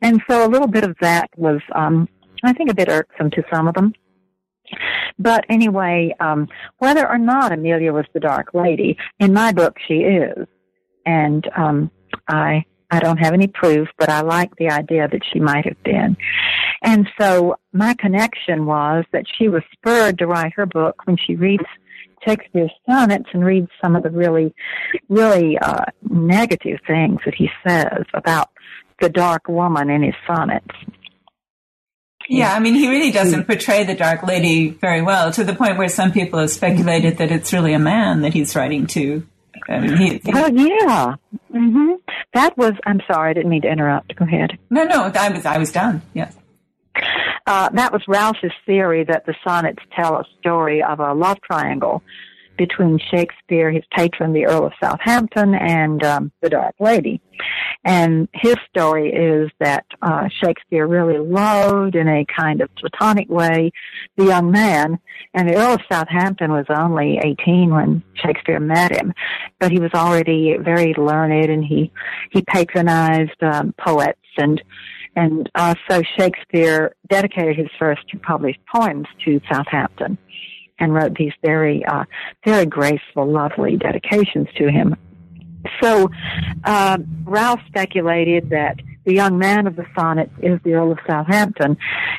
And 0.00 0.22
so 0.28 0.46
a 0.46 0.48
little 0.48 0.68
bit 0.68 0.84
of 0.84 0.96
that 1.00 1.28
was, 1.36 1.60
um, 1.74 2.08
I 2.42 2.52
think 2.52 2.70
a 2.70 2.74
bit 2.74 2.88
irksome 2.88 3.30
to 3.32 3.42
some 3.52 3.68
of 3.68 3.74
them. 3.74 3.92
But 5.18 5.44
anyway, 5.48 6.14
um, 6.20 6.48
whether 6.78 7.08
or 7.08 7.18
not 7.18 7.52
Amelia 7.52 7.92
was 7.92 8.06
the 8.12 8.20
Dark 8.20 8.52
Lady, 8.52 8.96
in 9.20 9.32
my 9.32 9.52
book 9.52 9.76
she 9.86 9.94
is. 9.94 10.46
And 11.04 11.48
um, 11.56 11.90
I 12.28 12.64
I 12.96 13.00
don't 13.00 13.18
have 13.18 13.34
any 13.34 13.46
proof, 13.46 13.88
but 13.98 14.08
I 14.08 14.22
like 14.22 14.56
the 14.56 14.70
idea 14.70 15.08
that 15.08 15.22
she 15.32 15.38
might 15.38 15.64
have 15.66 15.82
been. 15.82 16.16
And 16.82 17.08
so 17.20 17.56
my 17.72 17.94
connection 17.94 18.66
was 18.66 19.04
that 19.12 19.24
she 19.38 19.48
was 19.48 19.62
spurred 19.72 20.18
to 20.18 20.26
write 20.26 20.52
her 20.56 20.66
book 20.66 21.02
when 21.04 21.16
she 21.16 21.36
reads 21.36 21.64
Shakespeare's 22.24 22.72
sonnets 22.88 23.28
and 23.32 23.44
reads 23.44 23.68
some 23.80 23.94
of 23.94 24.02
the 24.02 24.10
really, 24.10 24.54
really 25.08 25.58
uh, 25.58 25.84
negative 26.08 26.80
things 26.86 27.20
that 27.24 27.34
he 27.34 27.48
says 27.66 28.04
about 28.14 28.48
the 29.00 29.08
dark 29.08 29.48
woman 29.48 29.90
in 29.90 30.02
his 30.02 30.14
sonnets. 30.26 30.74
Yeah, 32.28 32.52
I 32.52 32.58
mean, 32.58 32.74
he 32.74 32.88
really 32.88 33.12
doesn't 33.12 33.44
portray 33.44 33.84
the 33.84 33.94
Dark 33.94 34.24
Lady 34.24 34.70
very 34.70 35.00
well 35.00 35.30
to 35.32 35.44
the 35.44 35.54
point 35.54 35.78
where 35.78 35.88
some 35.88 36.10
people 36.10 36.40
have 36.40 36.50
speculated 36.50 37.18
that 37.18 37.30
it's 37.30 37.52
really 37.52 37.72
a 37.72 37.78
man 37.78 38.22
that 38.22 38.32
he's 38.32 38.56
writing 38.56 38.86
to. 38.88 39.24
I 39.68 39.80
mean, 39.80 39.96
he, 39.96 40.08
he, 40.18 40.32
oh 40.34 40.46
yeah, 40.48 41.14
mm-hmm. 41.56 41.94
that 42.34 42.56
was. 42.56 42.72
I'm 42.84 43.00
sorry, 43.10 43.30
I 43.30 43.34
didn't 43.34 43.50
mean 43.50 43.62
to 43.62 43.70
interrupt. 43.70 44.14
Go 44.16 44.24
ahead. 44.24 44.58
No, 44.70 44.84
no, 44.84 45.10
I 45.14 45.30
was 45.30 45.46
I 45.46 45.58
was 45.58 45.72
done. 45.72 46.02
Yes. 46.14 46.36
Uh, 47.46 47.68
that 47.70 47.92
was 47.92 48.02
Rowse's 48.08 48.52
theory 48.64 49.04
that 49.04 49.26
the 49.26 49.34
sonnets 49.44 49.82
tell 49.94 50.16
a 50.16 50.24
story 50.40 50.82
of 50.82 50.98
a 50.98 51.12
love 51.12 51.40
triangle 51.42 52.02
between 52.56 52.98
Shakespeare, 53.10 53.70
his 53.70 53.84
patron, 53.94 54.32
the 54.32 54.46
Earl 54.46 54.66
of 54.66 54.72
Southampton, 54.82 55.54
and 55.54 56.02
um, 56.02 56.32
the 56.40 56.50
Dark 56.50 56.74
Lady. 56.80 57.20
And 57.84 58.28
his 58.32 58.56
story 58.68 59.12
is 59.12 59.50
that 59.60 59.84
uh, 60.02 60.28
Shakespeare 60.42 60.86
really 60.86 61.18
loved, 61.18 61.94
in 61.94 62.08
a 62.08 62.24
kind 62.24 62.60
of 62.60 62.74
platonic 62.76 63.28
way, 63.28 63.70
the 64.16 64.24
young 64.24 64.50
man. 64.50 64.98
And 65.34 65.48
the 65.48 65.56
Earl 65.56 65.74
of 65.74 65.80
Southampton 65.90 66.50
was 66.50 66.66
only 66.68 67.18
18 67.22 67.70
when 67.70 68.02
Shakespeare 68.14 68.60
met 68.60 68.92
him, 68.92 69.12
but 69.60 69.70
he 69.70 69.78
was 69.78 69.92
already 69.94 70.56
very 70.58 70.94
learned, 70.94 71.50
and 71.50 71.64
he 71.64 71.92
he 72.30 72.42
patronized 72.42 73.42
um, 73.42 73.74
poets 73.78 74.20
and 74.36 74.62
And 75.14 75.50
uh, 75.54 75.74
so 75.88 76.02
Shakespeare 76.18 76.94
dedicated 77.08 77.56
his 77.56 77.68
first 77.78 78.02
published 78.22 78.60
poems 78.72 79.06
to 79.24 79.40
Southampton 79.50 80.18
and 80.78 80.94
wrote 80.94 81.14
these 81.14 81.32
very, 81.42 81.84
uh, 81.84 82.04
very 82.44 82.66
graceful, 82.66 83.30
lovely 83.30 83.76
dedications 83.76 84.48
to 84.56 84.70
him. 84.70 84.96
So 85.82 86.10
uh, 86.64 86.98
Ralph 87.24 87.60
speculated 87.66 88.50
that 88.50 88.80
the 89.04 89.14
young 89.14 89.38
man 89.38 89.66
of 89.66 89.76
the 89.76 89.86
sonnet 89.96 90.30
is 90.42 90.60
the 90.64 90.74
Earl 90.74 90.92
of 90.92 90.98
Southampton, 91.06 91.76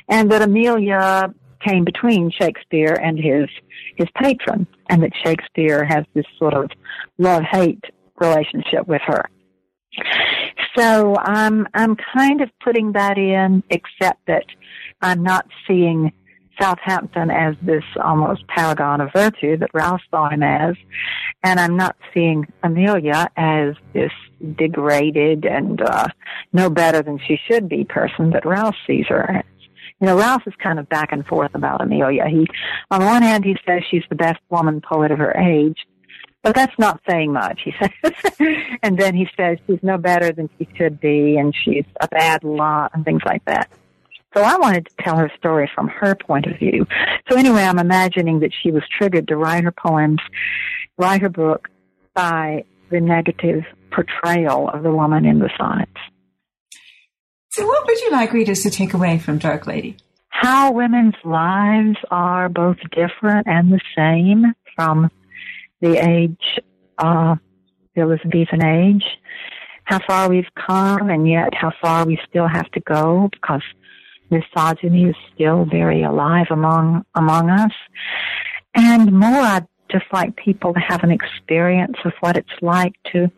and 0.09 0.31
that 0.31 0.41
Amelia 0.41 1.33
came 1.65 1.83
between 1.83 2.31
Shakespeare 2.31 2.93
and 2.93 3.17
his 3.17 3.49
his 3.95 4.07
patron, 4.15 4.67
and 4.89 5.03
that 5.03 5.11
Shakespeare 5.23 5.83
has 5.83 6.05
this 6.13 6.25
sort 6.37 6.53
of 6.53 6.69
love 7.17 7.43
hate 7.43 7.83
relationship 8.19 8.87
with 8.87 9.01
her. 9.05 9.25
So 10.77 11.15
I'm 11.17 11.67
I'm 11.73 11.95
kind 11.95 12.41
of 12.41 12.49
putting 12.63 12.93
that 12.93 13.17
in, 13.17 13.63
except 13.69 14.25
that 14.27 14.45
I'm 15.01 15.23
not 15.23 15.47
seeing 15.67 16.11
Southampton 16.59 17.29
as 17.29 17.55
this 17.61 17.83
almost 18.03 18.47
paragon 18.47 19.01
of 19.01 19.11
virtue 19.13 19.57
that 19.57 19.69
Ralph 19.73 20.01
saw 20.09 20.29
him 20.29 20.43
as, 20.43 20.75
and 21.43 21.59
I'm 21.59 21.77
not 21.77 21.95
seeing 22.13 22.47
Amelia 22.63 23.29
as 23.37 23.75
this 23.93 24.11
degraded 24.55 25.45
and 25.45 25.81
uh, 25.81 26.07
no 26.53 26.69
better 26.69 27.01
than 27.01 27.19
she 27.27 27.39
should 27.47 27.67
be 27.69 27.83
person 27.83 28.31
that 28.31 28.45
Ralph 28.45 28.75
sees 28.85 29.05
her 29.07 29.29
as. 29.29 29.43
You 29.99 30.07
know, 30.07 30.17
Ralph 30.17 30.43
is 30.45 30.53
kind 30.61 30.77
of 30.77 30.87
back 30.89 31.11
and 31.11 31.25
forth 31.25 31.55
about 31.55 31.81
Amelia. 31.81 32.25
He, 32.27 32.45
on 32.91 33.03
one 33.03 33.23
hand, 33.23 33.43
he 33.43 33.57
says 33.65 33.81
she's 33.89 34.03
the 34.09 34.15
best 34.15 34.39
woman 34.49 34.79
poet 34.79 35.09
of 35.11 35.17
her 35.17 35.35
age, 35.35 35.87
but 36.43 36.53
that's 36.53 36.77
not 36.77 37.01
saying 37.09 37.33
much, 37.33 37.61
he 37.63 37.73
says. 37.79 38.35
and 38.83 38.97
then 38.97 39.15
he 39.15 39.27
says 39.35 39.57
she's 39.65 39.81
no 39.81 39.97
better 39.97 40.31
than 40.31 40.49
she 40.57 40.67
should 40.75 40.99
be, 40.99 41.37
and 41.37 41.55
she's 41.63 41.85
a 41.99 42.07
bad 42.07 42.43
lot, 42.43 42.91
and 42.93 43.03
things 43.05 43.23
like 43.25 43.43
that. 43.45 43.69
So 44.35 44.43
I 44.43 44.57
wanted 44.57 44.85
to 44.87 45.03
tell 45.03 45.17
her 45.17 45.31
story 45.37 45.69
from 45.73 45.87
her 45.87 46.15
point 46.15 46.45
of 46.45 46.57
view. 46.59 46.85
So 47.29 47.37
anyway, 47.37 47.63
I'm 47.63 47.79
imagining 47.79 48.41
that 48.41 48.51
she 48.61 48.71
was 48.71 48.83
triggered 48.97 49.27
to 49.29 49.37
write 49.37 49.63
her 49.63 49.71
poems, 49.71 50.19
write 50.97 51.21
her 51.21 51.29
book 51.29 51.69
by 52.13 52.65
the 52.89 52.99
negative 52.99 53.63
portrayal 53.91 54.69
of 54.69 54.83
the 54.83 54.91
woman 54.91 55.25
in 55.25 55.39
the 55.39 55.49
sonnets. 55.57 55.91
So 57.51 57.65
what 57.65 57.87
would 57.87 57.99
you 58.01 58.11
like 58.11 58.33
readers 58.33 58.61
to 58.63 58.69
take 58.69 58.93
away 58.93 59.17
from 59.17 59.39
Dark 59.39 59.65
Lady? 59.65 59.97
How 60.29 60.71
women's 60.71 61.15
lives 61.23 61.97
are 62.11 62.49
both 62.49 62.77
different 62.91 63.47
and 63.47 63.71
the 63.71 63.81
same 63.95 64.53
from 64.75 65.09
the 65.81 65.97
age, 65.97 66.59
uh, 66.99 67.35
the 67.95 68.01
Elizabethan 68.01 68.63
age, 68.63 69.03
how 69.85 69.99
far 70.05 70.29
we've 70.29 70.53
come 70.55 71.09
and 71.09 71.27
yet 71.27 71.53
how 71.55 71.71
far 71.81 72.05
we 72.05 72.19
still 72.29 72.47
have 72.47 72.69
to 72.71 72.79
go 72.81 73.29
because 73.31 73.63
misogyny 74.29 75.05
is 75.05 75.15
still 75.33 75.65
very 75.65 76.03
alive 76.03 76.47
among 76.49 77.05
among 77.15 77.49
us. 77.49 77.71
And 78.75 79.11
more, 79.11 79.29
I'd 79.29 79.67
just 79.91 80.05
like 80.11 80.35
people 80.35 80.73
to 80.73 80.79
have 80.79 81.03
an 81.03 81.11
experience 81.11 81.97
of 82.05 82.13
what 82.19 82.37
it's 82.37 82.49
like 82.61 82.93
to 83.13 83.31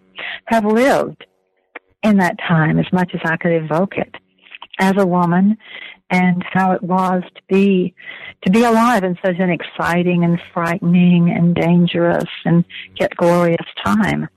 have 0.46 0.66
lived 0.66 1.26
in 2.04 2.18
that 2.18 2.38
time 2.40 2.80
as 2.80 2.92
much 2.92 3.12
as 3.14 3.22
I 3.24 3.38
could 3.38 3.52
evoke 3.52 3.98
it 3.98 4.16
as 4.80 4.94
a 4.98 5.06
woman 5.06 5.58
and 6.10 6.44
how 6.52 6.72
it 6.72 6.82
was 6.82 7.24
to 7.36 7.42
be 7.50 7.94
to 8.44 8.52
be 8.52 8.64
alive 8.64 9.04
in 9.04 9.18
such 9.24 9.36
an 9.38 9.50
exciting 9.50 10.24
and 10.24 10.42
frightening 10.54 11.30
and 11.30 11.54
dangerous 11.54 12.30
and 12.46 12.66
yet 13.00 13.16
glorious 13.16 13.66
time. 13.84 14.28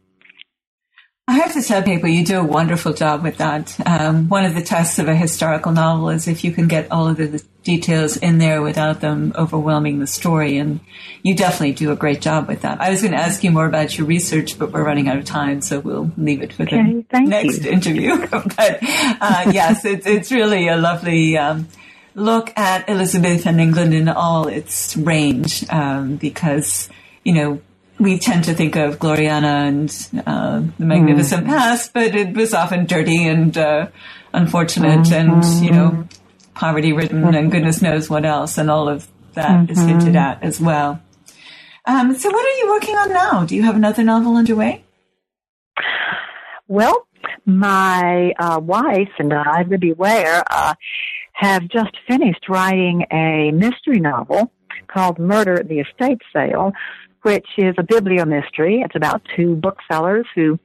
I 1.32 1.36
have 1.36 1.54
to 1.54 1.62
tell 1.62 1.82
people 1.82 2.10
you 2.10 2.26
do 2.26 2.38
a 2.38 2.44
wonderful 2.44 2.92
job 2.92 3.22
with 3.22 3.38
that. 3.38 3.74
Um, 3.88 4.28
one 4.28 4.44
of 4.44 4.54
the 4.54 4.60
tests 4.60 4.98
of 4.98 5.08
a 5.08 5.16
historical 5.16 5.72
novel 5.72 6.10
is 6.10 6.28
if 6.28 6.44
you 6.44 6.52
can 6.52 6.68
get 6.68 6.92
all 6.92 7.08
of 7.08 7.16
the 7.16 7.42
details 7.62 8.18
in 8.18 8.36
there 8.36 8.60
without 8.60 9.00
them 9.00 9.32
overwhelming 9.34 9.98
the 9.98 10.06
story, 10.06 10.58
and 10.58 10.80
you 11.22 11.34
definitely 11.34 11.72
do 11.72 11.90
a 11.90 11.96
great 11.96 12.20
job 12.20 12.48
with 12.48 12.60
that. 12.60 12.82
I 12.82 12.90
was 12.90 13.00
going 13.00 13.14
to 13.14 13.18
ask 13.18 13.42
you 13.42 13.50
more 13.50 13.64
about 13.64 13.96
your 13.96 14.06
research, 14.06 14.58
but 14.58 14.72
we're 14.72 14.84
running 14.84 15.08
out 15.08 15.16
of 15.16 15.24
time, 15.24 15.62
so 15.62 15.80
we'll 15.80 16.12
leave 16.18 16.42
it 16.42 16.52
for 16.52 16.66
the 16.66 17.02
next 17.10 17.64
you. 17.64 17.70
interview. 17.70 18.26
but 18.30 18.78
uh, 18.82 19.50
yes, 19.54 19.86
it's 19.86 20.06
it's 20.06 20.30
really 20.30 20.68
a 20.68 20.76
lovely. 20.76 21.38
Um, 21.38 21.66
look 22.14 22.52
at 22.58 22.90
Elizabethan 22.90 23.58
England 23.58 23.94
in 23.94 24.06
all 24.06 24.48
its 24.48 24.98
range, 24.98 25.64
um, 25.70 26.16
because 26.16 26.90
you 27.24 27.32
know 27.32 27.62
we 28.02 28.18
tend 28.18 28.44
to 28.44 28.54
think 28.54 28.76
of 28.76 28.98
Gloriana 28.98 29.68
and 29.68 30.22
uh, 30.26 30.62
the 30.78 30.84
magnificent 30.84 31.46
mm. 31.46 31.48
past, 31.48 31.92
but 31.92 32.14
it 32.14 32.34
was 32.36 32.52
often 32.54 32.86
dirty 32.86 33.26
and 33.26 33.56
uh, 33.56 33.88
unfortunate 34.32 35.06
mm-hmm. 35.06 35.32
and, 35.32 35.64
you 35.64 35.70
know, 35.70 36.08
poverty 36.54 36.92
ridden 36.92 37.34
and 37.34 37.50
goodness 37.50 37.80
knows 37.80 38.10
what 38.10 38.24
else. 38.24 38.58
And 38.58 38.70
all 38.70 38.88
of 38.88 39.08
that 39.34 39.50
mm-hmm. 39.50 39.72
is 39.72 39.78
hinted 39.78 40.16
at 40.16 40.42
as 40.42 40.60
well. 40.60 41.00
Um, 41.84 42.14
so 42.14 42.30
what 42.30 42.44
are 42.44 42.58
you 42.58 42.68
working 42.68 42.96
on 42.96 43.12
now? 43.12 43.44
Do 43.44 43.56
you 43.56 43.62
have 43.62 43.76
another 43.76 44.04
novel 44.04 44.36
underway? 44.36 44.84
Well, 46.68 47.06
my 47.44 48.32
uh, 48.38 48.60
wife 48.60 49.10
and 49.18 49.32
I, 49.32 49.62
Libby 49.62 49.92
Ware, 49.92 50.42
uh, 50.48 50.74
have 51.32 51.68
just 51.68 51.96
finished 52.06 52.48
writing 52.48 53.04
a 53.10 53.50
mystery 53.52 54.00
novel 54.00 54.52
called 54.86 55.18
Murder 55.18 55.54
at 55.54 55.68
the 55.68 55.80
Estate 55.80 56.20
Sale, 56.32 56.72
which 57.22 57.46
is 57.56 57.74
a 57.78 57.82
bibliomystery. 57.82 58.84
It's 58.84 58.96
about 58.96 59.22
two 59.36 59.56
booksellers 59.56 60.26
who 60.34 60.58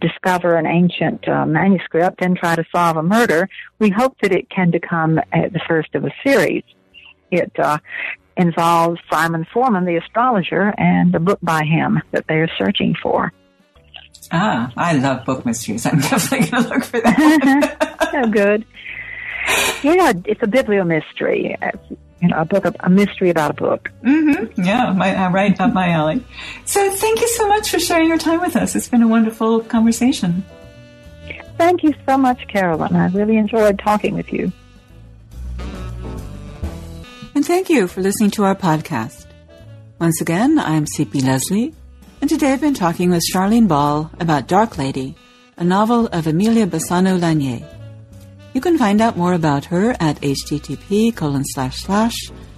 discover 0.00 0.56
an 0.56 0.66
ancient 0.66 1.26
uh, 1.28 1.46
manuscript 1.46 2.20
and 2.22 2.36
try 2.36 2.56
to 2.56 2.64
solve 2.74 2.96
a 2.96 3.02
murder. 3.02 3.48
We 3.78 3.90
hope 3.90 4.16
that 4.22 4.32
it 4.32 4.50
can 4.50 4.70
become 4.70 5.18
uh, 5.18 5.48
the 5.52 5.60
first 5.68 5.94
of 5.94 6.04
a 6.04 6.10
series. 6.24 6.64
It 7.30 7.52
uh, 7.58 7.78
involves 8.36 9.00
Simon 9.10 9.46
Forman, 9.52 9.84
the 9.84 9.96
astrologer, 9.96 10.74
and 10.78 11.14
a 11.14 11.20
book 11.20 11.38
by 11.42 11.64
him 11.64 12.00
that 12.10 12.26
they 12.28 12.36
are 12.36 12.50
searching 12.58 12.94
for. 13.00 13.32
Ah, 14.32 14.72
I 14.76 14.94
love 14.94 15.24
book 15.24 15.46
mysteries. 15.46 15.86
I'm 15.86 16.00
definitely 16.00 16.50
going 16.50 16.64
to 16.64 16.68
look 16.68 16.84
for 16.84 17.00
that. 17.00 18.10
oh, 18.14 18.28
good. 18.28 18.64
Yeah, 19.82 20.12
it's 20.26 20.42
a 20.42 20.46
bibliomystery 20.46 21.56
you 22.20 22.28
know, 22.28 22.36
a 22.38 22.44
book, 22.44 22.64
a 22.80 22.90
mystery 22.90 23.30
about 23.30 23.50
a 23.52 23.54
book. 23.54 23.90
Mm-hmm. 24.04 24.62
Yeah, 24.62 24.92
my, 24.92 25.14
uh, 25.14 25.30
right 25.30 25.58
up 25.60 25.72
my 25.72 25.88
alley. 25.90 26.24
So 26.66 26.90
thank 26.90 27.20
you 27.20 27.28
so 27.28 27.48
much 27.48 27.70
for 27.70 27.78
sharing 27.78 28.08
your 28.08 28.18
time 28.18 28.40
with 28.40 28.56
us. 28.56 28.76
It's 28.76 28.88
been 28.88 29.02
a 29.02 29.08
wonderful 29.08 29.60
conversation. 29.60 30.44
Thank 31.56 31.82
you 31.82 31.94
so 32.06 32.16
much, 32.16 32.46
Carolyn. 32.48 32.96
I 32.96 33.08
really 33.08 33.36
enjoyed 33.36 33.78
talking 33.78 34.14
with 34.14 34.32
you. 34.32 34.52
And 37.34 37.46
thank 37.46 37.70
you 37.70 37.86
for 37.86 38.00
listening 38.00 38.30
to 38.32 38.44
our 38.44 38.54
podcast. 38.54 39.26
Once 39.98 40.20
again, 40.20 40.58
I'm 40.58 40.86
C.P. 40.86 41.20
Lesley, 41.20 41.74
and 42.20 42.28
today 42.28 42.52
I've 42.52 42.60
been 42.60 42.74
talking 42.74 43.10
with 43.10 43.22
Charlene 43.32 43.68
Ball 43.68 44.10
about 44.18 44.46
Dark 44.48 44.78
Lady, 44.78 45.14
a 45.56 45.64
novel 45.64 46.06
of 46.06 46.26
Emilia 46.26 46.66
Bassano 46.66 47.18
Lanyer. 47.18 47.79
You 48.52 48.60
can 48.60 48.78
find 48.78 49.00
out 49.00 49.16
more 49.16 49.32
about 49.32 49.66
her 49.66 49.90
at 50.00 50.20
http 50.20 51.14
colon 51.14 51.44
slash 51.44 51.78
slash 51.82 52.14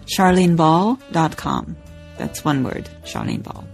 charleneball.com. 0.06 1.76
That's 2.18 2.44
one 2.44 2.62
word, 2.62 2.88
Charlene 3.04 3.42
Ball. 3.42 3.64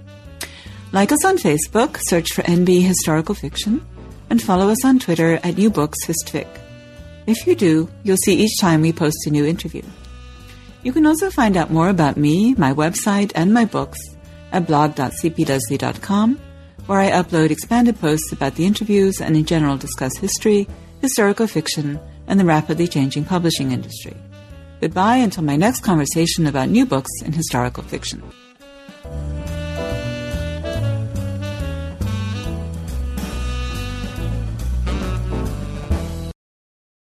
Like 0.92 1.12
us 1.12 1.24
on 1.24 1.36
Facebook, 1.36 1.98
search 2.00 2.32
for 2.32 2.42
NB 2.42 2.82
Historical 2.82 3.34
Fiction, 3.34 3.86
and 4.30 4.42
follow 4.42 4.68
us 4.68 4.84
on 4.84 4.98
Twitter 4.98 5.34
at 5.34 5.54
NewBooksHistfic. 5.54 6.46
If 7.26 7.46
you 7.46 7.54
do, 7.54 7.90
you'll 8.04 8.16
see 8.16 8.34
each 8.34 8.58
time 8.60 8.80
we 8.80 8.92
post 8.92 9.26
a 9.26 9.30
new 9.30 9.44
interview. 9.44 9.82
You 10.82 10.92
can 10.92 11.06
also 11.06 11.30
find 11.30 11.56
out 11.56 11.70
more 11.70 11.90
about 11.90 12.16
me, 12.16 12.54
my 12.54 12.72
website, 12.72 13.32
and 13.34 13.52
my 13.52 13.64
books 13.64 13.98
at 14.52 14.66
blog.cplesley.com, 14.66 16.40
where 16.86 17.00
I 17.00 17.10
upload 17.10 17.50
expanded 17.50 18.00
posts 18.00 18.32
about 18.32 18.54
the 18.54 18.64
interviews 18.64 19.20
and 19.20 19.36
in 19.36 19.44
general 19.44 19.76
discuss 19.76 20.16
history, 20.16 20.66
historical 21.00 21.46
fiction, 21.46 21.98
and 22.26 22.38
the 22.38 22.44
rapidly 22.44 22.86
changing 22.86 23.24
publishing 23.24 23.72
industry. 23.72 24.16
Goodbye 24.80 25.16
until 25.16 25.44
my 25.44 25.56
next 25.56 25.80
conversation 25.80 26.46
about 26.46 26.68
new 26.68 26.86
books 26.86 27.10
in 27.24 27.32
historical 27.32 27.82
fiction. 27.82 28.22